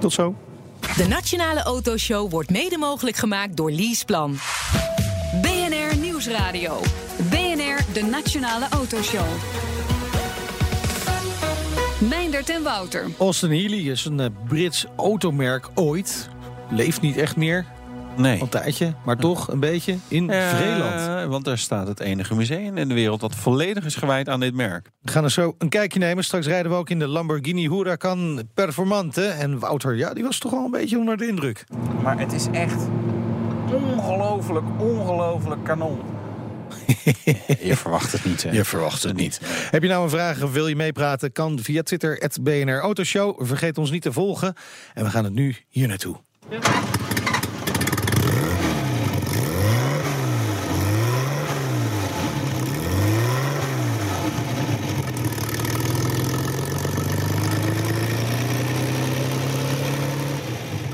Tot 0.01 0.13
zo. 0.13 0.35
De 0.95 1.07
Nationale 1.07 1.63
Autoshow 1.63 2.31
wordt 2.31 2.49
mede 2.49 2.77
mogelijk 2.77 3.17
gemaakt 3.17 3.57
door 3.57 3.71
Leaseplan. 3.71 4.37
BNR 5.41 5.97
Nieuwsradio. 5.97 6.79
BNR, 7.29 7.93
de 7.93 8.07
Nationale 8.09 8.67
Autoshow. 8.69 9.25
Meindert 12.09 12.49
en 12.49 12.63
Wouter. 12.63 13.07
Austin 13.17 13.49
Healey 13.49 13.79
is 13.79 14.05
een 14.05 14.19
eh, 14.19 14.27
Brits 14.47 14.85
automerk 14.95 15.69
ooit. 15.75 16.29
Leeft 16.69 17.01
niet 17.01 17.17
echt 17.17 17.35
meer, 17.35 17.65
Nee. 18.17 18.35
al 18.35 18.41
een 18.41 18.49
tijdje. 18.49 18.93
Maar 19.05 19.17
toch 19.17 19.47
een 19.51 19.59
beetje 19.59 19.97
in 20.07 20.29
Eh, 20.29 20.49
Vreeland. 20.49 21.27
want 21.29 21.45
daar 21.45 21.57
staat 21.57 21.87
het 21.87 21.99
enige 21.99 22.35
museum 22.35 22.77
in 22.77 22.87
de 22.87 22.93
wereld 22.93 23.19
dat 23.19 23.35
volledig 23.35 23.85
is 23.85 23.95
gewijd 23.95 24.29
aan 24.29 24.39
dit 24.39 24.53
merk. 24.53 24.89
We 25.01 25.11
gaan 25.11 25.23
er 25.23 25.31
zo 25.31 25.55
een 25.57 25.69
kijkje 25.69 25.99
nemen. 25.99 26.23
Straks 26.23 26.47
rijden 26.47 26.71
we 26.71 26.77
ook 26.77 26.89
in 26.89 26.99
de 26.99 27.07
Lamborghini 27.07 27.69
Huracan 27.69 28.41
Performante. 28.53 29.25
En 29.25 29.59
Wouter, 29.59 29.95
ja, 29.95 30.13
die 30.13 30.23
was 30.23 30.37
toch 30.37 30.53
al 30.53 30.65
een 30.65 30.71
beetje 30.71 30.97
onder 30.97 31.17
de 31.17 31.27
indruk. 31.27 31.63
Maar 32.03 32.19
het 32.19 32.33
is 32.33 32.47
echt 32.51 32.77
ongelooflijk, 33.73 34.65
ongelooflijk 34.77 35.63
kanon. 35.63 35.99
Je 37.63 37.75
verwacht 37.75 38.11
het 38.11 38.25
niet, 38.25 38.43
hè? 38.43 38.51
Je 38.51 38.65
verwacht 38.65 39.03
het 39.03 39.15
niet. 39.15 39.39
Heb 39.71 39.81
je 39.81 39.87
nou 39.89 40.03
een 40.03 40.09
vraag 40.09 40.43
of 40.43 40.51
wil 40.51 40.67
je 40.67 40.75
meepraten? 40.75 41.31
Kan 41.31 41.59
via 41.61 41.83
Twitter, 41.83 42.29
BNR 42.41 42.79
Autoshow. 42.79 43.45
Vergeet 43.45 43.77
ons 43.77 43.91
niet 43.91 44.01
te 44.01 44.11
volgen. 44.11 44.53
En 44.93 45.03
we 45.03 45.09
gaan 45.09 45.23
het 45.23 45.33
nu 45.33 45.55
hier 45.69 45.87
naartoe. 45.87 46.15
Ja, 46.49 46.59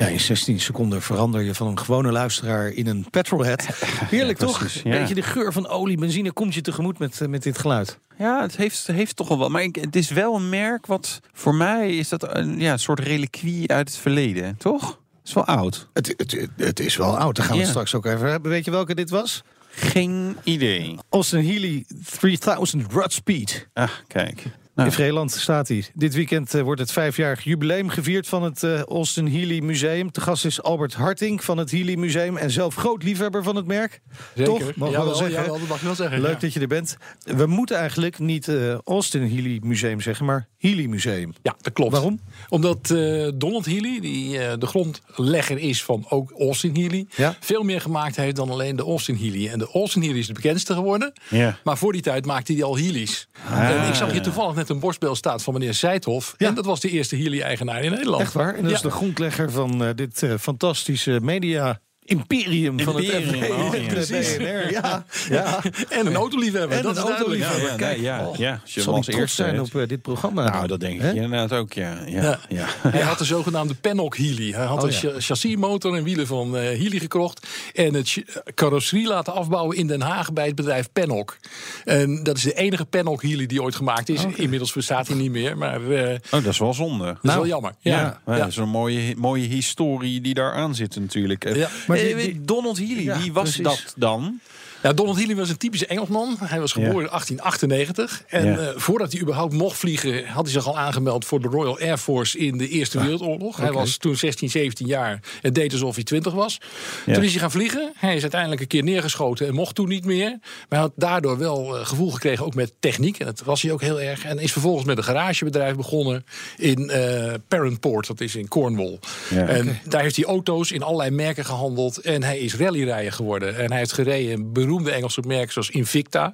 in 0.05 0.19
16 0.19 0.60
seconden 0.60 1.01
verander 1.01 1.41
je 1.41 1.53
van 1.55 1.67
een 1.67 1.79
gewone 1.79 2.12
luisteraar 2.12 2.69
in 2.69 2.88
een 2.88 3.10
petrolhead. 3.10 3.67
Heerlijk 4.10 4.39
Ja, 4.39 4.45
toch? 4.45 4.62
Een 4.62 4.91
ja. 4.91 4.99
beetje 4.99 5.15
de 5.15 5.21
geur 5.21 5.53
van 5.53 5.67
olie, 5.67 5.97
benzine 5.97 6.31
komt 6.31 6.53
je 6.53 6.62
tegemoet 6.62 6.99
met, 6.99 7.21
eh, 7.21 7.27
met 7.27 7.43
dit 7.43 7.57
geluid. 7.57 7.99
Ja, 8.17 8.41
het 8.41 8.55
heeft, 8.57 8.88
heeft 8.88 9.15
toch 9.15 9.29
al 9.29 9.39
wel. 9.39 9.49
Maar 9.49 9.63
ik, 9.63 9.75
het 9.75 9.95
is 9.95 10.10
wel 10.10 10.36
een 10.36 10.49
merk 10.49 10.86
wat 10.86 11.19
voor 11.33 11.55
mij 11.55 11.95
is 11.97 12.10
dat 12.10 12.36
een, 12.36 12.60
ja, 12.60 12.71
een 12.71 12.79
soort 12.79 12.99
reliquie 12.99 13.71
uit 13.71 13.88
het 13.89 13.97
verleden, 13.97 14.57
toch? 14.57 14.88
Het 14.89 15.27
is 15.27 15.33
wel 15.33 15.45
oud. 15.45 15.88
Het, 15.93 16.13
het, 16.17 16.47
het 16.57 16.79
is 16.79 16.95
wel 16.97 17.17
oud, 17.17 17.36
daar 17.36 17.45
gaan 17.45 17.57
we 17.57 17.63
Ja. 17.63 17.69
straks 17.69 17.95
ook 17.95 18.05
even 18.05 18.29
hebben. 18.29 18.51
Weet 18.51 18.65
je 18.65 18.71
welke 18.71 18.95
dit 18.95 19.10
was? 19.10 19.43
Geen 19.69 20.38
idee. 20.43 20.95
Austin 21.10 21.45
Healey 21.45 21.86
3000 22.19 22.91
Rod 22.91 23.13
Speed. 23.13 23.67
Ah, 23.73 23.89
kijk. 24.07 24.43
In 24.85 24.91
Vreeland 24.91 25.31
staat 25.31 25.67
hij. 25.67 25.85
Dit 25.93 26.13
weekend 26.13 26.53
eh, 26.53 26.61
wordt 26.61 26.81
het 26.81 26.91
vijfjarig 26.91 27.43
jubileum 27.43 27.89
gevierd 27.89 28.27
van 28.27 28.43
het 28.43 28.63
eh, 28.63 28.81
Austin 28.81 29.27
Healey 29.27 29.61
Museum. 29.61 30.11
Te 30.11 30.21
gast 30.21 30.45
is 30.45 30.61
Albert 30.61 30.93
Harting 30.93 31.43
van 31.43 31.57
het 31.57 31.71
Healey 31.71 31.95
Museum 31.95 32.37
en 32.37 32.51
zelf 32.51 32.75
groot 32.75 33.03
liefhebber 33.03 33.43
van 33.43 33.55
het 33.55 33.65
merk. 33.65 34.01
Toch? 34.43 34.75
Mogen 34.75 34.99
we 34.99 35.05
wel 35.05 35.15
zeggen. 35.15 35.35
jawel, 35.41 35.59
dat 35.59 35.67
mag 35.67 35.79
je 35.79 35.85
wel 35.85 35.95
zeggen. 35.95 36.21
Leuk 36.21 36.33
ja. 36.33 36.39
dat 36.39 36.53
je 36.53 36.59
er 36.59 36.67
bent. 36.67 36.97
We 37.23 37.45
moeten 37.45 37.77
eigenlijk 37.77 38.19
niet 38.19 38.47
eh, 38.47 38.73
Austin 38.73 39.29
Healey 39.29 39.59
Museum 39.63 40.01
zeggen, 40.01 40.25
maar 40.25 40.47
Healey 40.57 40.87
Museum. 40.87 41.33
Ja, 41.41 41.55
dat 41.61 41.73
klopt. 41.73 41.91
Waarom? 41.91 42.19
Omdat 42.49 42.87
Donald 43.35 43.65
Healy, 43.65 43.99
die 43.99 44.57
de 44.57 44.65
grondlegger 44.65 45.57
is 45.57 45.83
van 45.83 46.05
ook 46.09 46.31
Austin 46.37 46.75
Healy, 46.75 47.07
Ja. 47.15 47.35
veel 47.39 47.63
meer 47.63 47.81
gemaakt 47.81 48.15
heeft 48.15 48.35
dan 48.35 48.49
alleen 48.49 48.75
de 48.75 48.83
Austin 48.83 49.17
Healy. 49.17 49.47
En 49.47 49.59
de 49.59 49.69
Austin 49.73 50.01
Healy 50.01 50.17
is 50.17 50.27
de 50.27 50.33
bekendste 50.33 50.73
geworden. 50.73 51.13
Ja. 51.29 51.57
Maar 51.63 51.77
voor 51.77 51.91
die 51.91 52.01
tijd 52.01 52.25
maakte 52.25 52.53
hij 52.53 52.63
al 52.63 52.77
Healy's. 52.77 53.27
En 53.51 53.87
ik 53.87 53.93
zag 53.93 54.11
hier 54.11 54.21
toevallig 54.21 54.55
net 54.55 54.66
een 54.69 54.80
borstbeeld 54.80 55.17
staan 55.17 55.39
van 55.39 55.53
meneer 55.53 55.73
Seidhoff. 55.73 56.36
Ja. 56.38 56.47
En 56.47 56.56
dat 56.56 56.65
was 56.65 56.80
de 56.80 56.89
eerste 56.89 57.15
Healy-eigenaar 57.15 57.84
in 57.84 57.91
Nederland. 57.91 58.21
Echt 58.21 58.34
waar? 58.34 58.56
En 58.56 58.63
dat 58.63 58.71
is 58.71 58.82
de 58.82 58.91
grondlegger 58.91 59.51
van 59.51 59.84
eh, 59.84 59.89
dit 59.95 60.23
eh, 60.23 60.34
fantastische 60.39 61.19
media 61.21 61.80
imperium 62.08 62.80
van 62.80 62.96
het 62.96 63.04
Imperium, 63.04 63.43
FB, 63.43 63.52
oh, 63.52 63.74
ja. 63.74 64.38
BNR. 64.38 64.72
Ja, 64.72 65.06
ja. 65.30 65.60
En 65.89 66.06
een 66.08 66.15
autoliefhebber. 66.15 66.78
En 66.78 66.84
dat 66.84 66.98
een 66.98 67.02
is 67.04 67.08
duidelijk. 67.08 67.43
autoliefhebber. 67.43 67.70
ja, 67.70 67.76
Kijk, 67.76 68.00
ja, 68.00 68.28
oh, 68.28 68.36
ja. 68.36 68.60
Als 68.63 68.74
Zal 68.84 68.96
eerste 69.06 69.36
zijn 69.43 69.60
op 69.62 69.76
eh, 69.76 69.88
dit 69.88 70.02
programma? 70.02 70.50
Nou, 70.50 70.67
dat 70.67 70.80
denk 70.80 71.02
ik 71.02 71.13
inderdaad 71.13 71.52
ook, 71.54 71.74
ja. 71.74 71.98
ja, 72.06 72.22
Ja. 72.22 72.39
ja. 72.50 72.65
Hij 72.89 73.02
had 73.02 73.17
de 73.17 73.26
zogenaamde 73.26 73.74
Pennock 73.74 74.17
Healy. 74.17 74.52
Hij 74.52 74.65
had 74.65 74.84
Oh, 74.84 74.89
een 74.91 75.22
chassismotor 75.22 75.96
en 75.96 76.04
wielen 76.04 76.28
van 76.28 76.58
eh 76.58 76.62
Healy 76.63 77.00
gekocht. 77.00 77.48
En 77.74 77.93
het 77.93 78.10
ch- 78.10 78.20
carrosserie 78.56 79.08
laten 79.08 79.34
afbouwen 79.34 79.78
in 79.78 79.88
Den 79.88 80.02
Haag 80.02 80.34
bij 80.34 80.46
het 80.46 80.56
bedrijf 80.56 80.89
Pennock. 80.93 81.38
En 81.86 82.24
dat 82.24 82.38
is 82.38 82.43
de 82.43 82.54
enige 82.54 82.86
Pennock 82.86 83.22
Healy 83.22 83.46
die 83.46 83.62
ooit 83.62 83.76
gemaakt 83.76 84.10
is. 84.10 84.26
Inmiddels 84.36 84.74
bestaat 84.74 85.08
hij 85.08 85.17
niet 85.17 85.32
meer, 85.32 85.58
maar 85.58 85.91
eh, 85.91 86.04
dat 86.08 86.20
Oh, 86.32 86.43
dat 86.43 86.46
is 86.54 86.60
wel 86.60 86.74
zonde. 86.74 87.17
is 87.22 87.34
wel 87.34 87.48
jammer. 87.48 87.72
Ja, 87.80 88.20
Ja, 88.26 88.38
dat 88.38 88.48
is 88.48 88.58
een 88.58 88.70
mooie, 88.70 89.13
mooie 89.17 89.48
historie 89.48 90.22
die 90.22 90.34
daar 90.34 90.54
aan 90.54 90.76
zit 90.76 90.96
natuurlijk. 91.00 91.46
Eh, 91.46 91.56
Ja. 91.56 91.70
Maar 91.88 91.96
eh, 91.97 92.15
die- 92.17 92.33
die- 92.33 92.45
Donald 92.45 92.77
Healy, 92.77 93.03
Ja, 93.03 93.19
wie 93.21 93.33
was 93.33 93.43
precies. 93.43 93.63
dat 93.63 93.93
dan? 93.97 94.39
Ja, 94.88 94.93
Donald 94.93 95.17
Healy 95.17 95.36
was 95.36 95.50
een 95.50 95.58
typische 95.58 95.86
Engelsman. 95.86 96.36
Hij 96.43 96.60
was 96.60 96.71
geboren 96.71 97.02
in 97.02 97.10
1898. 97.10 98.23
En 98.28 98.60
eh, 98.60 98.67
voordat 98.76 99.12
hij 99.12 99.21
überhaupt 99.21 99.54
mocht 99.54 99.78
vliegen... 99.78 100.28
had 100.28 100.43
hij 100.43 100.54
zich 100.54 100.67
al 100.67 100.78
aangemeld 100.78 101.26
voor 101.26 101.41
de 101.41 101.47
Royal 101.47 101.80
Air 101.80 101.97
Force... 101.97 102.38
in 102.38 102.58
de 102.58 102.67
Eerste 102.67 103.00
Wereldoorlog. 103.00 103.58
Hij 103.58 103.71
was 103.71 103.97
toen 103.97 104.15
16, 104.15 104.50
17 104.50 104.88
jaar 104.88 105.19
en 105.41 105.54
deed 105.54 105.71
alsof 105.71 105.95
hij 105.95 106.04
20 106.04 106.34
was. 106.34 106.60
Toen 107.06 107.23
is 107.23 107.32
hij 107.32 107.39
gaan 107.39 107.52
vliegen. 107.52 107.91
Hij 107.95 108.15
is 108.15 108.21
uiteindelijk 108.21 108.62
een 108.62 108.67
keer 108.67 108.84
neergeschoten 108.84 109.47
en 109.47 109.54
mocht 109.54 109.76
toen 109.76 109.88
niet 109.88 110.06
meer. 110.06 110.30
Maar 110.30 110.65
hij 110.69 110.80
had 110.80 110.91
daardoor 110.95 111.38
wel 111.38 111.78
eh, 111.78 111.86
gevoel 111.86 112.12
gekregen, 112.12 112.45
ook 112.45 112.56
met 112.56 112.73
techniek. 112.80 113.19
En 113.19 113.26
dat 113.26 113.41
was 113.43 113.62
hij 113.62 113.71
ook 113.71 113.82
heel 113.82 114.02
erg. 114.02 114.26
En 114.26 114.39
is 114.39 114.52
vervolgens 114.52 114.86
met 114.86 114.97
een 114.97 115.04
garagebedrijf 115.04 115.76
begonnen... 115.76 116.26
in 116.58 116.89
eh 116.89 117.34
Parentport, 117.47 118.08
dat 118.08 118.21
is 118.21 118.36
in 118.36 118.47
Cornwall. 118.47 119.00
Ja. 119.30 119.47
En 119.47 119.80
daar 119.84 120.02
heeft 120.02 120.15
hij 120.15 120.26
auto's 120.26 120.71
in 120.71 120.84
allerlei 120.84 121.10
merken 121.12 121.45
gehandeld. 121.45 121.97
En 121.97 122.23
hij 122.23 122.39
is 122.39 122.56
rallyrijder 122.56 123.12
geworden. 123.12 123.58
En 123.58 123.69
hij 123.69 123.78
heeft 123.78 123.93
gereden 123.93 124.32
in 124.32 124.54
beroemde 124.77 124.91
Engelse 124.91 125.21
merken 125.27 125.51
zoals 125.53 125.69
Invicta. 125.69 126.33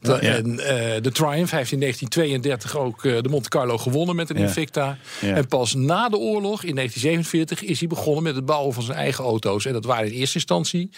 De- 0.00 0.12
Ja. 0.12 0.18
En 0.20 0.58
eh, 0.60 1.02
de 1.02 1.12
Triumph. 1.12 1.50
Heeft 1.50 1.72
in 1.72 1.80
1932 1.80 2.76
ook 2.76 3.04
eh, 3.04 3.20
de 3.22 3.28
Monte 3.28 3.48
Carlo 3.48 3.78
gewonnen 3.78 4.16
met 4.16 4.30
een 4.30 4.36
Ja. 4.38 4.42
Invicta. 4.46 4.96
Ja. 5.20 5.34
En 5.34 5.46
pas 5.48 5.74
na 5.74 6.08
de 6.08 6.16
oorlog, 6.18 6.62
in 6.62 6.74
1947, 6.74 7.62
is 7.62 7.78
hij 7.78 7.88
begonnen 7.88 8.22
met 8.22 8.34
het 8.34 8.46
bouwen 8.46 8.74
van 8.74 8.82
zijn 8.82 8.98
eigen 8.98 9.24
auto's. 9.24 9.64
En 9.66 9.72
dat 9.72 9.84
waren 9.84 10.06
in 10.06 10.12
eerste 10.18 10.34
instantie. 10.34 10.90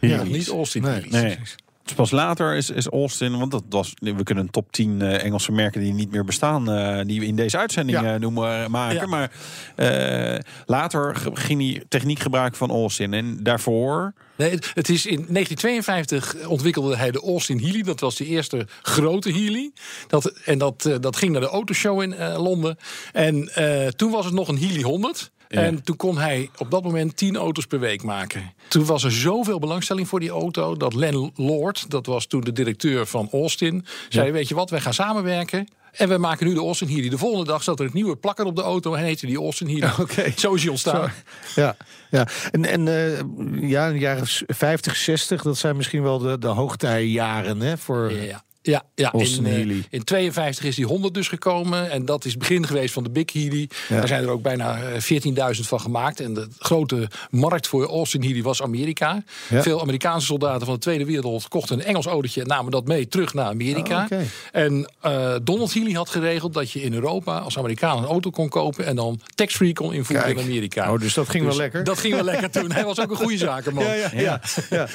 Nog 0.00 0.28
niet 0.28 0.48
Austin 0.48 0.82
Nee. 1.10 1.38
Dus 1.84 1.94
pas 1.94 2.10
later 2.10 2.54
is, 2.54 2.70
is 2.70 2.86
Austin, 2.88 3.38
want 3.38 3.50
dat 3.50 3.62
was, 3.68 3.92
we 4.00 4.22
kunnen 4.22 4.44
een 4.44 4.50
top 4.50 4.72
10 4.72 5.02
eh, 5.02 5.24
Engelse 5.24 5.52
merken 5.52 5.80
die 5.80 5.92
niet 5.92 6.10
meer 6.10 6.24
bestaan, 6.24 6.70
eh, 6.70 7.04
die 7.06 7.20
we 7.20 7.26
in 7.26 7.36
deze 7.36 7.58
uitzending 7.58 8.00
Ja. 8.00 8.14
eh, 8.14 8.20
noemen, 8.20 8.70
maken. 8.70 8.96
Ja. 8.96 9.06
Maar 9.06 9.30
eh, 9.76 10.38
later 10.66 11.16
ging 11.32 11.60
hij 11.60 11.84
techniek 11.88 12.18
gebruiken 12.18 12.58
van 12.58 12.70
Austin. 12.70 13.14
En 13.14 13.38
daarvoor, 13.42 14.12
Nee, 14.42 14.50
het, 14.50 14.70
het 14.74 14.88
is 14.88 15.06
in 15.06 15.26
1952 15.28 16.46
ontwikkelde 16.46 16.96
hij 16.96 17.10
de 17.10 17.20
Austin 17.20 17.60
Healy. 17.60 17.82
Dat 17.82 18.00
was 18.00 18.16
de 18.16 18.26
eerste 18.26 18.66
grote 18.82 19.32
Healy. 19.32 19.72
Dat, 20.08 20.26
en 20.44 20.58
dat, 20.58 20.84
eh, 20.84 20.94
dat 21.00 21.16
ging 21.16 21.32
naar 21.32 21.40
de 21.40 21.46
autoshow 21.46 22.02
in 22.02 22.14
eh, 22.14 22.42
Londen. 22.42 22.76
En 23.12 23.54
eh, 23.54 23.88
toen 23.88 24.10
was 24.10 24.24
het 24.24 24.34
nog 24.34 24.48
een 24.48 24.58
Healy 24.58 24.82
100. 24.82 25.30
Ja. 25.48 25.60
En 25.60 25.82
toen 25.82 25.96
kon 25.96 26.18
hij 26.18 26.50
op 26.58 26.70
dat 26.70 26.82
moment 26.82 27.16
10 27.16 27.36
auto's 27.36 27.66
per 27.66 27.80
week 27.80 28.02
maken. 28.02 28.52
Toen 28.68 28.84
was 28.84 29.04
er 29.04 29.12
zoveel 29.12 29.58
belangstelling 29.58 30.08
voor 30.08 30.20
die 30.20 30.30
auto 30.30 30.76
dat 30.76 30.94
Len 30.94 31.32
Lord, 31.34 31.90
dat 31.90 32.06
was 32.06 32.26
toen 32.26 32.40
de 32.40 32.52
directeur 32.52 33.06
van 33.06 33.28
Austin, 33.32 33.84
zei: 34.08 34.30
Weet 34.30 34.48
je 34.48 34.54
wat, 34.54 34.70
wij 34.70 34.80
gaan 34.80 34.94
samenwerken. 34.94 35.68
En 35.92 36.08
we 36.08 36.18
maken 36.18 36.46
nu 36.46 36.54
de 36.54 36.60
Austin 36.60 36.88
Healy. 36.88 37.08
De 37.08 37.18
volgende 37.18 37.44
dag 37.44 37.62
zat 37.62 37.80
er 37.80 37.84
een 37.84 37.90
nieuwe 37.94 38.16
plakker 38.16 38.44
op 38.44 38.56
de 38.56 38.62
auto 38.62 38.94
en 38.94 39.04
heette 39.04 39.26
die 39.26 39.38
Austin 39.38 39.68
Healy. 39.68 39.92
Oké. 40.00 40.32
Zo 40.36 40.54
is 40.54 40.62
hij 40.62 40.70
ontstaan. 40.70 41.12
Ja, 41.54 41.76
ja. 42.10 42.28
en, 42.50 42.64
en 42.64 42.88
eh, 42.88 43.68
ja, 43.70 43.90
de 43.90 43.98
jaren 43.98 44.26
50, 44.46 44.96
60, 44.96 45.42
dat 45.42 45.58
zijn 45.58 45.76
misschien 45.76 46.02
wel 46.02 46.18
de, 46.18 46.38
de 46.38 46.46
hoogtijjaren 46.46 47.60
hè, 47.60 47.78
voor 47.78 48.12
Ja. 48.12 48.22
Ja, 48.22 48.42
ja 48.62 49.10
Austin 49.12 49.46
in, 49.46 49.52
eh, 49.52 49.56
Healey. 49.56 49.84
in 49.90 50.04
52 50.04 50.64
is 50.64 50.76
die 50.76 50.86
100 50.86 51.14
dus 51.14 51.28
gekomen. 51.28 51.90
En 51.90 52.04
dat 52.04 52.24
is 52.24 52.30
het 52.30 52.40
begin 52.40 52.66
geweest 52.66 52.94
van 52.94 53.02
de 53.02 53.10
Big 53.10 53.32
Healy. 53.32 53.68
Daar 53.88 54.08
zijn 54.08 54.22
er 54.22 54.28
ook 54.28 54.42
bijna 54.42 54.82
eh, 54.82 55.00
14.000 55.00 55.68
van 55.68 55.80
gemaakt. 55.80 56.20
En 56.20 56.34
de 56.34 56.48
grote 56.58 57.08
markt 57.30 57.66
voor 57.66 57.86
Austin 57.86 58.22
Healy 58.22 58.42
was 58.42 58.62
Amerika. 58.62 59.22
Ja. 59.48 59.62
Veel 59.62 59.80
Amerikaanse 59.80 60.26
soldaten 60.26 60.66
van 60.66 60.74
de 60.74 60.80
Tweede 60.80 61.04
Wereldoorlog 61.04 61.48
kochten 61.48 61.78
een 61.78 61.84
Engels 61.84 62.06
autootje... 62.06 62.40
en 62.40 62.46
namen 62.46 62.70
dat 62.70 62.86
mee 62.86 63.08
terug 63.08 63.34
naar 63.34 63.46
Amerika. 63.46 64.08
Oh. 64.10 64.18
En 64.52 64.90
eh, 65.00 65.34
Donald 65.42 65.74
Healy 65.74 65.92
had 65.92 66.08
geregeld 66.08 66.54
dat 66.54 66.70
je 66.70 66.82
in 66.82 66.94
Europa 66.94 67.38
als 67.38 67.58
Amerikaan 67.58 67.98
een 67.98 68.04
auto 68.04 68.30
kon 68.30 68.48
kopen... 68.48 68.86
en 68.86 68.96
dan 68.96 69.20
tax-free 69.34 69.72
kon 69.72 69.92
invoeren 69.92 70.24
Kijk. 70.26 70.38
in 70.38 70.44
Amerika. 70.44 70.92
Oh, 70.92 71.00
dus 71.00 71.14
dat 71.14 71.28
ging 71.28 71.44
wel 71.44 71.56
lekker. 71.56 71.84
Dat 71.84 71.98
ging 71.98 72.14
wel 72.14 72.24
lekker 72.24 72.50
toen. 72.50 72.72
Hij 72.72 72.84
was 72.84 73.00
ook 73.00 73.10
een 73.10 73.16
goede 73.16 73.38
zakenman. 73.38 73.84
Ja, 73.84 73.94
ja, 73.94 74.10
ja. 74.12 74.40
ja. 74.70 74.88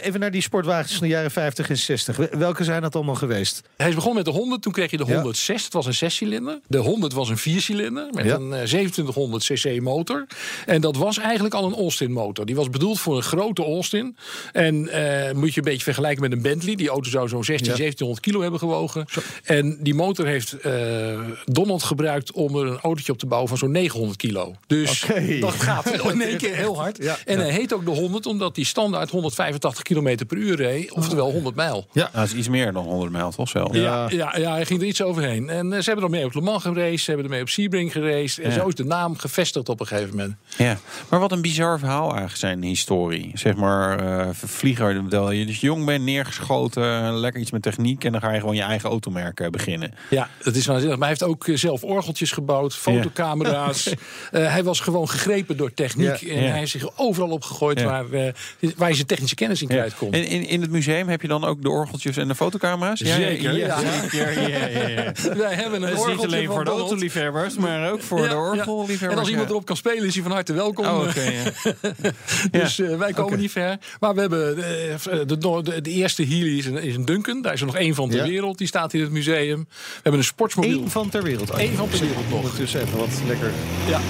Even 0.00 0.20
naar 0.20 0.30
die 0.30 0.42
sportwagens 0.42 0.92
van 0.92 1.06
de 1.06 1.12
jaren 1.12 1.30
50 1.30 1.68
en 1.68 1.76
60. 1.76 2.16
Welke 2.16 2.64
zijn 2.64 2.84
dat 2.92 2.94
allemaal 3.02 3.14
geweest? 3.14 3.62
Hij 3.76 3.88
is 3.88 3.94
begonnen 3.94 4.24
met 4.24 4.32
de 4.34 4.38
100, 4.40 4.62
toen 4.62 4.72
kreeg 4.72 4.90
je 4.90 4.96
de 4.96 5.04
Ja. 5.06 5.14
106. 5.14 5.64
Het 5.64 5.72
was 5.72 5.86
een 5.86 5.94
zescilinder. 5.94 6.60
De 6.66 6.78
100 6.78 7.12
was 7.12 7.28
een 7.28 7.38
viercilinder 7.38 8.08
met 8.12 8.24
Ja. 8.24 8.34
een 8.34 8.52
eh, 8.52 8.62
2700 8.62 9.44
cc 9.44 9.80
motor. 9.80 10.26
En 10.66 10.80
dat 10.80 10.96
was 10.96 11.18
eigenlijk 11.18 11.54
al 11.54 11.64
een 11.64 11.74
Austin 11.74 12.12
motor. 12.12 12.46
Die 12.46 12.54
was 12.56 12.70
bedoeld 12.70 13.00
voor 13.00 13.16
een 13.16 13.22
grote 13.22 13.62
Austin. 13.64 14.16
En 14.52 14.88
eh, 14.88 15.34
moet 15.34 15.52
je 15.54 15.58
een 15.58 15.64
beetje 15.64 15.82
vergelijken 15.82 16.22
met 16.22 16.32
een 16.32 16.42
Bentley. 16.42 16.74
Die 16.74 16.88
auto 16.88 17.10
zou 17.10 17.28
zo'n 17.28 17.44
16, 17.44 17.66
Ja. 17.70 17.76
1700 17.76 18.20
kilo 18.26 18.40
hebben 18.42 18.58
gewogen. 18.60 19.04
En 19.44 19.78
die 19.80 19.94
motor 19.94 20.26
heeft 20.26 20.52
eh, 20.52 21.20
Donald 21.44 21.82
gebruikt 21.82 22.32
om 22.32 22.56
er 22.56 22.66
een 22.66 22.78
autootje 22.80 23.12
op 23.12 23.18
te 23.18 23.26
bouwen 23.26 23.48
van 23.48 23.58
zo'n 23.58 23.70
900 23.70 24.18
kilo. 24.18 24.54
Dus 24.66 25.06
dat 25.40 25.52
gaat 25.54 25.90
in 26.12 26.20
één 26.22 26.36
keer 26.38 26.54
heel 26.54 26.78
hard. 26.78 26.96
Ja. 27.02 27.16
En 27.24 27.38
hij 27.38 27.50
heet 27.50 27.72
ook 27.72 27.84
de 27.84 27.90
100 27.90 28.26
omdat 28.26 28.54
die 28.54 28.64
standaard 28.64 29.10
185 29.10 29.82
km 29.82 30.24
per 30.26 30.36
uur 30.36 30.56
reed. 30.56 30.92
Oftewel 30.92 31.30
100 31.32 31.54
mijl. 31.54 31.86
Nou, 31.92 32.08
dat 32.12 32.24
is 32.24 32.34
iets 32.34 32.48
meer 32.48 32.72
dan 32.76 32.84
100 32.84 33.12
mijl, 33.12 33.30
toch 33.30 33.48
zelf? 33.48 33.74
Ja, 33.74 34.06
ja, 34.10 34.34
ja, 34.38 34.52
hij 34.52 34.64
ging 34.66 34.80
er 34.80 34.86
iets 34.86 35.02
overheen. 35.02 35.48
En 35.50 35.72
eh, 35.72 35.78
ze 35.78 35.84
hebben 35.84 36.04
er 36.04 36.10
mee 36.10 36.24
op 36.24 36.34
Le 36.34 36.40
Mans 36.40 36.62
geraced, 36.62 37.00
ze 37.00 37.06
hebben 37.10 37.24
er 37.24 37.32
mee 37.32 37.40
op 37.42 37.48
Sebring 37.48 37.92
geraced. 37.92 38.44
En 38.44 38.50
Ja. 38.50 38.56
zo 38.56 38.66
is 38.66 38.74
de 38.74 38.84
naam 38.84 39.16
gevestigd 39.18 39.68
op 39.68 39.80
een 39.80 39.86
gegeven 39.86 40.10
moment. 40.16 40.34
Ja, 40.56 40.78
maar 41.08 41.20
wat 41.20 41.32
een 41.32 41.40
bizar 41.42 41.78
verhaal 41.78 42.08
eigenlijk 42.08 42.36
zijn 42.38 42.62
historie. 42.62 43.30
Zeg 43.34 43.56
maar, 43.56 43.98
eh 43.98 44.28
vlieger, 44.32 44.94
terwijl 45.08 45.30
je 45.30 45.46
dus 45.46 45.60
jong 45.60 45.84
bent, 45.84 46.04
neergeschoten, 46.04 47.14
lekker 47.18 47.40
iets 47.40 47.50
met 47.50 47.62
techniek... 47.62 48.04
en 48.04 48.12
dan 48.12 48.20
ga 48.20 48.32
je 48.32 48.40
gewoon 48.40 48.54
je 48.56 48.62
eigen 48.62 48.88
automerk 48.90 49.40
eh, 49.40 49.48
beginnen. 49.48 49.94
Ja, 50.10 50.28
dat 50.42 50.54
is 50.54 50.66
waanzinnig. 50.66 50.98
Maar 50.98 51.08
hij 51.08 51.16
heeft 51.18 51.30
ook 51.30 51.58
zelf 51.58 51.82
orgeltjes 51.84 52.30
gebouwd, 52.32 52.74
fotocamera's. 52.76 53.84
Eh, 54.32 54.52
hij 54.52 54.64
was 54.64 54.80
gewoon 54.80 55.08
gegrepen 55.08 55.56
door 55.56 55.74
techniek. 55.74 56.16
Ja. 56.16 56.34
En 56.34 56.42
Ja. 56.42 56.48
hij 56.48 56.58
heeft 56.58 56.70
zich 56.70 56.98
overal 56.98 57.28
op 57.30 57.42
gegooid 57.42 57.80
Ja. 57.80 57.86
waar, 57.86 58.10
eh, 58.12 58.32
waar 58.76 58.88
je 58.88 58.94
zijn 58.94 59.06
technische 59.06 59.34
kennis 59.34 59.62
in 59.62 59.68
kwijt 59.68 59.94
kon. 59.94 60.12
En 60.12 60.26
in, 60.26 60.46
in 60.48 60.60
het 60.60 60.70
museum 60.70 61.08
heb 61.08 61.22
je 61.22 61.28
dan 61.28 61.44
ook 61.44 61.62
de 61.62 61.70
orgeltjes 61.70 62.16
en 62.16 62.28
de 62.28 62.34
fotocamera's? 62.34 62.65
Zeker, 62.94 63.56
ja. 63.56 63.78
zeker. 64.00 64.48
Ja, 64.48 64.48
ja, 64.48 64.88
ja. 64.88 65.12
Wij 65.44 65.54
hebben 65.54 65.82
een 65.82 65.92
is 65.92 66.06
niet 66.06 66.24
alleen 66.24 66.46
voor 66.46 66.64
de 66.64 66.70
autoliefhebbers, 66.70 67.56
maar 67.56 67.90
ook 67.92 68.02
voor 68.02 68.20
Ja, 68.20 68.28
de 68.28 68.36
orgelliefhebbers. 68.36 69.12
En 69.12 69.18
als 69.18 69.28
iemand 69.28 69.50
erop 69.50 69.64
kan 69.66 69.76
spelen, 69.76 70.04
is 70.04 70.14
hij 70.14 70.22
van 70.22 70.32
harte 70.32 70.52
welkom. 70.52 70.84
Oh. 70.84 71.04
Dus 72.50 72.78
eh, 72.78 72.96
wij 72.98 73.12
komen 73.12 73.38
niet 73.38 73.50
ver. 73.50 73.76
Maar 74.00 74.14
we 74.14 74.20
hebben 74.20 74.56
eh, 74.56 75.18
de, 75.26 75.38
de, 75.62 75.80
de 75.80 75.90
eerste 75.90 76.24
Healy 76.26 76.58
is 76.58 76.66
een, 76.66 76.82
is 76.82 76.96
een 76.96 77.04
Duncan. 77.04 77.42
Daar 77.42 77.52
is 77.52 77.60
er 77.60 77.66
nog 77.66 77.76
één 77.76 77.94
van 77.94 78.08
ter 78.10 78.18
Ja. 78.24 78.28
wereld. 78.30 78.58
Die 78.58 78.66
staat 78.66 78.92
in 78.92 79.00
het 79.00 79.10
museum. 79.10 79.66
We 79.68 80.00
hebben 80.02 80.20
een 80.20 80.26
sportsmobiel. 80.26 80.80
Eén 80.80 80.90
van 80.90 81.08
ter 81.08 81.22
wereld. 81.22 81.50
Eén 81.56 81.76
van 81.76 81.88
ter 81.88 82.00
wereld 82.00 82.28
nog. 82.30 82.38
Ondertussen 82.38 82.80
even 82.80 82.98
wat 82.98 83.08
lekker 83.26 83.50
Ja, 83.88 84.00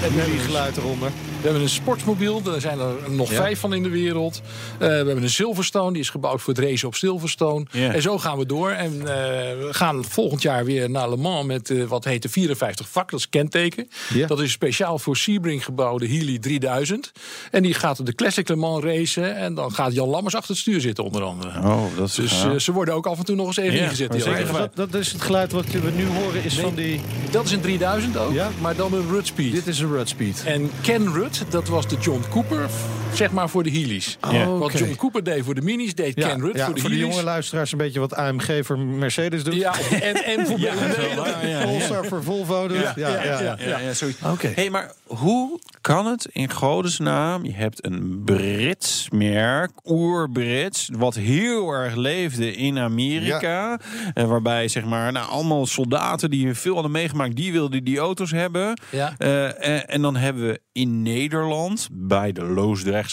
geluid 0.45 0.77
eronder. 0.77 1.09
we 1.09 1.43
hebben 1.43 1.61
een 1.61 1.69
sportsmobiel. 1.69 2.41
Daar 2.41 2.61
zijn 2.61 2.79
er 2.79 2.95
nog 3.09 3.29
Ja. 3.29 3.35
vijf 3.35 3.59
van 3.59 3.73
in 3.73 3.83
de 3.83 3.89
wereld. 3.89 4.41
Eh, 4.73 4.87
we 4.87 4.93
hebben 4.93 5.23
een 5.23 5.29
Silverstone. 5.29 5.91
Die 5.91 6.01
is 6.01 6.09
gebouwd 6.09 6.41
voor 6.41 6.53
het 6.53 6.63
racen 6.63 6.87
op 6.87 6.95
Silverstone. 6.95 7.65
Ja. 7.71 7.93
En 7.93 8.01
zo 8.01 8.17
gaan 8.17 8.37
we 8.37 8.45
door. 8.47 8.69
En 8.71 8.91
eh, 8.99 9.05
we 9.05 9.67
gaan 9.71 10.03
volgend 10.05 10.41
jaar 10.41 10.65
weer 10.65 10.89
naar 10.89 11.09
Le 11.09 11.17
Mans 11.17 11.45
met 11.45 11.69
eh, 11.69 11.83
wat 11.83 12.03
heet 12.03 12.21
de 12.21 12.29
54 12.29 12.89
vak. 12.89 13.11
Dat 13.11 13.19
is 13.19 13.29
kenteken. 13.29 13.89
Ja. 14.13 14.27
Dat 14.27 14.41
is 14.41 14.51
speciaal 14.51 14.99
voor 14.99 15.17
Sebring 15.17 15.63
gebouwde 15.65 16.07
Healy 16.07 16.39
3000. 16.39 17.11
En 17.51 17.63
die 17.63 17.73
gaat 17.73 18.05
de 18.05 18.13
Classic 18.15 18.47
Le 18.47 18.55
Mans 18.55 18.83
racen. 18.83 19.35
En 19.35 19.53
dan 19.53 19.71
gaat 19.71 19.93
Jan 19.93 20.07
Lammers 20.07 20.35
achter 20.35 20.49
het 20.51 20.59
stuur 20.59 20.81
zitten 20.81 21.03
onder 21.03 21.21
andere. 21.23 21.59
Oh, 21.59 21.83
dat 21.97 22.07
is 22.07 22.15
Dus 22.15 22.43
eh, 22.43 22.51
ze 22.55 22.71
worden 22.71 22.93
ook 22.93 23.05
af 23.05 23.17
en 23.17 23.25
toe 23.25 23.35
nog 23.35 23.47
eens 23.47 23.57
even 23.57 23.77
Ja, 23.77 23.83
ingezet. 23.83 24.13
zeker. 24.23 24.53
Dat, 24.53 24.75
dat 24.75 24.93
is 24.93 25.11
het 25.11 25.21
geluid 25.21 25.51
wat 25.51 25.65
we 25.65 25.91
nu 25.95 26.05
horen 26.07 26.43
is 26.43 26.53
Nee. 26.53 26.63
van 26.63 26.75
die... 26.75 27.01
Dat 27.31 27.45
is 27.45 27.51
een 27.51 27.61
3000 27.61 28.17
ook, 28.17 28.33
Ja. 28.33 28.49
maar 28.61 28.75
dan 28.75 28.93
een 28.93 29.09
Rudd 29.09 29.27
Speed. 29.27 29.51
Dit 29.51 29.67
is 29.67 29.79
een 29.79 29.91
Rud 29.91 30.09
Speed. 30.09 30.43
En 30.45 30.71
Ken 30.81 31.13
Rudd, 31.13 31.43
dat 31.49 31.67
was 31.67 31.87
de 31.87 31.95
John 31.99 32.23
Cooper, 32.29 32.69
zeg 33.17 33.31
maar 33.31 33.49
voor 33.49 33.63
de 33.63 33.69
Heelys. 33.69 34.17
Ja. 34.31 34.47
Wat. 34.47 34.77
John 34.77 34.95
Cooper 34.95 35.23
deed 35.23 35.43
voor 35.43 35.55
de 35.55 35.61
minis, 35.61 35.95
deed 35.95 36.15
Ja, 36.15 36.27
Ken 36.27 36.39
Rudd 36.41 36.57
ja, 36.57 36.65
voor 36.65 36.75
de 36.75 36.81
voor 36.81 36.89
de 36.89 36.97
jonge 36.97 37.23
luisteraars 37.23 37.71
een 37.71 37.77
beetje 37.77 37.99
wat 37.99 38.15
AMG 38.15 38.65
voor 38.65 38.79
Mercedes 38.79 39.43
doet. 39.43 39.53
Ja, 39.53 39.73
en, 40.01 40.23
en 40.23 40.45
voor 40.45 40.59
BMW. 40.65 41.63
Polestar 41.63 42.05
voor 42.05 42.23
Volvo 42.23 42.67
doet. 42.67 42.77
Ja, 42.77 42.93
ja, 42.95 43.23
ja, 43.23 43.41
ja. 43.41 43.57
Ja, 43.59 43.79
ja, 43.79 43.93
zoiets. 43.93 44.21
Oké. 44.21 44.51
Hey, 44.55 44.69
maar 44.69 44.91
hoe 45.03 45.59
kan 45.81 46.05
het 46.05 46.27
in 46.31 46.51
godesnaam? 46.51 47.45
Je 47.45 47.53
hebt 47.53 47.85
een 47.85 48.21
Brits 48.25 49.09
merk, 49.09 49.71
oer-Brits, 49.85 50.89
wat 50.97 51.15
heel 51.15 51.71
erg 51.71 51.95
leefde 51.95 52.55
in 52.55 52.79
Amerika. 52.79 53.79
En 54.13 54.27
waarbij 54.27 54.67
zeg 54.67 54.85
maar, 54.85 55.11
nou, 55.11 55.29
allemaal 55.29 55.65
soldaten 55.65 56.29
die 56.29 56.53
veel 56.53 56.73
hadden 56.73 56.91
meegemaakt, 56.91 57.35
die 57.35 57.51
wilden 57.51 57.83
die 57.83 57.97
auto's 57.97 58.31
hebben. 58.31 58.79
Ja. 58.89 59.13
Eh, 59.17 59.67
en, 59.67 59.87
en 59.87 60.01
dan 60.01 60.15
hebben 60.15 60.47
we 60.47 60.59
in 60.71 61.01
Nederland, 61.01 61.87
bij 61.91 62.31
de 62.31 62.43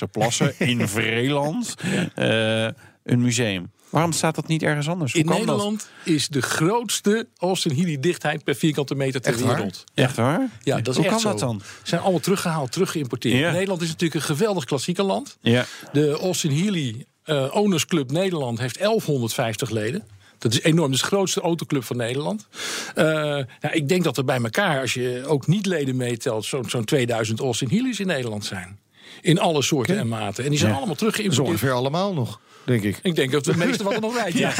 Plassen, 0.03 0.55
in 0.71 0.89
Vreeland, 0.89 1.75
eh, 2.15 2.65
een 3.05 3.21
museum. 3.23 3.73
Waarom 3.91 4.13
staat 4.13 4.35
dat 4.35 4.47
niet 4.47 4.63
ergens 4.63 4.89
anders? 4.89 5.13
Hoe 5.13 5.21
In 5.21 5.27
dat? 5.27 5.39
Nederland 5.39 5.89
is 6.05 6.29
de 6.29 6.43
grootste 6.43 7.29
Austin 7.37 7.77
Healy 7.77 8.01
dichtheid 8.01 8.45
per 8.45 8.55
vierkante 8.55 8.95
meter 8.95 9.21
ter 9.21 9.33
Echt 9.33 9.41
waar? 9.43 9.55
wereld. 9.55 9.85
Echt 9.95 10.17
waar? 10.17 10.49
Ja, 10.63 10.77
dat 10.77 10.89
is 10.89 10.95
Hoe 10.95 11.05
echt 11.05 11.13
kan 11.15 11.23
zo. 11.23 11.29
dat 11.29 11.39
dan? 11.39 11.61
Ze 11.61 11.89
zijn 11.89 12.01
allemaal 12.01 12.21
teruggehaald, 12.21 12.73
teruggeïmporteerd. 12.73 13.39
Ja. 13.39 13.53
Nederland 13.53 13.83
is 13.83 13.89
natuurlijk 13.89 14.15
een 14.15 14.37
geweldig 14.37 14.65
klassieke 14.65 15.03
land. 15.03 15.37
Ja. 15.41 15.65
De 15.93 16.19
Austin 16.21 16.51
Healy 16.63 17.05
eh, 17.23 17.55
Owners 17.55 17.87
Club 17.87 18.11
Nederland 18.11 18.59
heeft 18.59 18.79
1150 18.79 19.71
leden. 19.71 20.05
Dat 20.39 20.53
is 20.53 20.63
enorm. 20.63 20.87
Dat 20.91 20.95
is 20.95 21.01
de 21.01 21.07
grootste 21.07 21.41
autoclub 21.41 21.85
van 21.85 21.97
Nederland. 21.97 22.47
Eh, 22.95 23.05
nou, 23.05 23.47
ik 23.73 23.89
denk 23.89 24.05
dat 24.05 24.17
er 24.17 24.25
bij 24.25 24.43
elkaar, 24.43 24.81
als 24.81 24.95
je 24.95 25.23
ook 25.27 25.47
niet 25.47 25.67
leden 25.67 25.97
meetelt, 25.97 26.45
zo'n 26.45 26.65
zo'n 26.71 26.85
2000 26.85 27.41
Austin 27.41 27.69
Healy's 27.69 27.99
in 27.99 28.07
Nederland 28.07 28.45
zijn. 28.45 28.79
In 29.21 29.39
alle 29.41 29.63
soorten 29.63 29.99
en 29.99 30.09
maten. 30.09 30.45
En 30.45 30.51
die 30.51 30.59
zijn 30.59 30.71
Ja. 30.71 30.77
allemaal 30.77 30.95
teruggeïmporteerd. 30.95 31.49
ongeveer 31.49 31.73
allemaal 31.73 32.15
nog, 32.15 32.41
denk 32.65 32.83
ik. 32.83 32.99
Ik 33.03 33.15
denk 33.15 33.33
dat 33.33 33.47
we 33.47 33.53
het 33.53 33.65
meeste 33.65 33.85
wat 33.85 33.93
er 33.93 34.01
nog 34.01 34.15
rijdt. 34.17 34.39
Ja. 34.39 34.53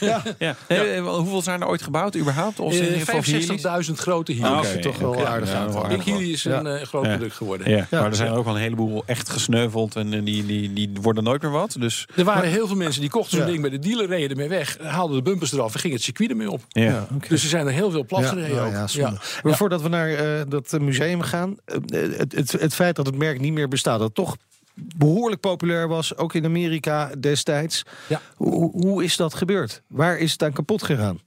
Ja. 0.38 0.56
Eh, 0.66 1.00
hoeveel 1.16 1.42
zijn 1.42 1.60
er 1.60 1.66
ooit 1.68 1.82
gebouwd 1.82 2.16
überhaupt? 2.16 2.60
Of 2.60 2.72
Healy's? 2.78 3.08
Eh, 3.08 3.78
65.000 3.88 3.92
grote. 3.98 4.36
Ah, 4.40 4.58
oké. 4.58 4.78
toch 4.78 4.98
wel 4.98 5.26
aardig 5.26 5.52
Ja, 5.52 5.64
Big 5.66 5.76
aardig 5.82 6.04
Healy 6.04 6.32
is 6.32 6.44
een 6.44 6.66
eh, 6.66 6.82
groot 6.86 7.04
Ja. 7.04 7.10
product 7.16 7.34
geworden. 7.36 7.70
Ja, 7.70 7.86
maar 7.90 8.04
er 8.04 8.14
zijn 8.14 8.30
er 8.32 8.38
ook 8.38 8.44
wel 8.44 8.54
een 8.54 8.60
heleboel 8.60 9.02
echt 9.06 9.28
gesneuveld 9.28 9.96
en 9.96 10.24
die, 10.24 10.46
die, 10.46 10.72
die 10.72 10.90
worden 11.02 11.24
nooit 11.24 11.42
meer 11.42 11.50
wat. 11.50 11.76
Dus 11.78 12.08
Er 12.16 12.24
waren 12.24 12.48
heel 12.50 12.66
veel 12.66 12.76
mensen 12.76 13.00
die 13.00 13.10
kochten 13.10 13.36
zo'n 13.36 13.46
Ja. 13.46 13.50
ding 13.52 13.60
bij 13.60 13.70
de 13.70 13.78
dealer, 13.78 14.06
reden 14.06 14.30
ermee 14.30 14.48
weg, 14.48 14.78
haalden 14.82 15.16
de 15.16 15.22
bumpers 15.22 15.52
eraf 15.52 15.74
en 15.74 15.80
gingen 15.80 15.96
het 15.96 16.04
circuit 16.04 16.30
ermee 16.30 16.50
op. 16.50 16.60
ja. 16.68 16.82
Ja, 16.82 17.06
oké. 17.14 17.28
Dus 17.28 17.42
er 17.42 17.48
zijn 17.48 17.66
er 17.66 17.72
heel 17.72 17.90
veel 17.90 18.04
plat 18.04 18.20
Ja, 18.20 18.28
gereden 18.28 18.56
ja, 18.56 18.64
ook. 18.66 18.72
ja, 18.72 18.86
zonde. 18.86 19.18
Maar 19.42 19.56
voordat 19.56 19.82
we 19.82 19.88
naar 19.88 20.08
eh, 20.10 20.42
dat 20.48 20.76
museum 20.80 21.20
gaan, 21.20 21.56
het, 21.64 22.32
het, 22.34 22.52
het 22.52 22.74
feit 22.74 22.96
dat 22.96 23.06
het 23.06 23.16
merk 23.16 23.40
niet 23.40 23.52
meer 23.52 23.68
bestaat, 23.68 23.97
dat 23.98 24.06
het 24.06 24.14
toch 24.14 24.36
behoorlijk 24.96 25.40
populair 25.40 25.88
was, 25.88 26.16
ook 26.16 26.34
in 26.34 26.44
Amerika 26.44 27.10
destijds. 27.20 27.82
Ja. 28.08 28.20
Hoe, 28.36 28.70
hoe 28.70 29.04
is 29.04 29.16
dat 29.16 29.34
gebeurd? 29.34 29.82
Waar 29.86 30.18
is 30.18 30.32
het 30.32 30.42
aan 30.42 30.52
kapot 30.52 30.82
gegaan? 30.82 31.20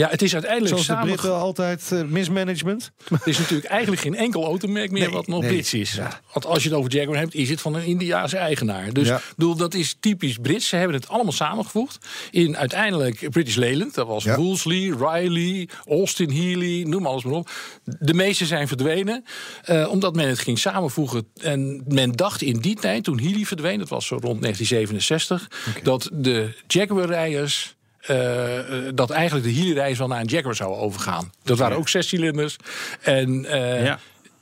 Ja, 0.00 0.08
het 0.08 0.22
is 0.22 0.32
uiteindelijk 0.32 0.72
Zoals 0.72 0.86
de 0.86 0.92
samen... 0.92 1.08
Britten 1.08 1.34
altijd 1.34 1.92
eh, 1.92 2.02
mismanagement. 2.02 2.90
Het 3.08 3.26
is 3.32 3.38
natuurlijk 3.38 3.68
eigenlijk 3.70 4.02
geen 4.02 4.14
enkel 4.14 4.44
automerk 4.44 4.90
meer 4.90 5.02
Nee, 5.02 5.10
wat 5.10 5.26
nog 5.26 5.40
nee. 5.40 5.50
Brits 5.50 5.74
is. 5.74 5.92
Ja. 5.92 6.20
Want 6.32 6.46
als 6.46 6.62
je 6.62 6.68
het 6.68 6.78
over 6.78 6.90
Jaguar 6.92 7.18
hebt, 7.18 7.34
is 7.34 7.48
het 7.48 7.60
van 7.60 7.74
een 7.74 7.84
Indiaanse 7.84 8.36
eigenaar. 8.36 8.92
Dus 8.92 9.08
Ja. 9.08 9.20
bedoel, 9.36 9.56
dat 9.56 9.74
is 9.74 9.96
typisch 10.00 10.36
Brits. 10.36 10.68
Ze 10.68 10.76
hebben 10.76 10.96
het 10.96 11.08
allemaal 11.08 11.32
samengevoegd 11.32 12.06
in 12.30 12.56
uiteindelijk 12.56 13.30
British 13.30 13.54
Leyland. 13.56 13.94
Dat 13.94 14.06
was 14.06 14.24
Ja. 14.24 14.36
Wolseley, 14.36 14.94
Riley, 14.98 15.68
Austin 15.86 16.30
Healy, 16.30 16.82
noem 16.82 17.06
alles 17.06 17.24
maar 17.24 17.34
op. 17.34 17.50
De 17.84 18.14
meeste 18.14 18.46
zijn 18.46 18.68
verdwenen, 18.68 19.24
eh, 19.64 19.88
omdat 19.90 20.14
men 20.14 20.28
het 20.28 20.38
ging 20.38 20.58
samenvoegen. 20.58 21.26
En 21.40 21.82
men 21.88 22.12
dacht 22.12 22.42
in 22.42 22.56
die 22.58 22.76
tijd, 22.76 23.04
toen 23.04 23.20
Healy 23.20 23.44
verdween, 23.44 23.78
dat 23.78 23.88
was 23.88 24.06
zo 24.06 24.14
rond 24.20 24.40
1967, 24.40 25.50
dat 25.82 26.10
de 26.12 26.54
Jaguar-rijders 26.66 27.75
eh, 28.06 28.58
eh, 28.58 28.92
dat 28.94 29.10
eigenlijk 29.10 29.46
de 29.46 29.52
Healy-rijders 29.54 29.98
wel 29.98 30.08
naar 30.08 30.20
een 30.20 30.26
Jaguar 30.26 30.54
zouden 30.54 30.80
overgaan. 30.80 31.32
Dat 31.42 31.58
waren 31.58 31.76
ook 31.76 31.88
zes 31.88 32.08
cilinders. 32.08 32.56
En 33.00 33.44
eh, 33.44 33.84
Ja. 33.84 33.98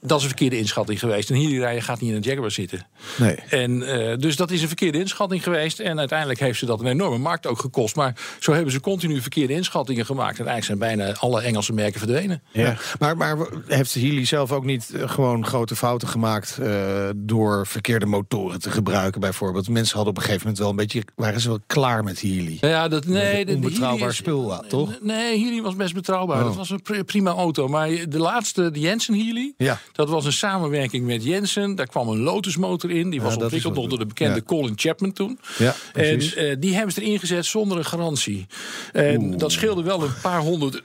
Dat 0.07 0.17
is 0.19 0.23
een 0.23 0.29
verkeerde 0.31 0.59
inschatting 0.59 0.99
geweest. 0.99 1.31
Een 1.31 1.37
Healy 1.37 1.59
rijder 1.59 1.83
gaat 1.83 2.01
niet 2.01 2.11
in 2.11 2.17
een 2.17 2.23
Jaguar 2.23 2.51
zitten. 2.51 2.87
Nee. 3.17 3.35
En, 3.35 3.83
eh, 4.11 4.17
dus 4.19 4.37
dat 4.37 4.51
is 4.51 4.63
een 4.63 4.67
verkeerde 4.67 4.99
inschatting 4.99 5.43
geweest. 5.43 5.79
En 5.81 5.99
uiteindelijk 5.99 6.41
heeft 6.41 6.59
ze 6.59 6.67
dat 6.67 6.81
een 6.81 6.87
enorme 6.87 7.19
markt 7.19 7.47
ook 7.47 7.59
gekost. 7.59 7.97
Maar 7.97 8.17
zo 8.41 8.53
hebben 8.53 8.73
ze 8.73 8.81
continu 8.81 9.21
verkeerde 9.21 9.53
inschattingen 9.53 10.07
gemaakt. 10.07 10.39
En 10.39 10.47
eigenlijk 10.47 10.65
zijn 10.65 10.97
bijna 10.97 11.15
alle 11.19 11.41
Engelse 11.43 11.73
merken 11.73 11.99
verdwenen. 12.01 12.43
Ja. 12.53 12.77
Maar, 12.99 13.17
maar 13.17 13.37
heeft 13.67 13.95
Healy 13.95 14.25
zelf 14.25 14.53
ook 14.53 14.65
niet 14.65 14.91
eh, 14.95 15.09
gewoon 15.11 15.47
grote 15.47 15.77
fouten 15.77 16.09
gemaakt 16.09 16.59
eh, 16.63 17.09
door 17.17 17.67
verkeerde 17.67 18.07
motoren 18.07 18.61
te 18.61 18.71
gebruiken, 18.71 19.21
bijvoorbeeld? 19.21 19.69
Mensen 19.69 19.95
hadden 19.97 20.13
op 20.13 20.19
een 20.19 20.25
gegeven 20.25 20.43
moment 20.47 20.63
wel 20.63 20.71
een 20.71 20.77
beetje, 20.77 21.03
waren 21.15 21.41
ze 21.41 21.49
wel 21.49 21.61
klaar 21.67 22.05
met 22.05 22.21
Healy? 22.21 22.59
Nou 22.61 22.73
Ja, 22.73 22.89
dat, 22.89 23.07
nee, 23.07 23.45
de, 23.45 23.51
de 23.51 23.57
Onbetrouwbaar 23.57 24.09
is- 24.09 24.17
spul, 24.17 24.65
toch? 24.69 24.99
Nee, 25.01 25.41
Healy 25.45 25.63
was 25.63 25.77
best 25.77 25.95
betrouwbaar. 25.95 26.39
Oh. 26.39 26.45
Dat 26.45 26.57
was 26.57 26.71
een 26.71 26.83
pri- 26.83 27.05
prima 27.05 27.31
auto. 27.31 27.69
Maar 27.69 27.89
de 28.09 28.19
laatste, 28.19 28.71
de 28.71 28.81
Jensen 28.81 29.15
Healy, 29.15 29.55
Ja. 29.57 29.81
Dat 29.95 30.09
was 30.09 30.25
een 30.25 30.33
samenwerking 30.33 31.07
met 31.07 31.25
Jensen. 31.25 31.75
Daar 31.75 31.87
kwam 31.87 32.09
een 32.09 32.21
Lotus 32.21 32.57
motor 32.57 32.91
in. 32.91 33.11
Die 33.11 33.23
was 33.23 33.37
ontwikkeld 33.37 33.75
door 33.75 33.99
de 33.99 34.07
bekende. 34.07 34.43
Colin 34.43 34.73
Chapman 34.77 35.13
toen. 35.13 35.39
Ja, 35.59 35.75
en 35.93 36.21
eh, 36.21 36.57
die 36.59 36.75
hebben 36.75 36.93
ze 36.93 37.03
erin 37.03 37.19
gezet 37.19 37.47
zonder 37.47 37.79
een 37.79 37.85
garantie. 37.85 38.47
En 38.93 39.39
dat 39.39 39.53
scheelde 39.53 39.83
wel 39.83 40.03
een 40.03 40.15
paar 40.23 40.41
honderd 40.41 40.83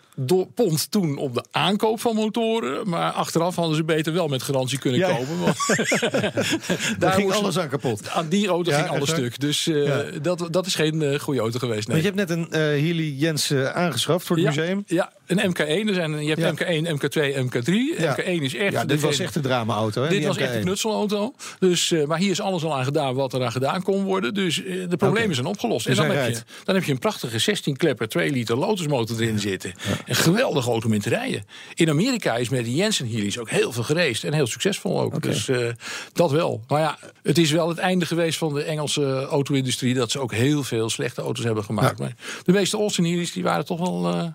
pond 0.55 0.91
toen 0.91 1.17
op 1.17 1.34
de 1.34 1.43
aankoop 1.51 1.99
van 2.01 2.15
motoren. 2.15 2.89
Maar 2.89 3.11
achteraf 3.11 3.55
hadden 3.55 3.76
ze 3.76 3.84
beter 3.84 4.13
wel 4.13 4.28
met 4.28 4.43
garantie 4.43 4.80
kunnen 4.80 4.99
Ja. 4.99 5.07
kopen. 5.15 5.39
Want 5.39 5.57
Daar 6.99 7.11
ging 7.13 7.32
alles 7.34 7.59
aan 7.59 7.70
kapot. 7.70 8.09
Aan 8.09 8.28
die 8.30 8.47
auto 8.47 8.72
Ja, 8.72 8.78
ging 8.78 8.89
alles 8.89 9.09
stuk. 9.09 9.39
Dus 9.39 9.67
eh, 9.67 9.86
Ja. 9.86 10.03
dat, 10.22 10.47
dat 10.51 10.65
is 10.65 10.76
geen 10.76 11.01
eh, 11.01 11.20
goede 11.20 11.39
auto 11.39 11.59
geweest. 11.59 11.88
Nee. 11.88 12.01
Want 12.01 12.15
je 12.17 12.22
hebt 12.24 12.30
net 12.30 12.38
een 12.39 12.51
eh 12.51 12.59
Healy 12.59 13.13
Jensen 13.17 13.76
aangeschaft 13.76 14.26
voor 14.26 14.36
het 14.36 14.45
museum. 14.45 14.84
Ja, 14.88 15.11
een 15.28 15.38
MK1. 15.55 15.88
Er 15.88 15.93
zijn, 15.93 16.24
je 16.26 16.34
hebt 16.36 16.59
Ja. 16.59 16.82
MK1, 16.82 16.88
MK2, 16.88 17.36
MK3. 17.36 17.74
Ja. 17.97 18.15
MK1 18.20 18.41
is 18.41 18.55
echt... 18.55 18.72
Ja, 18.74 18.86
dit 18.86 19.01
was 19.01 19.20
echt 19.20 19.36
een 19.36 19.41
drama-auto. 19.41 20.07
Dit 20.07 20.26
was 20.26 20.38
echt 20.38 20.51
MK1. 20.51 20.55
een 20.55 20.61
knutselauto. 20.61 21.34
Dus, 21.59 21.93
maar 22.07 22.17
hier 22.17 22.32
is 22.32 22.41
alles 22.41 22.63
al 22.63 22.78
aan 22.78 22.84
gedaan 22.84 23.15
wat 23.15 23.34
er 23.34 23.43
aan 23.43 23.51
gedaan 23.51 23.82
kon 23.84 24.03
worden. 24.03 24.34
Dus 24.34 24.55
de 24.89 24.97
problemen 24.97 25.36
zijn 25.36 25.47
opgelost. 25.47 25.86
Dus 25.88 25.97
en 25.97 26.07
dan 26.07 26.15
heb, 26.15 26.34
je, 26.34 26.41
dan 26.63 26.76
heb 26.76 26.84
je 26.84 26.91
een 26.91 26.99
prachtige 26.99 27.39
16 27.39 27.78
klepper 27.78 28.07
2 28.09 28.32
liter 28.32 28.57
Lotus 28.57 28.88
motor 28.88 29.22
erin 29.22 29.39
zitten. 29.39 29.74
Een 30.10 30.16
geweldige 30.16 30.70
auto 30.70 30.88
om 30.88 30.93
in 30.93 31.01
te 31.01 31.10
rijden. 31.10 31.43
In 31.74 31.89
Amerika 31.89 32.36
is 32.36 32.49
met 32.49 32.66
die 32.66 32.76
Jensen 32.76 33.10
Healys 33.10 33.39
ook 33.39 33.49
heel 33.49 33.72
veel 33.72 33.84
gereisd. 33.84 34.24
En 34.24 34.34
heel 34.34 34.47
succesvol 34.47 35.01
ook. 35.01 35.22
Dus 35.22 35.49
eh, 35.49 35.68
dat 36.14 36.32
wel. 36.32 36.64
Maar 36.68 36.80
ja, 36.80 36.97
het 37.24 37.38
is 37.38 37.51
wel 37.51 37.70
het 37.70 37.78
einde 37.78 38.05
geweest 38.05 38.38
van 38.38 38.53
de 38.53 38.64
Engelse 38.64 39.26
auto-industrie. 39.26 39.93
Dat 39.93 40.12
ze 40.12 40.20
ook 40.20 40.34
heel 40.34 40.64
veel 40.64 40.89
slechte 40.89 41.22
auto's 41.22 41.45
hebben 41.45 41.64
gemaakt. 41.64 41.99
Maar 41.99 42.16
de 42.43 42.51
meeste 42.51 42.78
Austin 42.78 43.05
Healys 43.05 43.32
die 43.32 43.43
waren 43.43 43.66
toch 43.66 43.80
wel 43.80 44.07
eh, 44.07 44.28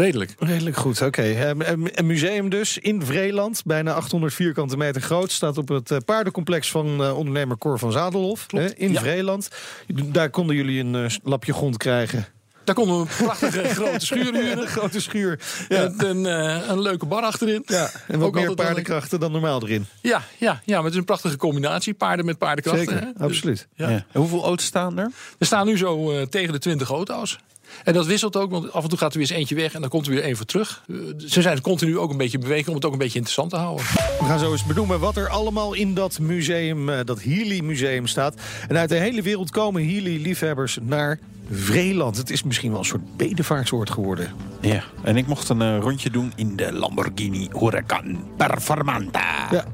redelijk. 0.00 0.34
Redelijk 0.38 0.76
goed, 0.76 1.02
oké. 1.02 1.22
Ehm, 1.22 1.86
Een 1.94 2.06
museum 2.06 2.48
dus 2.48 2.78
in 2.78 3.02
Vreeland, 3.04 3.62
bijna 3.64 3.92
800 3.92 4.34
vierkante 4.34 4.76
meter 4.76 5.02
groot. 5.02 5.32
Staat 5.32 5.58
op 5.58 5.68
het 5.68 5.90
eh, 5.90 5.98
paardencomplex 6.04 6.70
van 6.70 7.02
eh, 7.02 7.16
ondernemer 7.16 7.58
Cor 7.58 7.78
van 7.78 7.92
Zadelhof 7.92 8.46
in 8.76 8.92
ja. 8.92 9.00
Vreeland. 9.00 9.48
Daar 9.86 10.30
konden 10.30 10.56
jullie 10.56 10.80
een 10.80 10.94
eh, 10.94 11.10
lapje 11.22 11.52
grond 11.52 11.76
krijgen. 11.76 12.26
Daar 12.70 12.84
konden 12.84 13.00
we 13.00 13.10
een 13.18 13.24
prachtige 13.24 13.64
grote 13.82 14.06
schuur 14.06 14.34
huren. 14.34 14.58
Een 14.58 14.66
grote 14.66 15.00
schuur. 15.00 15.40
Ja. 15.68 15.82
Met 15.82 16.02
een, 16.02 16.26
eh, 16.26 16.68
een 16.68 16.80
leuke 16.80 17.06
bar 17.06 17.22
achterin. 17.22 17.62
Ja, 17.66 17.90
en 18.06 18.18
wat 18.18 18.28
Ook 18.28 18.34
meer 18.34 18.54
paardenkrachten 18.54 19.20
dan 19.20 19.32
normaal 19.32 19.62
erin. 19.62 19.86
Ja, 20.00 20.22
ja, 20.38 20.60
ja, 20.64 20.74
maar 20.74 20.84
het 20.84 20.92
is 20.92 20.98
een 20.98 21.04
prachtige 21.04 21.36
combinatie. 21.36 21.94
Paarden 21.94 22.24
met 22.24 22.38
paardenkrachten. 22.38 22.84
Zeker, 22.84 23.00
hè. 23.00 23.12
Dus, 23.12 23.22
absoluut. 23.22 23.66
ja. 23.74 23.88
Ja. 23.88 23.94
En 24.12 24.20
hoeveel 24.20 24.44
auto's 24.44 24.66
staan 24.66 24.98
er? 24.98 25.10
Er 25.38 25.46
staan 25.46 25.66
nu 25.66 25.76
zo 25.76 26.12
eh, 26.12 26.22
tegen 26.22 26.52
de 26.52 26.58
20 26.58 26.90
auto's. 26.90 27.38
En 27.84 27.92
dat 27.92 28.06
wisselt 28.06 28.36
ook, 28.36 28.50
want 28.50 28.72
af 28.72 28.82
en 28.82 28.88
toe 28.88 28.98
gaat 28.98 29.12
er 29.12 29.18
weer 29.18 29.28
eens 29.28 29.38
eentje 29.38 29.54
weg 29.54 29.74
en 29.74 29.80
dan 29.80 29.90
komt 29.90 30.06
er 30.06 30.12
weer 30.12 30.22
één 30.22 30.36
voor 30.36 30.46
terug. 30.46 30.82
Eh, 30.88 30.96
ze 31.18 31.42
zijn 31.42 31.60
continu 31.60 31.98
ook 31.98 32.10
een 32.10 32.16
beetje 32.16 32.38
in 32.38 32.42
beweging 32.42 32.68
om 32.68 32.74
het 32.74 32.84
ook 32.84 32.92
een 32.92 32.98
beetje 32.98 33.18
interessant 33.18 33.50
te 33.50 33.56
houden. 33.56 33.84
We 34.18 34.24
gaan 34.24 34.38
zo 34.38 34.52
eens 34.52 34.64
benoemen 34.64 35.00
wat 35.00 35.16
er 35.16 35.28
allemaal 35.28 35.72
in 35.72 35.94
dat 35.94 36.18
museum, 36.18 36.88
eh, 36.88 36.98
dat 37.04 37.22
Healy 37.22 37.60
Museum 37.60 38.06
staat. 38.06 38.34
En 38.68 38.76
uit 38.76 38.88
de 38.88 38.94
hele 38.94 39.22
wereld 39.22 39.50
komen 39.50 39.88
Healy-liefhebbers 39.88 40.78
naar 40.82 41.18
Vreeland. 41.50 42.16
Het 42.16 42.30
is 42.30 42.42
misschien 42.42 42.70
wel 42.70 42.78
een 42.78 42.84
soort 42.84 43.16
bedevaartsoord 43.16 43.90
geworden. 43.90 44.32
Ja. 44.60 44.82
En 45.02 45.16
ik 45.16 45.26
mocht 45.26 45.48
een 45.48 45.62
eh, 45.62 45.78
rondje 45.78 46.10
doen 46.10 46.32
in 46.36 46.56
de 46.56 46.72
Lamborghini 46.72 47.48
Huracan 47.58 48.24
Performanta. 48.36 49.48
Ja, 49.50 49.64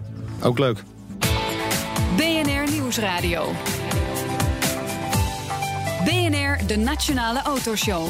ook 0.42 0.58
leuk. 0.58 0.82
BNR 2.16 2.70
Nieuwsradio. 2.70 3.52
BNR, 6.04 6.66
de 6.66 6.76
Nationale 6.76 7.42
Autoshow. 7.42 8.06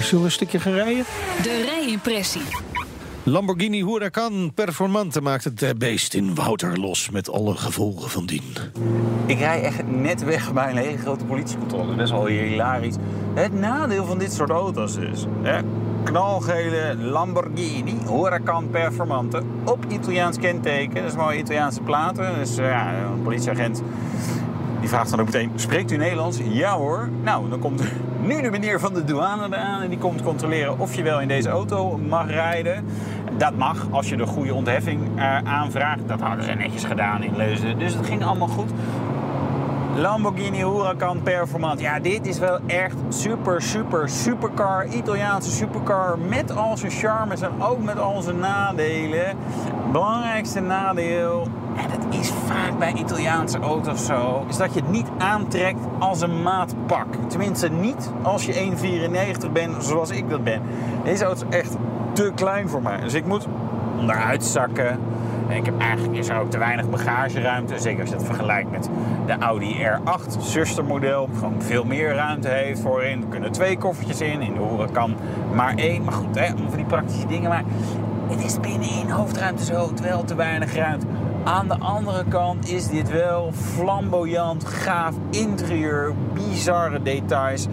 Zullen 0.00 0.18
we 0.18 0.24
een 0.24 0.30
stukje 0.30 0.60
gaan 0.60 0.72
rijden? 0.72 1.04
De 1.42 1.62
rijimpressie. 1.64 2.42
Lamborghini 3.28 3.84
Huracan 3.84 4.52
Performante 4.54 5.20
maakt 5.20 5.44
het 5.44 5.62
eh, 5.62 5.70
beest 5.78 6.14
in 6.14 6.34
Wouter 6.34 6.78
los 6.78 7.10
met 7.10 7.30
alle 7.30 7.54
gevolgen 7.54 8.10
van 8.10 8.26
dien. 8.26 8.42
Ik 9.26 9.38
rij 9.38 9.62
echt 9.62 9.86
net 9.86 10.24
weg 10.24 10.52
bij 10.52 10.70
een 10.70 10.76
hele 10.76 10.98
grote 10.98 11.24
politiecontrole. 11.24 11.94
Best 11.94 12.12
wel 12.12 12.26
hilarisch. 12.26 12.94
Het 13.34 13.52
nadeel 13.52 14.04
van 14.04 14.18
dit 14.18 14.32
soort 14.32 14.50
auto's 14.50 14.96
is... 14.96 15.26
Hè, 15.42 15.60
knalgele 16.04 16.96
Lamborghini 16.98 17.94
Huracan 18.08 18.70
Performante 18.70 19.42
op 19.64 19.84
Italiaans 19.88 20.38
kenteken. 20.38 20.94
Dat 20.94 21.10
is 21.10 21.16
mooi 21.16 21.38
Italiaanse 21.38 21.80
platen. 21.80 22.34
Dus 22.34 22.56
eh, 22.56 22.68
ja, 22.68 22.94
een 22.94 23.22
politieagent 23.22 23.82
die 24.80 24.88
vraagt 24.88 25.10
dan 25.10 25.20
ook 25.20 25.26
meteen... 25.26 25.50
Spreekt 25.54 25.92
u 25.92 25.96
Nederlands? 25.96 26.38
Ja 26.42 26.76
hoor. 26.76 27.08
Nou, 27.22 27.48
dan 27.48 27.58
komt 27.58 27.82
nu 28.28 28.42
de 28.42 28.50
meneer 28.50 28.80
van 28.80 28.94
de 28.94 29.04
douane 29.04 29.46
eraan... 29.46 29.82
en 29.82 29.88
die 29.88 29.98
komt 29.98 30.22
controleren 30.22 30.78
of 30.78 30.94
je 30.94 31.02
wel 31.02 31.20
in 31.20 31.28
deze 31.28 31.48
auto 31.48 31.98
mag 31.98 32.30
rijden. 32.30 32.84
Dat 33.38 33.56
mag 33.56 33.86
als 33.90 34.08
je 34.08 34.16
de 34.16 34.26
goede 34.26 34.54
ontheffing 34.54 35.00
eh, 35.16 35.38
aanvraagt. 35.38 36.08
Dat 36.08 36.20
hadden 36.20 36.44
ze 36.44 36.52
netjes 36.52 36.84
gedaan 36.84 37.22
in 37.22 37.36
Leusden. 37.36 37.78
Dus 37.78 37.94
het 37.94 38.06
ging 38.06 38.24
allemaal 38.24 38.48
goed. 38.48 38.70
Lamborghini 39.96 40.58
Huracan 40.58 41.22
Performant. 41.22 41.80
Ja, 41.80 42.00
dit 42.00 42.26
is 42.26 42.38
wel 42.38 42.58
echt 42.66 42.96
super, 43.08 43.62
super, 43.62 44.08
supercar. 44.08 44.86
Italiaanse 44.86 45.50
supercar 45.50 46.18
met 46.18 46.56
al 46.56 46.76
zijn 46.76 46.92
charmes 46.92 47.40
en 47.40 47.50
ook 47.62 47.82
met 47.82 47.98
al 47.98 48.22
zijn 48.22 48.38
nadelen. 48.38 49.36
Belangrijkste 49.92 50.60
nadeel, 50.60 51.48
en 51.76 51.88
dat 51.88 52.20
is 52.20 52.32
vaak 52.46 52.78
bij 52.78 52.92
Italiaanse 52.92 53.58
auto's 53.58 54.06
zo, 54.06 54.44
is 54.48 54.56
dat 54.56 54.74
je 54.74 54.80
het 54.80 54.90
niet 54.90 55.08
aantrekt 55.18 55.80
als 55.98 56.20
een 56.20 56.42
maatpak. 56.42 57.06
Tenminste 57.28 57.68
niet 57.68 58.10
als 58.22 58.46
je 58.46 58.72
1,94 59.46 59.52
bent 59.52 59.84
zoals 59.84 60.10
ik 60.10 60.30
dat 60.30 60.44
ben. 60.44 60.62
Deze 61.04 61.24
auto 61.24 61.46
is 61.48 61.56
echt 61.56 61.76
te 62.12 62.32
klein 62.34 62.68
voor 62.68 62.82
mij. 62.82 63.00
Dus 63.00 63.14
ik 63.14 63.26
moet 63.26 63.46
onderuit 63.98 64.44
zakken. 64.44 64.98
En 65.48 65.56
ik 65.56 65.64
heb 65.64 65.80
eigenlijk 65.80 66.16
is 66.16 66.28
er 66.28 66.40
ook 66.40 66.50
te 66.50 66.58
weinig 66.58 66.90
bagageruimte. 66.90 67.78
Zeker 67.78 68.00
als 68.00 68.08
je 68.08 68.16
het 68.16 68.24
vergelijkt 68.24 68.70
met 68.70 68.88
de 69.26 69.36
Audi 69.38 69.76
R8 69.84 70.40
zustermodel. 70.40 71.28
Gewoon 71.34 71.62
veel 71.62 71.84
meer 71.84 72.14
ruimte 72.14 72.48
heeft 72.48 72.80
voorin. 72.80 73.22
Er 73.22 73.28
kunnen 73.28 73.52
twee 73.52 73.78
koffertjes 73.78 74.20
in. 74.20 74.40
In 74.40 74.54
de 74.54 74.60
Huracan 74.60 75.16
maar 75.54 75.74
één. 75.74 76.04
Maar 76.04 76.14
goed, 76.14 76.38
hè, 76.38 76.48
voor 76.68 76.76
die 76.76 76.86
praktische 76.86 77.26
dingen. 77.26 77.48
Maar 77.48 77.64
het 78.28 78.44
is 78.44 78.60
binnen 78.60 78.88
in 78.88 79.10
hoofdruimte 79.10 79.64
zo 79.64 79.90
wel 80.02 80.24
te 80.24 80.34
weinig 80.34 80.74
ruimte. 80.74 81.06
Aan 81.46 81.68
de 81.68 81.78
andere 81.78 82.24
kant 82.28 82.68
is 82.68 82.88
dit 82.88 83.10
wel 83.10 83.52
flamboyant, 83.52 84.64
gaaf 84.64 85.14
interieur, 85.30 86.14
bizarre 86.34 87.02
details. 87.02 87.66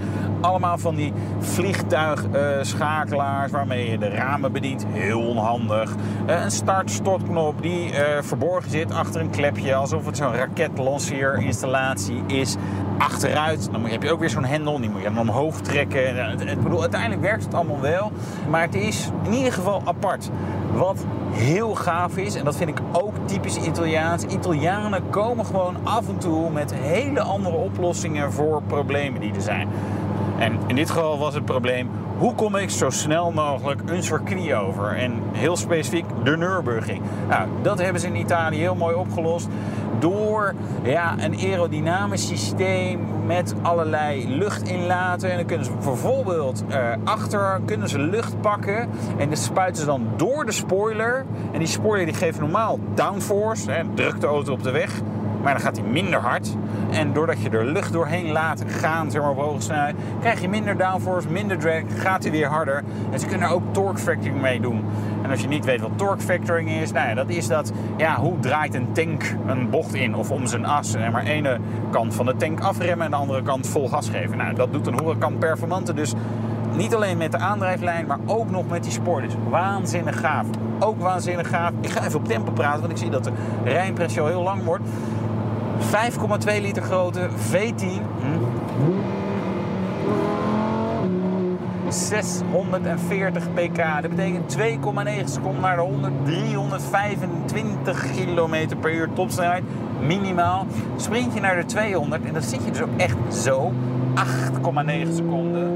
Allemaal 0.44 0.78
van 0.78 0.96
die 0.96 1.14
vliegtuigschakelaars 1.40 3.52
waarmee 3.52 3.92
je 3.92 3.98
de 3.98 4.10
ramen 4.10 4.52
bedient. 4.52 4.86
Heel 4.92 5.22
onhandig. 5.22 5.96
Eh, 6.26 6.44
een 6.44 6.52
start-stop-knop 6.52 7.62
die 7.62 7.92
eh, 7.92 8.22
verborgen 8.22 8.72
zit 8.72 8.94
achter 8.94 9.22
een 9.22 9.30
klepje. 9.30 9.76
Alsof 9.76 10.06
het 10.06 10.18
zo'n 10.18 10.36
raketlanceerinstallatie 10.36 12.24
is. 12.28 12.56
Achteruit, 12.98 13.70
dan 13.72 13.86
heb 13.86 14.04
je 14.04 14.12
ook 14.12 14.20
weer 14.20 14.30
zo'n 14.30 14.46
hendel. 14.46 14.80
Die 14.80 14.90
moet 14.90 15.02
je 15.02 15.14
dan 15.14 15.30
omhoog 15.30 15.62
trekken. 15.62 16.40
Ik 16.50 16.64
bedoel, 16.64 16.82
uiteindelijk 16.82 17.22
werkt 17.22 17.44
het 17.44 17.54
allemaal 17.54 17.82
wel. 17.82 18.12
Maar 18.50 18.62
het 18.62 18.76
is 18.76 19.10
in 19.24 19.34
ieder 19.34 19.54
geval 19.54 19.82
apart. 19.86 20.30
Wat 20.74 21.06
heel 21.32 21.76
gaaf 21.76 22.18
is, 22.18 22.36
en 22.36 22.46
dat 22.46 22.56
vind 22.56 22.70
ik 22.70 22.80
ook 22.92 23.14
typisch 23.26 23.58
Italiaans. 23.58 24.24
Italianen 24.24 25.10
komen 25.10 25.46
gewoon 25.46 25.76
af 25.84 26.08
en 26.08 26.18
toe 26.18 26.50
met 26.50 26.74
hele 26.74 27.22
andere 27.22 27.56
oplossingen 27.56 28.32
voor 28.32 28.62
problemen 28.68 29.22
die 29.22 29.34
er 29.34 29.42
zijn. 29.42 29.68
En 30.44 30.60
in 30.68 30.76
dit 30.76 30.90
geval 30.90 31.18
was 31.18 31.34
het 31.34 31.46
probleem, 31.46 31.90
hoe 32.18 32.36
kom 32.36 32.56
ik 32.56 32.70
zo 32.70 32.90
snel 32.90 33.32
mogelijk 33.32 33.82
een 33.86 34.04
circuit 34.04 34.54
over? 34.54 34.96
En 34.96 35.22
heel 35.32 35.56
specifiek 35.56 36.06
de 36.24 36.38
Nürburgring. 36.38 37.02
Nou, 37.30 37.48
dat 37.62 37.82
hebben 37.82 38.02
ze 38.02 38.08
in 38.08 38.16
Italië 38.16 38.58
heel 38.58 38.76
mooi 38.76 38.96
opgelost 38.96 39.48
door 40.00 40.54
ja, 40.84 41.16
een 41.20 41.34
aerodynamisch 41.34 42.28
systeem 42.28 43.00
met 43.26 43.56
allerlei 43.62 44.38
lucht 44.38 44.68
inlaten. 44.68 45.30
En 45.30 45.38
dan 45.38 45.46
kunnen 45.46 45.66
ze 45.66 45.72
bijvoorbeeld 45.84 46.64
eh, 46.68 46.92
achter 47.04 47.62
kunnen 47.66 47.90
ze 47.90 48.00
lucht 48.00 48.42
pakken 48.42 48.90
en 49.18 49.30
dat 49.30 49.38
spuiten 49.38 49.82
ze 49.82 49.86
dan 49.86 50.08
door 50.16 50.46
de 50.46 50.52
spoiler. 50.52 51.26
En 51.52 51.60
die 51.60 51.68
spoiler 51.68 52.06
die 52.06 52.16
geeft 52.16 52.40
normaal 52.40 52.80
downforce, 52.94 53.72
hè, 53.72 53.84
drukt 53.94 54.22
de 54.22 54.28
auto 54.28 54.54
op 54.54 54.64
de 54.64 54.72
weg. 54.72 55.02
Maar 55.44 55.54
dan 55.54 55.62
gaat 55.62 55.78
hij 55.78 55.86
minder 55.86 56.20
hard. 56.20 56.56
En 56.92 57.14
doordat 57.14 57.42
je 57.42 57.50
er 57.50 57.66
lucht 57.66 57.94
doorheen 57.94 58.32
laat 58.32 58.64
gaan, 58.68 59.12
zeg 59.12 59.22
maar 59.22 59.32
op 59.32 59.38
hoge 59.38 59.62
snelheid, 59.62 59.96
krijg 60.20 60.42
je 60.42 60.50
minder 60.50 60.78
downforce, 60.78 61.30
minder 61.30 61.58
drag, 61.58 61.82
gaat 61.96 62.24
hij 62.24 62.32
weer 62.32 62.48
harder. 62.48 62.84
En 63.12 63.20
ze 63.20 63.26
kunnen 63.26 63.48
er 63.48 63.54
ook 63.54 63.64
torque 63.72 64.02
factoring 64.02 64.42
mee 64.42 64.62
doen. 64.62 64.86
En 65.24 65.30
als 65.30 65.42
je 65.42 65.48
niet 65.48 65.66
weet 65.66 65.82
wat 65.82 65.98
torque 65.98 66.24
factoring 66.24 66.70
is, 66.70 66.92
nou 66.92 67.08
ja, 67.08 67.14
dat 67.14 67.30
is 67.30 67.48
dat, 67.48 67.72
ja, 67.98 68.20
hoe 68.20 68.40
draait 68.40 68.74
een 68.74 68.92
tank 68.92 69.36
een 69.46 69.70
bocht 69.70 69.94
in 69.94 70.16
of 70.16 70.32
om 70.32 70.48
zijn 70.48 70.66
as. 70.66 70.94
En 70.94 71.12
maar 71.12 71.24
ene 71.24 71.60
kant 71.92 72.14
van 72.14 72.26
de 72.26 72.36
tank 72.36 72.60
afremmen 72.60 73.06
en 73.06 73.12
de 73.12 73.18
andere 73.18 73.42
kant 73.42 73.68
vol 73.68 73.88
gas 73.88 74.10
geven. 74.10 74.38
Nou, 74.38 74.56
dat 74.56 74.74
doet 74.74 74.88
een 74.88 75.00
Huracan 75.00 75.38
Performante 75.38 75.94
dus 75.94 76.14
niet 76.76 76.96
alleen 76.96 77.18
met 77.18 77.32
de 77.32 77.38
aandrijflijn, 77.38 78.06
maar 78.08 78.20
ook 78.26 78.50
nog 78.50 78.70
met 78.70 78.84
die 78.84 78.92
spoilers. 78.92 79.34
Waanzinnig 79.50 80.20
gaaf. 80.20 80.48
Ook 80.80 81.02
waanzinnig 81.02 81.50
gaaf. 81.50 81.72
Ik 81.82 81.90
ga 81.90 82.06
even 82.06 82.20
op 82.20 82.28
tempo 82.28 82.52
praten, 82.52 82.80
want 82.80 82.92
ik 82.92 82.98
zie 82.98 83.10
dat 83.10 83.24
de 83.24 83.32
rijimpressie 83.64 84.22
al 84.22 84.28
heel 84.28 84.44
lang 84.44 84.64
wordt. 84.64 84.84
5,2 85.84 86.62
liter 86.62 86.84
grote 86.84 87.30
V10. 87.52 88.02
Hm. 88.20 88.44
640 91.94 93.54
pk. 93.54 94.02
Dat 94.02 94.16
betekent 94.16 94.58
2,9 94.58 95.24
seconden 95.24 95.62
naar 95.62 95.76
de 95.76 95.82
100. 95.82 96.14
325 96.26 98.06
km 98.12 98.76
per 98.80 98.94
uur 98.94 99.10
topsnelheid. 99.14 99.64
Minimaal. 100.00 100.66
Sprint 100.96 101.34
je 101.34 101.40
naar 101.40 101.56
de 101.56 101.66
200 101.66 102.26
en 102.26 102.34
dan 102.34 102.42
zit 102.42 102.64
je 102.66 102.72
dus 102.72 102.82
ook 102.82 102.98
echt 102.98 103.18
zo. 103.30 103.74
8,9 104.16 105.14
seconden. 105.14 105.72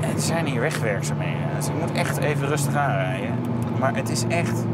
Het 0.00 0.22
zijn 0.22 0.46
hier 0.46 0.60
wegwerkzaamheden. 0.60 1.46
Dus 1.56 1.66
ik 1.66 1.74
moet 1.80 1.92
echt 1.92 2.18
even 2.18 2.48
rustig 2.48 2.74
aanrijden. 2.74 3.34
Maar 3.78 3.96
het 3.96 4.10
is 4.10 4.24
echt 4.28 4.64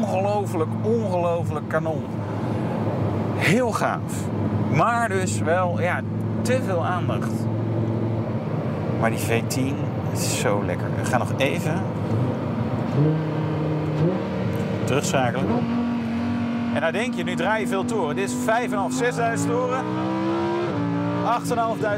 ongelooflijk, 0.00 0.70
ongelooflijk 0.82 1.68
kanon. 1.68 2.04
Heel 3.36 3.70
gaaf. 3.70 4.12
Maar 4.72 5.08
dus 5.08 5.38
wel, 5.38 5.80
ja, 5.80 6.00
te 6.42 6.60
veel 6.64 6.86
aandacht. 6.86 7.32
Maar 9.00 9.10
die 9.10 9.18
V10 9.18 9.74
is 10.12 10.40
zo 10.40 10.64
lekker. 10.64 10.86
We 10.96 11.04
gaan 11.04 11.18
nog 11.18 11.32
even 11.36 11.82
terugschakelen. 14.84 15.46
En 16.74 16.80
nou 16.80 16.92
denk 16.92 17.14
je, 17.14 17.24
nu 17.24 17.34
draai 17.34 17.60
je 17.60 17.68
veel 17.68 17.84
toren. 17.84 18.16
Dit 18.16 18.30
is 18.30 18.34
5.500, 18.34 19.38
6.000 19.38 19.46
toren. 19.46 19.84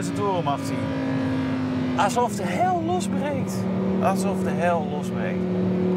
8.500 0.09 0.15
toren 0.15 0.45
mag 0.45 0.59
hij. 0.63 2.05
Alsof 2.05 2.37
de 2.37 2.43
hel 2.43 2.83
losbreekt. 2.87 3.55
Alsof 4.03 4.43
de 4.43 4.51
hel 4.51 4.89
losbreekt. 4.91 5.43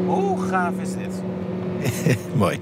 Hoe 0.06 0.42
gaaf 0.42 0.74
is 0.80 0.94
dit? 0.94 1.22
Mooi. 2.34 2.58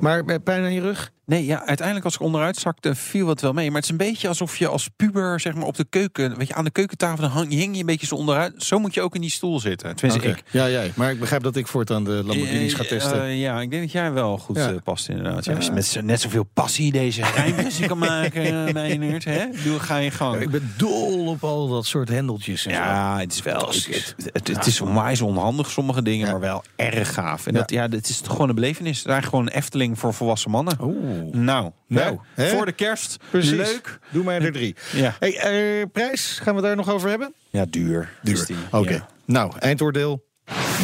Maar 0.00 0.20
eh, 0.26 0.36
pijn 0.44 0.62
aan 0.62 0.72
je 0.72 0.80
rug? 0.80 1.10
Nee, 1.28 1.44
ja, 1.46 1.64
uiteindelijk 1.66 2.04
als 2.06 2.14
ik 2.14 2.20
onderuit 2.20 2.56
zakte, 2.56 2.94
viel 2.94 3.28
het 3.28 3.40
wel 3.40 3.52
mee. 3.52 3.66
Maar 3.66 3.74
het 3.74 3.84
is 3.84 3.90
een 3.90 3.96
beetje 3.96 4.28
alsof 4.28 4.56
je 4.56 4.68
als 4.68 4.88
puber, 4.96 5.40
zeg 5.40 5.54
maar, 5.54 5.64
op 5.66 5.76
de 5.76 5.86
keuken, 5.90 6.36
weet 6.38 6.48
je, 6.48 6.54
aan 6.54 6.64
de 6.64 6.70
keukentafel 6.70 7.20
dan 7.22 7.30
hang, 7.30 7.50
hing 7.50 7.74
je 7.74 7.80
een 7.80 7.86
beetje 7.86 8.06
zo 8.06 8.14
onderuit. 8.14 8.62
Zo 8.62 8.78
moet 8.78 8.94
je 8.94 9.00
ook 9.00 9.14
in 9.14 9.20
die 9.20 9.30
stoel 9.30 9.60
zitten. 9.60 9.96
Tenminste, 9.96 10.28
ik. 10.28 10.42
Ja, 10.50 10.68
jij. 10.68 10.92
Maar 10.94 11.10
ik 11.10 11.20
begrijp 11.20 11.42
dat 11.42 11.56
ik 11.56 11.66
voortaan 11.66 12.04
de 12.04 12.10
Lamborghinis 12.10 12.74
ga 12.74 12.82
Eh, 12.82 12.88
testen. 12.88 13.22
eh, 13.22 13.40
ja, 13.40 13.60
ik 13.60 13.70
denk 13.70 13.82
dat 13.82 13.92
jij 13.92 14.12
wel 14.12 14.38
goed 14.38 14.56
Ja. 14.56 14.68
eh, 14.68 14.76
past 14.84 15.08
inderdaad. 15.08 15.44
Ja, 15.44 15.54
als 15.54 15.64
je 15.66 15.72
met 15.72 15.86
zo- 15.86 16.00
net 16.00 16.20
zoveel 16.20 16.44
passie 16.54 16.92
deze 16.92 17.22
rijmpressie 17.36 17.86
kan 17.86 17.98
maken, 17.98 18.72
Meijnerd, 18.72 19.24
hè? 19.24 19.44
Doe, 19.64 19.78
ga 19.80 19.96
je 19.96 20.10
gang. 20.10 20.40
ik 20.40 20.50
ben 20.50 20.72
dol 20.76 21.26
op 21.26 21.44
al 21.44 21.68
dat 21.68 21.86
soort 21.86 22.08
hendeltjes. 22.08 22.66
En 22.66 22.72
zo. 22.74 22.78
Ja, 22.80 23.18
het 23.18 23.32
is 23.32 23.42
wel. 23.42 23.68
Het, 23.68 24.14
het, 24.32 24.48
het 24.48 24.66
is 24.66 24.80
onwijs 24.80 25.20
onhandig, 25.20 25.70
sommige 25.70 26.02
dingen, 26.02 26.30
maar 26.30 26.40
wel 26.40 26.64
erg 26.76 27.14
gaaf. 27.14 27.46
En 27.46 27.54
dat, 27.54 27.70
ja, 27.70 27.88
het 27.88 28.08
is 28.08 28.20
toch 28.20 28.32
gewoon 28.32 28.48
een 28.48 28.54
belevenis. 28.54 28.96
Het 28.98 29.06
is 29.06 29.12
eigenlijk 29.12 29.26
gewoon 29.34 29.46
een 29.46 29.62
Efteling 29.62 29.98
voor 29.98 30.14
volwassen 30.14 30.50
mannen. 30.50 30.76
Oeh. 30.82 31.16
Nou, 31.32 31.70
nou 31.86 32.18
hè? 32.34 32.48
voor 32.48 32.66
de 32.66 32.72
kerst. 32.72 33.16
Precies. 33.30 33.50
Leuk. 33.52 33.98
Doe 34.10 34.24
maar 34.24 34.42
er 34.42 34.52
drie. 34.52 34.76
Ja. 34.92 35.16
Hey, 35.18 35.36
eh, 35.36 35.86
prijs, 35.92 36.38
gaan 36.42 36.54
we 36.54 36.60
daar 36.60 36.76
nog 36.76 36.90
over 36.90 37.08
hebben? 37.08 37.34
Ja, 37.50 37.64
duur. 37.70 38.12
die. 38.22 38.56
Oké. 38.70 38.90
Ja. 38.92 39.08
Nou, 39.24 39.52
eindoordeel. 39.58 40.24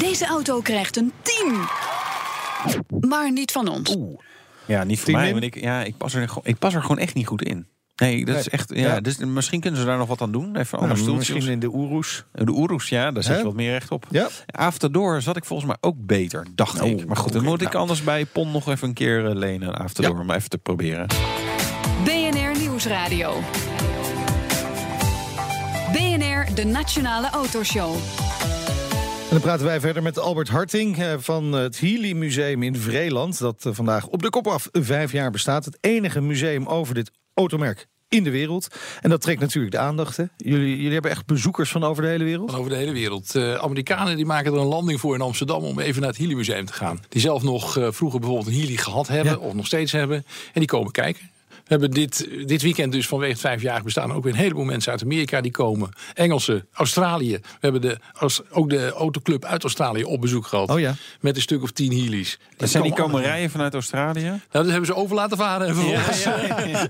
Deze 0.00 0.26
auto 0.26 0.60
krijgt 0.60 0.96
een 0.96 1.12
10. 1.22 1.54
Maar 3.08 3.32
niet 3.32 3.52
van 3.52 3.68
ons. 3.68 3.96
Ja, 4.66 4.84
niet 4.84 5.04
Tien 5.04 5.14
mij. 5.14 5.32
Want 5.32 5.44
ik, 5.44 5.60
ja, 5.60 5.82
ik, 5.82 5.96
pas 5.96 6.14
er, 6.14 6.28
gewoon- 6.28 6.44
ik 6.46 6.58
pas 6.58 6.74
er 6.74 6.80
gewoon 6.80 6.98
echt 6.98 7.14
niet 7.14 7.26
goed 7.26 7.42
in. 7.42 7.66
Nee, 7.96 8.24
dat 8.24 8.36
is 8.36 8.48
echt. 8.48 8.70
Ja, 8.74 8.80
Ja. 8.94 9.00
Dus, 9.00 9.16
misschien 9.18 9.60
kunnen 9.60 9.80
ze 9.80 9.86
daar 9.86 9.98
nog 9.98 10.08
wat 10.08 10.20
aan 10.20 10.32
doen. 10.32 10.56
Even 10.56 10.66
Nou, 10.70 10.82
anders 10.82 11.00
stoeltjes. 11.00 11.28
misschien 11.34 11.52
in 11.52 11.60
de 11.60 11.74
Oeroes. 11.74 12.24
De 12.32 12.50
Oeroes, 12.52 12.88
ja, 12.88 13.10
daar 13.12 13.22
zet 13.22 13.32
Hè? 13.32 13.38
je 13.38 13.44
wat 13.44 13.54
meer 13.54 13.70
recht 13.70 13.90
op. 13.90 14.06
Ja. 14.10 14.28
Afterdoor 14.46 15.22
zat 15.22 15.36
ik 15.36 15.44
volgens 15.44 15.68
mij 15.68 15.76
ook 15.80 15.96
beter, 15.98 16.46
dacht 16.54 16.80
Oh, 16.80 16.88
ik. 16.88 17.06
Maar 17.06 17.16
goed, 17.16 17.32
dan 17.32 17.44
moet 17.44 17.60
ik 17.60 17.66
nou. 17.66 17.76
anders 17.78 18.02
bij 18.04 18.24
Pon 18.26 18.50
nog 18.50 18.68
even 18.68 18.88
een 18.88 18.94
keer 18.94 19.26
eh, 19.26 19.34
lenen. 19.34 19.74
Afterdoor, 19.78 20.20
om 20.20 20.30
even 20.30 20.48
te 20.50 20.58
proberen. 20.58 21.06
BNR 22.04 22.58
Nieuwsradio. 22.58 23.34
BNR, 25.92 26.54
de 26.54 26.64
Nationale 26.64 27.30
Autoshow. 27.30 27.94
En 27.94 29.30
dan 29.30 29.40
praten 29.40 29.66
wij 29.66 29.80
verder 29.80 30.02
met 30.02 30.18
Albert 30.18 30.48
Harting 30.48 30.98
eh, 30.98 31.12
van 31.18 31.52
het 31.52 31.80
Healy 31.80 32.12
Museum 32.12 32.62
in 32.62 32.76
Vreeland. 32.76 33.38
Dat 33.38 33.66
eh, 33.66 33.72
vandaag 33.74 34.06
op 34.06 34.22
de 34.22 34.30
kop 34.30 34.46
af 34.46 34.68
vijf 34.72 35.12
jaar 35.12 35.30
bestaat. 35.30 35.64
Het 35.64 35.78
enige 35.80 36.20
museum 36.20 36.66
over 36.66 36.94
dit 36.94 37.10
automerk 37.34 37.86
in 38.08 38.24
de 38.24 38.30
wereld. 38.30 38.66
En 39.00 39.10
dat 39.10 39.20
trekt 39.20 39.40
natuurlijk 39.40 39.72
de 39.72 39.78
aandacht. 39.78 40.16
Hè? 40.16 40.24
Jullie, 40.36 40.76
jullie 40.76 40.92
hebben 40.92 41.10
echt 41.10 41.26
bezoekers 41.26 41.70
van 41.70 41.84
over 41.84 42.02
de 42.02 42.08
hele 42.08 42.24
wereld? 42.24 42.50
Van 42.50 42.58
over 42.58 42.70
de 42.70 42.76
hele 42.76 42.92
wereld. 42.92 43.34
Eh, 43.34 43.54
Amerikanen 43.54 44.16
die 44.16 44.26
maken 44.26 44.52
er 44.52 44.58
een 44.58 44.66
landing 44.66 45.00
voor 45.00 45.14
in 45.14 45.20
Amsterdam 45.20 45.62
om 45.62 45.78
even 45.78 46.00
naar 46.00 46.10
het 46.10 46.18
Healy 46.18 46.34
Museum 46.34 46.66
te 46.66 46.72
gaan. 46.72 47.00
Die 47.08 47.20
zelf 47.20 47.42
nog 47.42 47.76
eh, 47.78 47.88
vroeger 47.90 48.20
bijvoorbeeld 48.20 48.48
een 48.54 48.60
Healy 48.60 48.76
gehad 48.76 49.08
hebben 49.08 49.32
Ja. 49.32 49.38
of 49.38 49.54
nog 49.54 49.66
steeds 49.66 49.92
hebben. 49.92 50.16
En 50.52 50.60
die 50.60 50.66
komen 50.66 50.92
kijken. 50.92 51.30
We 51.64 51.70
hebben 51.70 51.90
dit, 51.90 52.28
dit 52.46 52.62
weekend 52.62 52.92
dus 52.92 53.06
vanwege 53.06 53.32
het 53.32 53.40
vijfjarig 53.40 53.82
bestaan 53.82 54.12
ook 54.12 54.22
weer 54.24 54.32
een 54.32 54.38
heleboel 54.38 54.64
mensen 54.64 54.92
uit 54.92 55.02
Amerika 55.02 55.40
die 55.40 55.50
komen. 55.50 55.90
Engelsen, 56.14 56.66
Australië. 56.72 57.32
We 57.32 57.58
hebben 57.60 57.80
de, 57.80 57.98
ook 58.50 58.70
de 58.70 58.90
autoclub 58.90 59.44
uit 59.44 59.62
Australië 59.62 60.04
op 60.04 60.20
bezoek 60.20 60.46
gehad. 60.46 60.70
Oh 60.70 60.80
ja. 60.80 60.94
Met 61.20 61.36
een 61.36 61.42
stuk 61.42 61.62
of 61.62 61.70
tien 61.70 61.92
Healy's. 61.92 62.38
Dat 62.56 62.68
zijn 62.68 62.82
die 62.82 62.92
komen 62.92 63.22
rijden 63.22 63.50
vanuit 63.50 63.74
Australië? 63.74 64.22
Nou, 64.22 64.40
dat 64.50 64.66
hebben 64.66 64.86
ze 64.86 64.94
over 64.94 65.16
laten 65.16 65.36
varen 65.36 65.66
en 65.66 65.74
vervolgens 65.74 66.22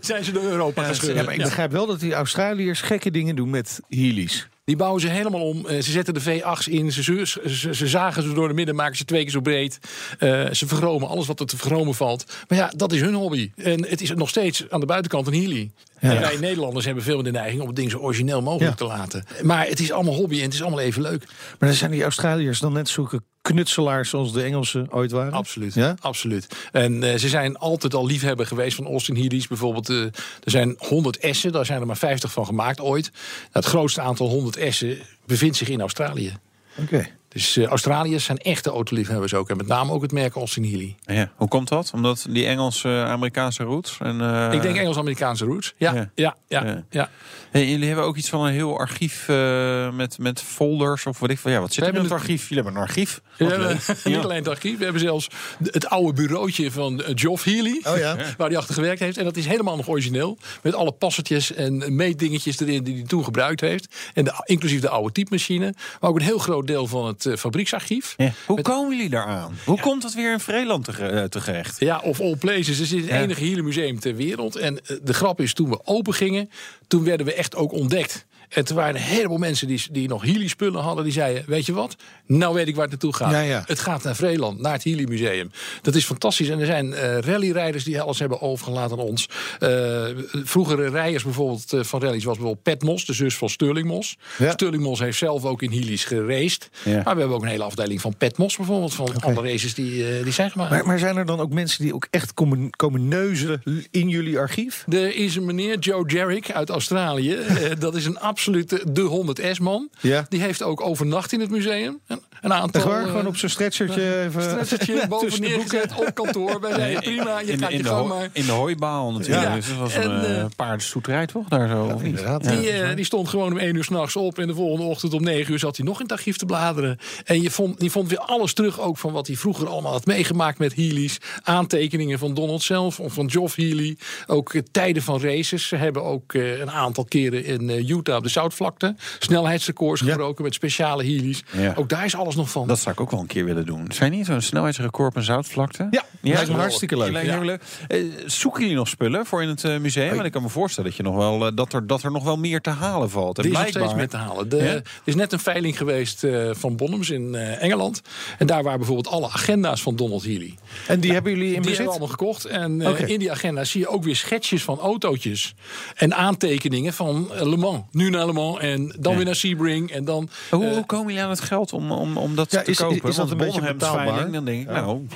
zijn 0.07 0.25
ze 0.25 0.33
door 0.33 0.45
Europa 0.45 0.83
Ja, 0.83 0.89
gescheurd. 0.89 1.25
maar 1.25 1.35
ik 1.35 1.43
begrijp 1.43 1.73
wel 1.73 1.87
dat 1.87 2.01
die 2.01 2.15
Australiërs 2.15 2.81
gekke 2.81 3.11
dingen 3.11 3.37
doen 3.37 3.51
met 3.51 3.81
Healy's. 3.89 4.49
Die 4.65 4.77
bouwen 4.77 5.01
ze 5.01 5.09
helemaal 5.09 5.49
om. 5.49 5.67
Eh, 5.67 5.81
ze 5.81 5.91
zetten 5.91 6.15
de 6.15 6.23
V8's 6.23 6.69
in. 6.69 6.93
Ze, 6.93 7.87
zagen 7.87 8.23
ze 8.23 8.33
door 8.33 8.49
de 8.49 8.55
midden, 8.55 8.75
maken 8.75 8.97
ze 8.97 9.05
twee 9.05 9.23
keer 9.23 9.31
zo 9.31 9.41
breed. 9.41 9.79
Eh, 10.19 10.51
ze 10.51 10.67
vergromen 10.67 11.09
alles 11.09 11.27
wat 11.27 11.41
er 11.41 11.47
te 11.47 11.57
vergromen 11.57 11.95
valt. 11.95 12.25
Maar 12.49 12.59
ja, 12.59 12.73
dat 12.77 12.93
is 12.93 13.01
hun 13.01 13.15
hobby. 13.15 13.51
En 13.57 13.87
het 13.87 14.01
is 14.01 14.11
nog 14.11 14.29
steeds 14.29 14.71
aan 14.71 14.81
de 14.81 14.87
buitenkant 14.87 15.27
een 15.27 15.35
Healy. 15.35 15.71
En 16.11 16.21
wij 16.21 16.37
Nederlanders 16.37 16.85
hebben 16.85 17.05
veel 17.05 17.15
meer 17.15 17.25
de 17.25 17.31
neiging 17.31 17.61
om 17.61 17.67
het 17.67 17.77
ding 17.77 17.91
zo 17.91 17.99
origineel 17.99 18.43
mogelijk 18.43 18.77
te 18.77 18.85
laten. 18.85 19.25
Maar 19.43 19.67
het 19.67 19.81
is 19.81 19.93
allemaal 19.93 20.15
hobby 20.15 20.37
en 20.39 20.45
het 20.45 20.55
is 20.55 20.63
allemaal 20.63 20.81
even 20.81 21.03
leuk. 21.03 21.25
Maar 21.59 21.69
dan 21.69 21.79
zijn 21.79 21.91
die 21.91 22.03
Australiërs 22.03 22.61
dan 22.61 22.73
net 22.73 22.89
zulke 22.89 23.23
knutselaars 23.43 24.11
zoals 24.11 24.33
de 24.33 24.43
Engelsen 24.43 24.93
ooit 24.93 25.11
waren? 25.11 25.33
Absoluut. 25.33 25.75
Ja? 25.75 25.97
Absoluut. 26.01 26.47
En 26.73 27.03
eh, 27.03 27.19
ze 27.19 27.29
zijn 27.29 27.57
altijd 27.57 27.95
al 27.95 28.07
liefhebber 28.07 28.47
geweest 28.47 28.77
van 28.77 28.87
Austin 28.87 29.17
Healey's. 29.17 29.47
Bijvoorbeeld, 29.47 29.89
eh, 29.89 30.03
er 30.03 30.51
zijn 30.51 30.75
100 30.79 31.19
S'en, 31.21 31.53
daar 31.53 31.67
zijn 31.67 31.81
er 31.81 31.87
maar 31.87 31.97
50 31.97 32.33
van 32.33 32.47
gemaakt 32.47 32.81
ooit. 32.81 33.11
Nou, 33.13 33.51
het 33.53 33.65
grootste 33.65 34.01
aantal 34.01 34.29
100 34.29 34.75
S'en 34.75 34.99
bevindt 35.27 35.57
zich 35.57 35.69
in 35.69 35.81
Australië. 35.81 36.37
Oké. 36.77 37.09
Dus 37.35 37.57
eh, 37.57 37.65
Australiërs 37.67 38.25
zijn 38.25 38.39
echte 38.39 38.71
autoliefhebbers 38.71 39.35
ook. 39.35 39.51
En 39.51 39.57
met 39.57 39.67
name 39.67 39.93
ook 39.93 40.03
het 40.03 40.13
merk 40.13 40.35
Austin 40.35 40.65
Healey. 40.65 40.95
Ja. 41.07 41.31
Hoe 41.37 41.49
komt 41.49 41.69
dat? 41.69 41.91
Omdat 41.95 42.27
die 42.29 42.47
Engelse-Amerikaanse 42.47 43.63
roots? 43.63 43.97
En, 44.01 44.21
eh, 44.21 44.53
Ik 44.53 44.63
denk 44.63 44.77
Engels-Amerikaanse 44.77 45.45
roots. 45.45 45.75
Ja, 45.77 45.95
Ja. 45.95 46.11
ja, 46.15 46.37
ja, 46.49 46.65
Ja. 46.65 46.85
ja. 46.91 47.11
Hey, 47.51 47.71
jullie 47.71 47.87
hebben 47.87 48.05
ook 48.05 48.17
iets 48.17 48.29
van 48.29 48.45
een 48.47 48.53
heel 48.53 48.79
archief 48.79 49.29
eh, 49.29 49.91
met, 49.93 50.19
met 50.19 50.41
folders 50.43 51.07
of 51.07 51.19
wat 51.19 51.31
ik 51.31 51.39
van. 51.39 51.51
Ja, 51.53 51.61
wat 51.61 51.73
zit 51.73 51.83
er 51.83 51.89
in 51.89 51.95
hebben 51.95 52.11
het 52.11 52.21
het- 52.21 52.29
archief? 52.31 52.49
Jullie 52.49 52.65
hebben 52.65 52.83
een 52.83 52.89
archief. 52.89 53.21
We 53.37 53.45
Wat 53.45 53.53
hebben 53.53 53.69
leuk. 53.69 53.87
niet 54.05 54.15
Ja. 54.15 54.21
alleen 54.21 54.39
het 54.39 54.49
archief, 54.49 54.79
we 54.79 54.85
hebben 54.85 55.03
zelfs 55.03 55.29
het 55.71 55.87
oude 55.89 56.13
bureautje 56.23 56.71
van 56.71 57.03
Geoff 57.15 57.45
Healy. 57.45 57.81
Oh 57.89 57.99
ja. 57.99 58.17
Waar 58.39 58.49
hij 58.49 58.57
achter 58.57 58.75
gewerkt 58.75 59.01
heeft. 59.01 59.17
En 59.19 59.25
dat 59.25 59.37
is 59.37 59.47
helemaal 59.47 59.77
nog 59.77 59.89
origineel. 59.89 60.39
Met 60.63 60.75
alle 60.75 60.93
passertjes 60.93 61.53
en 61.53 61.95
meetdingetjes 61.97 62.61
erin 62.61 62.85
die 62.85 62.95
hij 62.95 63.05
toen 63.05 63.25
gebruikt 63.25 63.61
heeft. 63.61 63.95
En 64.15 64.25
de, 64.25 64.43
inclusief 64.45 64.81
de 64.81 64.89
oude 64.89 65.13
typemachine. 65.13 65.75
Maar 66.01 66.11
ook 66.11 66.17
een 66.17 66.23
heel 66.25 66.39
groot 66.39 66.67
deel 66.67 66.87
van 66.87 67.07
het 67.07 67.24
eh, 67.27 67.37
fabrieksarchief. 67.37 68.15
Ja. 68.17 68.33
Hoe 68.47 68.57
Met- 68.57 68.65
komen 68.65 68.97
jullie 68.97 69.11
daaraan? 69.11 69.55
Hoe 69.65 69.81
komt 69.81 70.03
het 70.03 70.15
weer 70.15 70.33
in 70.33 70.41
Vreeland 70.41 70.85
te, 70.85 70.93
eh, 70.93 71.25
terecht? 71.25 71.81
Ja, 71.81 71.99
of 71.99 72.21
all 72.21 72.37
places. 72.37 72.69
Het 72.69 72.81
is 72.81 72.91
het 72.91 73.05
Ja. 73.07 73.21
enige 73.21 73.45
Healy 73.45 73.61
museum 73.61 74.01
ter 74.01 74.15
wereld. 74.17 74.57
En 74.57 74.79
eh, 74.87 74.97
de 75.03 75.15
grap 75.15 75.41
is, 75.41 75.53
toen 75.55 75.71
we 75.71 75.81
open 75.87 76.15
gingen, 76.15 76.51
toen 76.87 77.05
werden 77.05 77.27
we 77.27 77.35
echt 77.35 77.57
ook 77.57 77.73
ontdekt. 77.73 78.25
En 78.49 78.65
toen 78.65 78.77
waren 78.77 78.95
er 78.95 79.01
een 79.01 79.07
heleboel 79.07 79.39
mensen 79.39 79.67
die, 79.69 79.83
die 79.91 80.09
nog 80.09 80.23
Healy 80.23 80.49
spullen 80.49 80.83
hadden. 80.83 81.05
Die 81.05 81.13
zeiden, 81.13 81.45
weet 81.47 81.67
je 81.67 81.73
wat? 81.73 81.97
Nou 82.27 82.55
weet 82.55 82.69
ik 82.69 82.75
waar 82.75 82.83
het 82.83 82.91
naartoe 82.91 83.15
gaat. 83.15 83.31
Ja, 83.31 83.41
ja. 83.41 83.63
Het 83.67 83.81
gaat 83.81 84.03
naar 84.03 84.17
Vreeland, 84.17 84.61
naar 84.61 84.73
het 84.73 84.85
Healy 84.85 85.05
museum. 85.09 85.51
Dat 85.83 85.95
is 85.95 86.05
fantastisch. 86.05 86.49
En 86.49 86.61
er 86.61 86.67
zijn 86.67 86.95
eh 86.95 87.19
rallyrijders 87.19 87.85
die 87.85 88.01
alles 88.01 88.19
hebben 88.19 88.41
overgelaten 88.41 88.99
aan 88.99 89.05
ons. 89.05 89.29
Eh, 89.59 90.05
vroegere 90.31 90.89
rijders 90.89 91.23
bijvoorbeeld 91.23 91.73
eh, 91.73 91.81
van 91.83 92.01
rallies 92.01 92.25
was 92.25 92.37
bijvoorbeeld 92.37 92.63
Pat 92.63 92.83
Mos, 92.89 93.05
de 93.05 93.13
zus 93.13 93.37
van 93.37 93.49
Sterling 93.49 93.87
Mos. 93.87 94.17
Ja. 94.39 94.51
Sterling 94.51 94.83
Mos 94.83 94.99
heeft 94.99 95.19
zelf 95.19 95.45
ook 95.45 95.63
in 95.63 95.71
Healy's 95.71 96.05
geraced. 96.05 96.71
Maar 96.85 97.03
we 97.03 97.19
hebben 97.19 97.37
ook 97.37 97.43
een 97.43 97.49
hele 97.49 97.65
afdeling 97.65 98.01
van 98.01 98.17
Pat 98.17 98.39
Mos 98.39 98.57
bijvoorbeeld. 98.57 98.95
Van 98.95 99.21
alle 99.21 99.43
races 99.43 99.75
die, 99.75 100.23
die 100.23 100.33
zijn 100.33 100.51
gemaakt. 100.51 100.71
Maar, 100.71 100.87
maar 100.87 100.99
zijn 100.99 101.17
er 101.17 101.27
dan 101.27 101.41
ook 101.41 101.53
mensen 101.53 101.85
die 101.85 101.95
ook 101.95 102.07
echt 102.11 102.35
komen, 102.35 102.71
komen 102.71 103.09
neuzen 103.09 103.63
in 103.91 104.09
jullie 104.09 104.39
archief? 104.39 104.85
Er 104.89 105.17
is 105.17 105.37
een 105.37 105.45
meneer 105.45 105.79
Joe 105.79 106.09
Jarrick 106.11 106.51
uit 106.51 106.71
Australië. 106.71 107.39
Dat 107.79 107.95
is 107.95 108.05
een 108.05 108.21
absolute 108.35 108.83
de 108.93 109.35
100S-man. 109.37 109.91
Ja. 110.01 110.27
Die 110.29 110.41
heeft 110.41 110.63
ook 110.63 110.81
overnacht 110.81 111.33
in 111.33 111.41
het 111.41 111.51
museum. 111.51 112.01
En 112.07 112.21
een 112.45 112.53
aantal... 112.53 112.85
Waar? 112.85 113.03
eh, 113.03 113.07
Gewoon 113.09 113.27
op 113.27 113.37
zo'n 113.37 113.49
stretchertje 113.49 114.23
even... 114.23 114.43
stretchertje 114.43 115.07
boven 115.09 115.41
neergezet 115.41 115.93
op 115.97 116.15
kantoor. 116.15 116.61
Wij 116.61 116.73
zeiden 116.75 117.03
prima, 117.03 117.41
je 117.41 117.53
in, 117.53 117.59
gaat 117.59 117.71
in 117.71 117.77
je 117.77 117.83
de 117.83 117.89
ho- 117.89 118.07
maar. 118.07 118.29
in 118.33 118.45
de 118.47 118.53
hooibaal 118.53 119.13
natuurlijk. 119.13 119.43
Ja. 119.43 119.55
Dus 119.55 119.69
dat 119.69 119.77
was 119.77 119.95
En, 119.95 120.11
een 120.11 120.39
uh, 120.39 120.45
paardenstoeterij 120.57 121.27
toch? 121.27 121.49
Daar 121.49 121.69
zo, 121.69 121.85
of 121.85 121.93
niet? 122.03 122.05
inderdaad. 122.05 122.45
Ja. 122.45 122.51
Die, 122.87 122.95
die 122.95 123.05
stond 123.05 123.29
gewoon 123.29 123.53
om 123.53 123.59
1 123.59 123.75
uur 123.75 123.85
s'nachts 123.85 124.17
op. 124.17 124.39
En 124.39 124.47
de 124.47 124.55
volgende 124.55 124.85
ochtend 124.91 125.13
om 125.15 125.23
9 125.23 125.53
uur 125.53 125.59
zat 125.59 125.77
hij 125.77 125.87
nog 125.87 125.97
in 125.97 126.03
het 126.03 126.13
archief 126.13 126.37
te 126.37 126.47
bladeren. 126.47 126.99
En 127.25 127.43
je 127.43 127.51
vond, 127.51 127.83
je 127.83 127.91
vond 127.91 128.09
weer 128.09 128.19
alles 128.19 128.53
terug 128.55 128.81
ook 128.81 128.99
van 128.99 129.13
wat 129.13 129.27
hij 129.27 129.37
vroeger 129.37 129.69
allemaal 129.69 129.93
had 129.93 130.07
meegemaakt 130.07 130.59
met 130.59 130.75
Healy's. 130.75 131.19
Aantekeningen 131.43 132.19
van 132.19 132.35
Donald 132.35 132.63
zelf 132.63 133.01
of 133.01 133.13
van 133.13 133.31
Geoff 133.31 133.57
Healy. 133.57 133.97
Ook 134.27 134.53
tijden 134.71 135.03
van 135.03 135.21
races. 135.21 135.69
Ze 135.69 135.77
hebben 135.77 136.03
ook 136.05 136.33
eh, 136.35 136.59
een 136.61 136.71
aantal 136.71 137.05
keren 137.05 137.45
in 137.45 137.71
Utah 137.89 138.17
op 138.17 138.23
de 138.23 138.29
Zoutvlakte 138.29 138.95
snelheidsrecords 139.19 140.01
gebroken 140.01 140.45
met 140.45 140.55
speciale 140.55 141.05
Healy's. 141.05 141.43
Ja. 141.53 141.73
Ook 141.77 141.89
daar 141.89 142.05
is 142.05 142.17
alles 142.17 142.34
nog 142.35 142.51
van. 142.51 142.67
Dat 142.67 142.79
zou 142.79 142.95
ik 142.95 143.01
ook 143.01 143.11
wel 143.11 143.21
een 143.21 143.27
keer 143.27 143.45
willen 143.45 143.67
doen. 143.67 143.87
Zijn 143.93 144.11
niet 144.13 144.27
zo'n 144.27 144.41
snelheidsrecord 144.41 145.09
op 145.09 145.17
een 145.17 145.23
zoutvlakte? 145.23 145.87
Ja, 145.91 146.03
lijkt 146.21 146.49
me 146.51 146.57
hartstikke 146.57 146.97
leuk. 146.97 147.11
Lijkt 147.13 147.27
me 147.29 147.33
Ja. 147.33 147.39
heel 147.39 147.47
leuk. 147.49 147.63
Eh, 147.89 148.05
zoeken 148.27 148.61
jullie 148.61 148.77
nog 148.77 148.89
spullen 148.89 149.27
voor 149.27 149.43
in 149.43 149.49
het 149.49 149.65
eh, 149.65 149.77
museum? 149.79 150.15
Want 150.15 150.27
ik 150.27 150.33
kan 150.33 150.43
me 150.43 150.49
voorstellen 150.49 150.91
dat, 150.91 150.99
je 150.99 151.05
nog 151.05 151.17
wel, 151.17 151.47
eh, 151.47 151.53
dat, 151.57 151.73
er, 151.73 151.87
dat 151.87 152.03
er 152.03 152.11
nog 152.11 152.25
wel 152.25 152.37
meer 152.37 152.61
te 152.61 152.71
halen 152.71 153.11
valt. 153.11 153.39
En 153.39 153.45
Er 153.45 153.51
is 153.51 153.57
nog 153.59 153.69
steeds 153.69 153.95
meer 153.95 154.09
te 154.09 154.17
halen. 154.17 154.49
De, 154.49 154.57
Ja? 154.57 154.63
Er 154.65 154.83
is 155.05 155.15
net 155.15 155.33
een 155.33 155.39
veiling 155.39 155.77
geweest 155.77 156.27
van 156.51 156.77
Bonhams 156.77 157.11
in 157.11 157.35
Engeland. 157.35 158.01
En 158.39 158.47
daar 158.47 158.63
waren 158.63 158.79
bijvoorbeeld 158.79 159.09
alle 159.15 159.27
agenda's 159.27 159.83
van 159.83 159.97
Donald 159.97 160.25
Healy. 160.25 160.55
En 160.89 161.01
die 161.01 161.13
hebben 161.13 161.33
jullie 161.33 161.47
in 161.47 161.53
Die 161.53 161.61
bezit? 161.61 161.77
hebben 161.77 161.95
we 161.95 162.01
allemaal 162.01 162.17
gekocht. 162.19 162.45
En 162.45 162.81
in 163.09 163.19
die 163.19 163.31
agenda 163.31 163.65
zie 163.65 163.81
je 163.81 163.89
ook 163.89 164.05
weer 164.05 164.17
schetsjes 164.17 164.63
van 164.63 164.79
autootjes. 164.79 165.55
En 165.95 166.15
aantekeningen 166.15 166.93
van 166.93 167.31
Le 167.41 167.57
Mans. 167.57 167.83
Nu 167.91 168.11
naar 168.11 168.27
Le 168.27 168.33
Mans 168.33 168.59
en 168.59 168.95
dan 168.99 169.11
Ja. 169.11 169.17
weer 169.17 169.27
naar 169.27 169.35
Sebring. 169.37 169.91
En 169.91 170.05
dan... 170.05 170.29
Hoe, 170.51 170.65
hoe 170.75 170.87
komen 170.87 171.07
jullie 171.07 171.23
aan 171.23 171.31
het 171.31 171.41
geld 171.41 171.73
om, 171.73 171.91
om, 171.93 172.17
om 172.25 172.35
dat 172.35 172.51
Ja, 172.51 172.63
te 172.63 172.71
is- 172.71 172.77
kopen? 172.77 172.97
is 172.97 173.03
dat 173.03 173.17
Want 173.17 173.31
een 173.31 173.37
beetje 173.47 173.73
betaalbaar? 173.73 174.07
veiling, 174.07 174.33
Dan 174.35 174.45
denk 174.45 174.61
ik, 174.63 174.71
nou, 174.71 175.07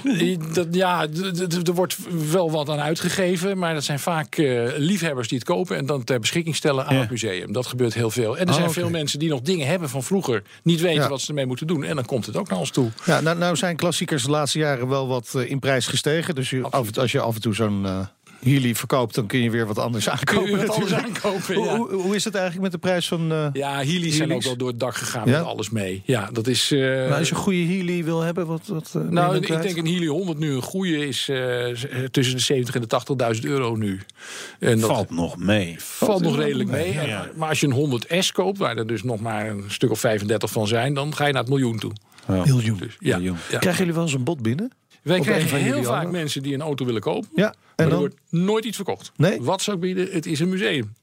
Dat, 0.52 0.66
ja, 0.70 1.06
d- 1.06 1.50
d- 1.64 1.68
er 1.68 1.74
wordt 1.74 1.96
wel 2.30 2.50
wat 2.50 2.68
aan 2.68 2.78
uitgegeven. 2.80 3.59
Maar 3.59 3.74
dat 3.74 3.84
zijn 3.84 3.98
vaak 3.98 4.36
eh, 4.36 4.62
liefhebbers 4.76 5.28
die 5.28 5.38
het 5.38 5.46
kopen. 5.46 5.76
En 5.76 5.86
dan 5.86 6.04
ter 6.04 6.20
beschikking 6.20 6.56
stellen 6.56 6.86
aan 6.86 6.94
Ja. 6.94 7.00
het 7.00 7.11
museum. 7.11 7.52
Dat 7.52 7.66
gebeurt 7.66 7.94
heel 7.94 8.11
veel. 8.11 8.36
En 8.36 8.42
er 8.42 8.48
Oh, 8.48 8.54
zijn 8.54 8.64
oké. 8.68 8.80
veel 8.80 8.90
mensen 8.90 9.18
die 9.18 9.28
nog 9.28 9.40
dingen 9.40 9.66
hebben 9.66 9.88
van 9.88 10.02
vroeger. 10.02 10.42
Niet 10.62 10.80
weten 10.80 11.02
Ja. 11.02 11.09
wat 11.09 11.20
ze 11.20 11.28
ermee 11.28 11.46
moeten 11.46 11.66
doen. 11.66 11.84
En 11.84 11.94
dan 11.94 12.04
komt 12.04 12.26
het 12.26 12.36
ook 12.36 12.48
naar 12.48 12.59
ons 12.59 12.70
toe. 12.70 12.90
Ja, 13.04 13.20
nou, 13.20 13.38
nou 13.38 13.56
zijn 13.56 13.76
klassiekers 13.76 14.22
de 14.22 14.30
laatste 14.30 14.59
jaren 14.59 14.88
wel 14.88 15.09
wat 15.09 15.32
eh, 15.36 15.50
in 15.50 15.59
prijs 15.59 15.86
gestegen. 15.86 16.34
Dus 16.34 16.50
je, 16.50 16.62
af, 16.70 16.96
als 16.98 17.12
je 17.12 17.20
af 17.20 17.34
en 17.34 17.40
toe 17.40 17.54
zo'n 17.54 17.86
eh 17.86 17.98
Healy 18.44 18.74
verkoopt, 18.74 19.14
dan 19.14 19.26
kun 19.26 19.38
je 19.42 19.50
weer 19.50 19.66
wat 19.66 19.78
anders 19.78 20.09
aankopen. 20.09 20.56
wat 20.66 20.68
anders 20.70 20.90
Ja. 21.48 21.76
hoe, 21.76 21.92
hoe 21.92 22.14
is 22.14 22.24
het 22.24 22.34
eigenlijk 22.34 22.62
met 22.62 22.72
de 22.72 22.78
prijs 22.88 23.09
van... 23.09 23.32
eh 23.32 23.46
Ja, 23.52 23.70
Healy's 23.74 24.16
zijn 24.16 24.32
ook 24.32 24.42
wel 24.42 24.56
door 24.56 24.68
het 24.68 24.80
dak 24.80 24.94
gegaan 24.96 25.28
Ja? 25.28 25.38
met 25.38 25.46
alles 25.46 25.70
mee. 25.70 26.02
Ja, 26.04 26.28
dat 26.32 26.46
is... 26.46 26.70
eh, 26.72 26.78
nou, 27.07 27.18
als 27.18 27.28
je 27.28 27.34
een 27.34 27.40
goede 27.40 27.64
Healy 27.64 28.05
wil 28.05 28.20
hebben, 28.20 28.46
wat... 28.46 28.66
wat 28.66 28.92
eh, 28.94 29.03
nou, 29.03 29.36
ik 29.36 29.42
kwijt? 29.42 29.62
denk 29.62 29.76
een 29.76 29.86
Healy 29.86 30.07
100 30.07 30.38
nu 30.38 30.53
een 30.53 30.62
goede 30.62 31.07
is 31.07 31.28
eh, 31.28 31.64
tussen 32.11 32.36
de 32.36 32.42
70 32.42 32.74
en 32.74 32.80
de 32.80 33.34
80.000 33.36 33.40
euro 33.44 33.76
nu. 33.76 34.01
En 34.59 34.80
dat 34.80 34.90
valt 34.90 35.11
nog 35.11 35.36
mee. 35.36 35.74
valt 35.78 36.22
nog 36.22 36.36
redelijk 36.36 36.70
mee. 36.70 36.92
En- 36.99 37.30
Maar 37.36 37.49
als 37.49 37.61
je 37.61 37.66
een 37.66 37.72
100S 37.72 38.32
koopt, 38.32 38.59
waar 38.59 38.76
er 38.76 38.86
dus 38.86 39.03
nog 39.03 39.20
maar 39.20 39.49
een 39.49 39.64
stuk 39.68 39.90
of 39.90 40.01
35 40.01 40.51
van 40.51 40.66
zijn, 40.66 40.94
dan 40.94 41.14
ga 41.14 41.26
je 41.26 41.32
naar 41.32 41.40
het 41.42 41.51
miljoen 41.51 41.78
toe. 41.78 41.92
Miljoen. 42.26 42.78
Dus, 42.78 42.96
ja. 42.99 43.16
Miljoen. 43.16 43.36
Ja. 43.51 43.59
Krijgen 43.59 43.78
jullie 43.80 43.94
wel 43.94 44.03
eens 44.05 44.14
een 44.14 44.24
bod 44.24 44.42
binnen? 44.42 44.72
Wij 45.03 45.20
krijgen 45.20 45.49
van 45.49 45.59
heel 45.59 45.82
vaak 45.82 46.11
mensen 46.11 46.42
die 46.42 46.55
een 46.55 46.61
auto 46.61 46.84
willen 46.84 47.01
kopen. 47.01 47.28
Ja, 47.34 47.44
Maar 47.44 47.55
en 47.76 47.84
er 47.84 47.90
dan? 47.90 47.99
wordt 47.99 48.14
nooit 48.30 48.64
iets 48.64 48.76
verkocht. 48.76 49.12
Nee? 49.16 49.40
Wat 49.42 49.62
zou 49.62 49.76
ik 49.76 49.82
bieden? 49.82 50.09
Het 50.12 50.26
is 50.26 50.40
een 50.40 50.49
museum. 50.49 50.94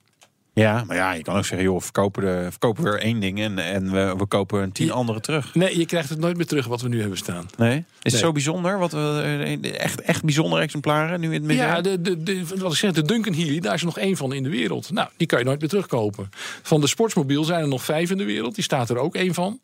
Ja, 0.55 0.83
maar 0.87 0.95
ja, 0.95 1.13
je 1.13 1.21
kan 1.23 1.35
ook 1.37 1.45
zeggen, 1.45 1.67
joh, 1.67 1.81
verkopen, 1.81 2.23
de, 2.23 2.47
verkopen 2.49 2.83
we 2.83 2.89
er 2.89 2.99
één 2.99 3.19
ding 3.19 3.39
en, 3.39 3.59
en 3.59 3.91
we, 3.91 4.15
we 4.17 4.25
kopen 4.25 4.61
een 4.61 4.71
tien 4.71 4.85
Ja. 4.87 4.93
andere 4.93 5.19
terug. 5.19 5.55
Nee, 5.55 5.77
je 5.77 5.85
krijgt 5.85 6.09
het 6.09 6.19
nooit 6.19 6.37
meer 6.37 6.45
terug 6.45 6.65
wat 6.67 6.81
we 6.81 6.87
nu 6.87 6.99
hebben 6.99 7.17
staan. 7.17 7.49
Nee? 7.57 7.83
Is 8.01 8.11
het 8.11 8.21
zo 8.21 8.31
bijzonder? 8.31 8.79
Wat 8.79 8.91
we, 8.91 9.21
eh, 9.61 9.79
echt, 9.79 10.01
echt 10.01 10.23
bijzondere 10.23 10.61
exemplaren 10.61 11.19
nu 11.19 11.27
in 11.27 11.33
het 11.33 11.43
museum? 11.43 11.67
Ja, 11.67 11.81
de, 11.81 12.01
de, 12.01 12.23
de, 12.23 12.43
wat 12.57 12.71
ik 12.71 12.77
zeg, 12.77 12.91
de 12.91 13.01
Duncan 13.01 13.33
Healy, 13.33 13.59
daar 13.59 13.73
is 13.73 13.79
er 13.79 13.85
nog 13.85 13.97
één 13.97 14.17
van 14.17 14.33
in 14.33 14.43
de 14.43 14.49
wereld. 14.49 14.91
Nou, 14.91 15.09
die 15.17 15.27
kan 15.27 15.39
je 15.39 15.45
nooit 15.45 15.59
meer 15.59 15.69
terugkopen. 15.69 16.29
Van 16.61 16.81
de 16.81 16.87
sportsmobiel 16.87 17.43
zijn 17.43 17.61
er 17.61 17.67
nog 17.67 17.83
vijf 17.83 18.09
in 18.11 18.17
de 18.17 18.23
wereld. 18.25 18.55
Die 18.55 18.63
staat 18.63 18.89
er 18.89 18.97
ook 18.97 19.15
één 19.15 19.33
van. 19.33 19.59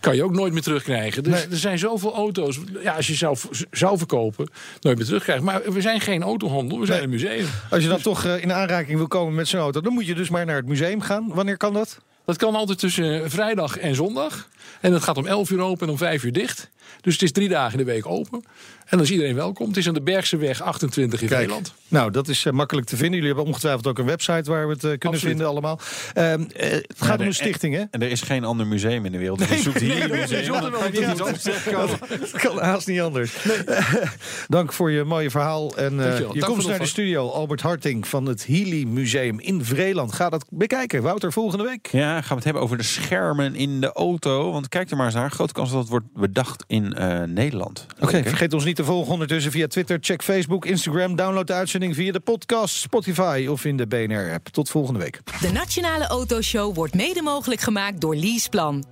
Kan 0.00 0.16
je 0.16 0.24
ook 0.24 0.32
nooit 0.32 0.52
meer 0.52 0.62
terugkrijgen. 0.62 1.22
Dus 1.22 1.32
Nee. 1.32 1.46
er 1.50 1.56
zijn 1.56 1.78
zoveel 1.78 2.14
auto's. 2.14 2.58
Ja, 2.82 2.92
als 2.94 3.06
je 3.06 3.14
zou, 3.14 3.36
zou 3.70 3.98
verkopen, 3.98 4.48
nooit 4.80 4.96
meer 4.96 5.06
terugkrijgen. 5.06 5.44
Maar 5.44 5.62
we 5.72 5.80
zijn 5.80 6.00
geen 6.00 6.22
autohandel, 6.22 6.78
we 6.80 6.86
zijn 6.86 6.96
Nee. 6.98 7.06
een 7.06 7.12
museum. 7.12 7.46
Als 7.70 7.82
je 7.82 7.88
dan 7.88 8.00
toch 8.00 8.24
eh, 8.24 8.42
in 8.42 8.52
aanraking 8.52 8.96
wil 8.98 9.08
komen 9.08 9.34
met 9.34 9.48
zo'n 9.48 9.60
auto, 9.60 9.80
dan 9.80 9.92
moet 9.92 10.06
je 10.06 10.14
dus 10.14 10.21
maar 10.30 10.46
naar 10.46 10.56
het 10.56 10.66
museum 10.66 11.00
gaan. 11.00 11.28
Wanneer 11.28 11.56
kan 11.56 11.72
dat? 11.72 11.98
Dat 12.24 12.36
kan 12.36 12.54
altijd 12.54 12.78
tussen 12.78 13.30
vrijdag 13.30 13.78
en 13.78 13.94
zondag. 13.94 14.48
En 14.80 14.90
dat 14.90 15.02
gaat 15.02 15.16
om 15.16 15.26
11 15.26 15.50
uur 15.50 15.60
open 15.60 15.86
en 15.86 15.92
om 15.92 15.98
5 15.98 16.24
uur 16.24 16.32
dicht. 16.32 16.70
Dus 17.00 17.12
het 17.12 17.22
is 17.22 17.32
drie 17.32 17.48
dagen 17.48 17.78
in 17.78 17.84
de 17.86 17.92
week 17.92 18.06
open. 18.06 18.44
En 18.82 18.98
dan 18.98 19.06
is 19.06 19.12
iedereen 19.12 19.34
welkom. 19.34 19.68
Het 19.68 19.76
is 19.76 19.88
aan 19.88 19.94
de 19.94 20.02
Bergseweg 20.02 20.62
28 20.62 21.22
in 21.22 21.28
Kijk, 21.28 21.40
Nederland. 21.40 21.74
nou, 21.88 22.10
dat 22.10 22.28
is 22.28 22.44
eh, 22.46 22.52
makkelijk 22.52 22.86
te 22.86 22.96
vinden. 22.96 23.14
Jullie 23.14 23.26
hebben 23.28 23.46
ongetwijfeld 23.46 23.86
ook 23.86 23.98
een 23.98 24.04
website 24.06 24.50
waar 24.50 24.66
we 24.66 24.72
het 24.72 24.84
eh, 24.84 24.90
kunnen 24.90 25.08
Absoluut. 25.08 25.20
vinden 25.22 25.46
allemaal. 25.46 25.80
Ehm, 26.14 26.42
eh, 26.56 26.70
het 26.70 26.86
gaat 26.96 27.10
om 27.12 27.18
de- 27.18 27.24
een 27.24 27.34
stichting, 27.34 27.74
hè? 27.74 27.82
En 27.90 28.02
er 28.02 28.10
is 28.10 28.20
geen 28.20 28.44
ander 28.44 28.66
museum 28.66 29.04
in 29.04 29.12
de 29.12 29.18
wereld. 29.18 29.38
Dus 29.38 29.48
je 29.48 29.56
zoekt 29.58 29.80
hier 29.80 30.02
een 30.02 30.10
museum. 30.18 30.44
zoekt 30.44 30.64
er 30.64 30.70
wel 30.70 30.80
Dan 30.80 30.80
kan 30.80 30.92
je 30.92 31.02
een 31.04 31.10
niet 31.10 31.20
anders 31.20 31.42
terechtkomen. 31.42 31.98
Dat 32.32 32.40
kan 32.40 32.58
haast 32.58 32.86
niet 32.86 33.00
anders. 33.00 33.32
Dank 34.48 34.72
voor 34.72 34.90
je 34.90 35.04
mooie 35.04 35.30
verhaal. 35.30 35.76
En 35.76 36.00
eh, 36.12 36.18
je 36.18 36.22
Dank 36.24 36.40
komt 36.40 36.66
naar 36.66 36.78
de 36.78 36.86
studio. 36.86 37.28
Albert 37.30 37.60
Harting 37.60 38.08
van 38.08 38.26
het 38.26 38.46
Healy 38.46 38.84
Museum 38.84 39.40
in 39.40 39.64
Vreeland. 39.64 40.12
Ga 40.12 40.28
dat 40.30 40.44
bekijken. 40.50 41.02
Wouter, 41.02 41.32
volgende 41.32 41.64
week. 41.64 41.88
Ja, 41.92 42.14
gaan 42.20 42.28
we 42.28 42.34
het 42.34 42.44
hebben 42.44 42.62
over 42.62 42.76
de 42.76 42.82
schermen 42.82 43.54
in 43.54 43.80
de 43.80 43.92
auto. 43.92 44.52
Want 44.52 44.68
kijk 44.68 44.90
er 44.90 44.96
maar 44.96 45.06
eens 45.06 45.14
naar. 45.14 45.30
Grote 45.30 45.52
kans 45.52 45.70
dat 45.70 45.80
het 45.80 45.88
wordt 45.88 46.06
bedacht 46.14 46.64
in 46.66 46.81
eh, 46.90 47.22
Nederland. 47.22 47.86
Oké, 48.00 48.22
vergeet 48.22 48.52
ons 48.52 48.64
niet 48.64 48.76
te 48.76 48.84
volgen 48.84 49.12
ondertussen 49.12 49.52
via 49.52 49.66
Twitter. 49.66 49.98
Check 50.00 50.22
Facebook, 50.22 50.64
Instagram. 50.64 51.16
Download 51.16 51.46
de 51.46 51.52
uitzending 51.52 51.94
via 51.94 52.12
de 52.12 52.20
podcast, 52.20 52.74
Spotify 52.74 53.46
of 53.50 53.64
in 53.64 53.76
de 53.76 53.86
BNR-app. 53.86 54.48
Tot 54.48 54.70
volgende 54.70 55.00
week. 55.00 55.20
De 55.40 55.52
Nationale 55.52 56.06
Autoshow 56.06 56.74
wordt 56.74 56.94
mede 56.94 57.22
mogelijk 57.22 57.60
gemaakt 57.60 58.00
door 58.00 58.16
Leaseplan. 58.16 58.91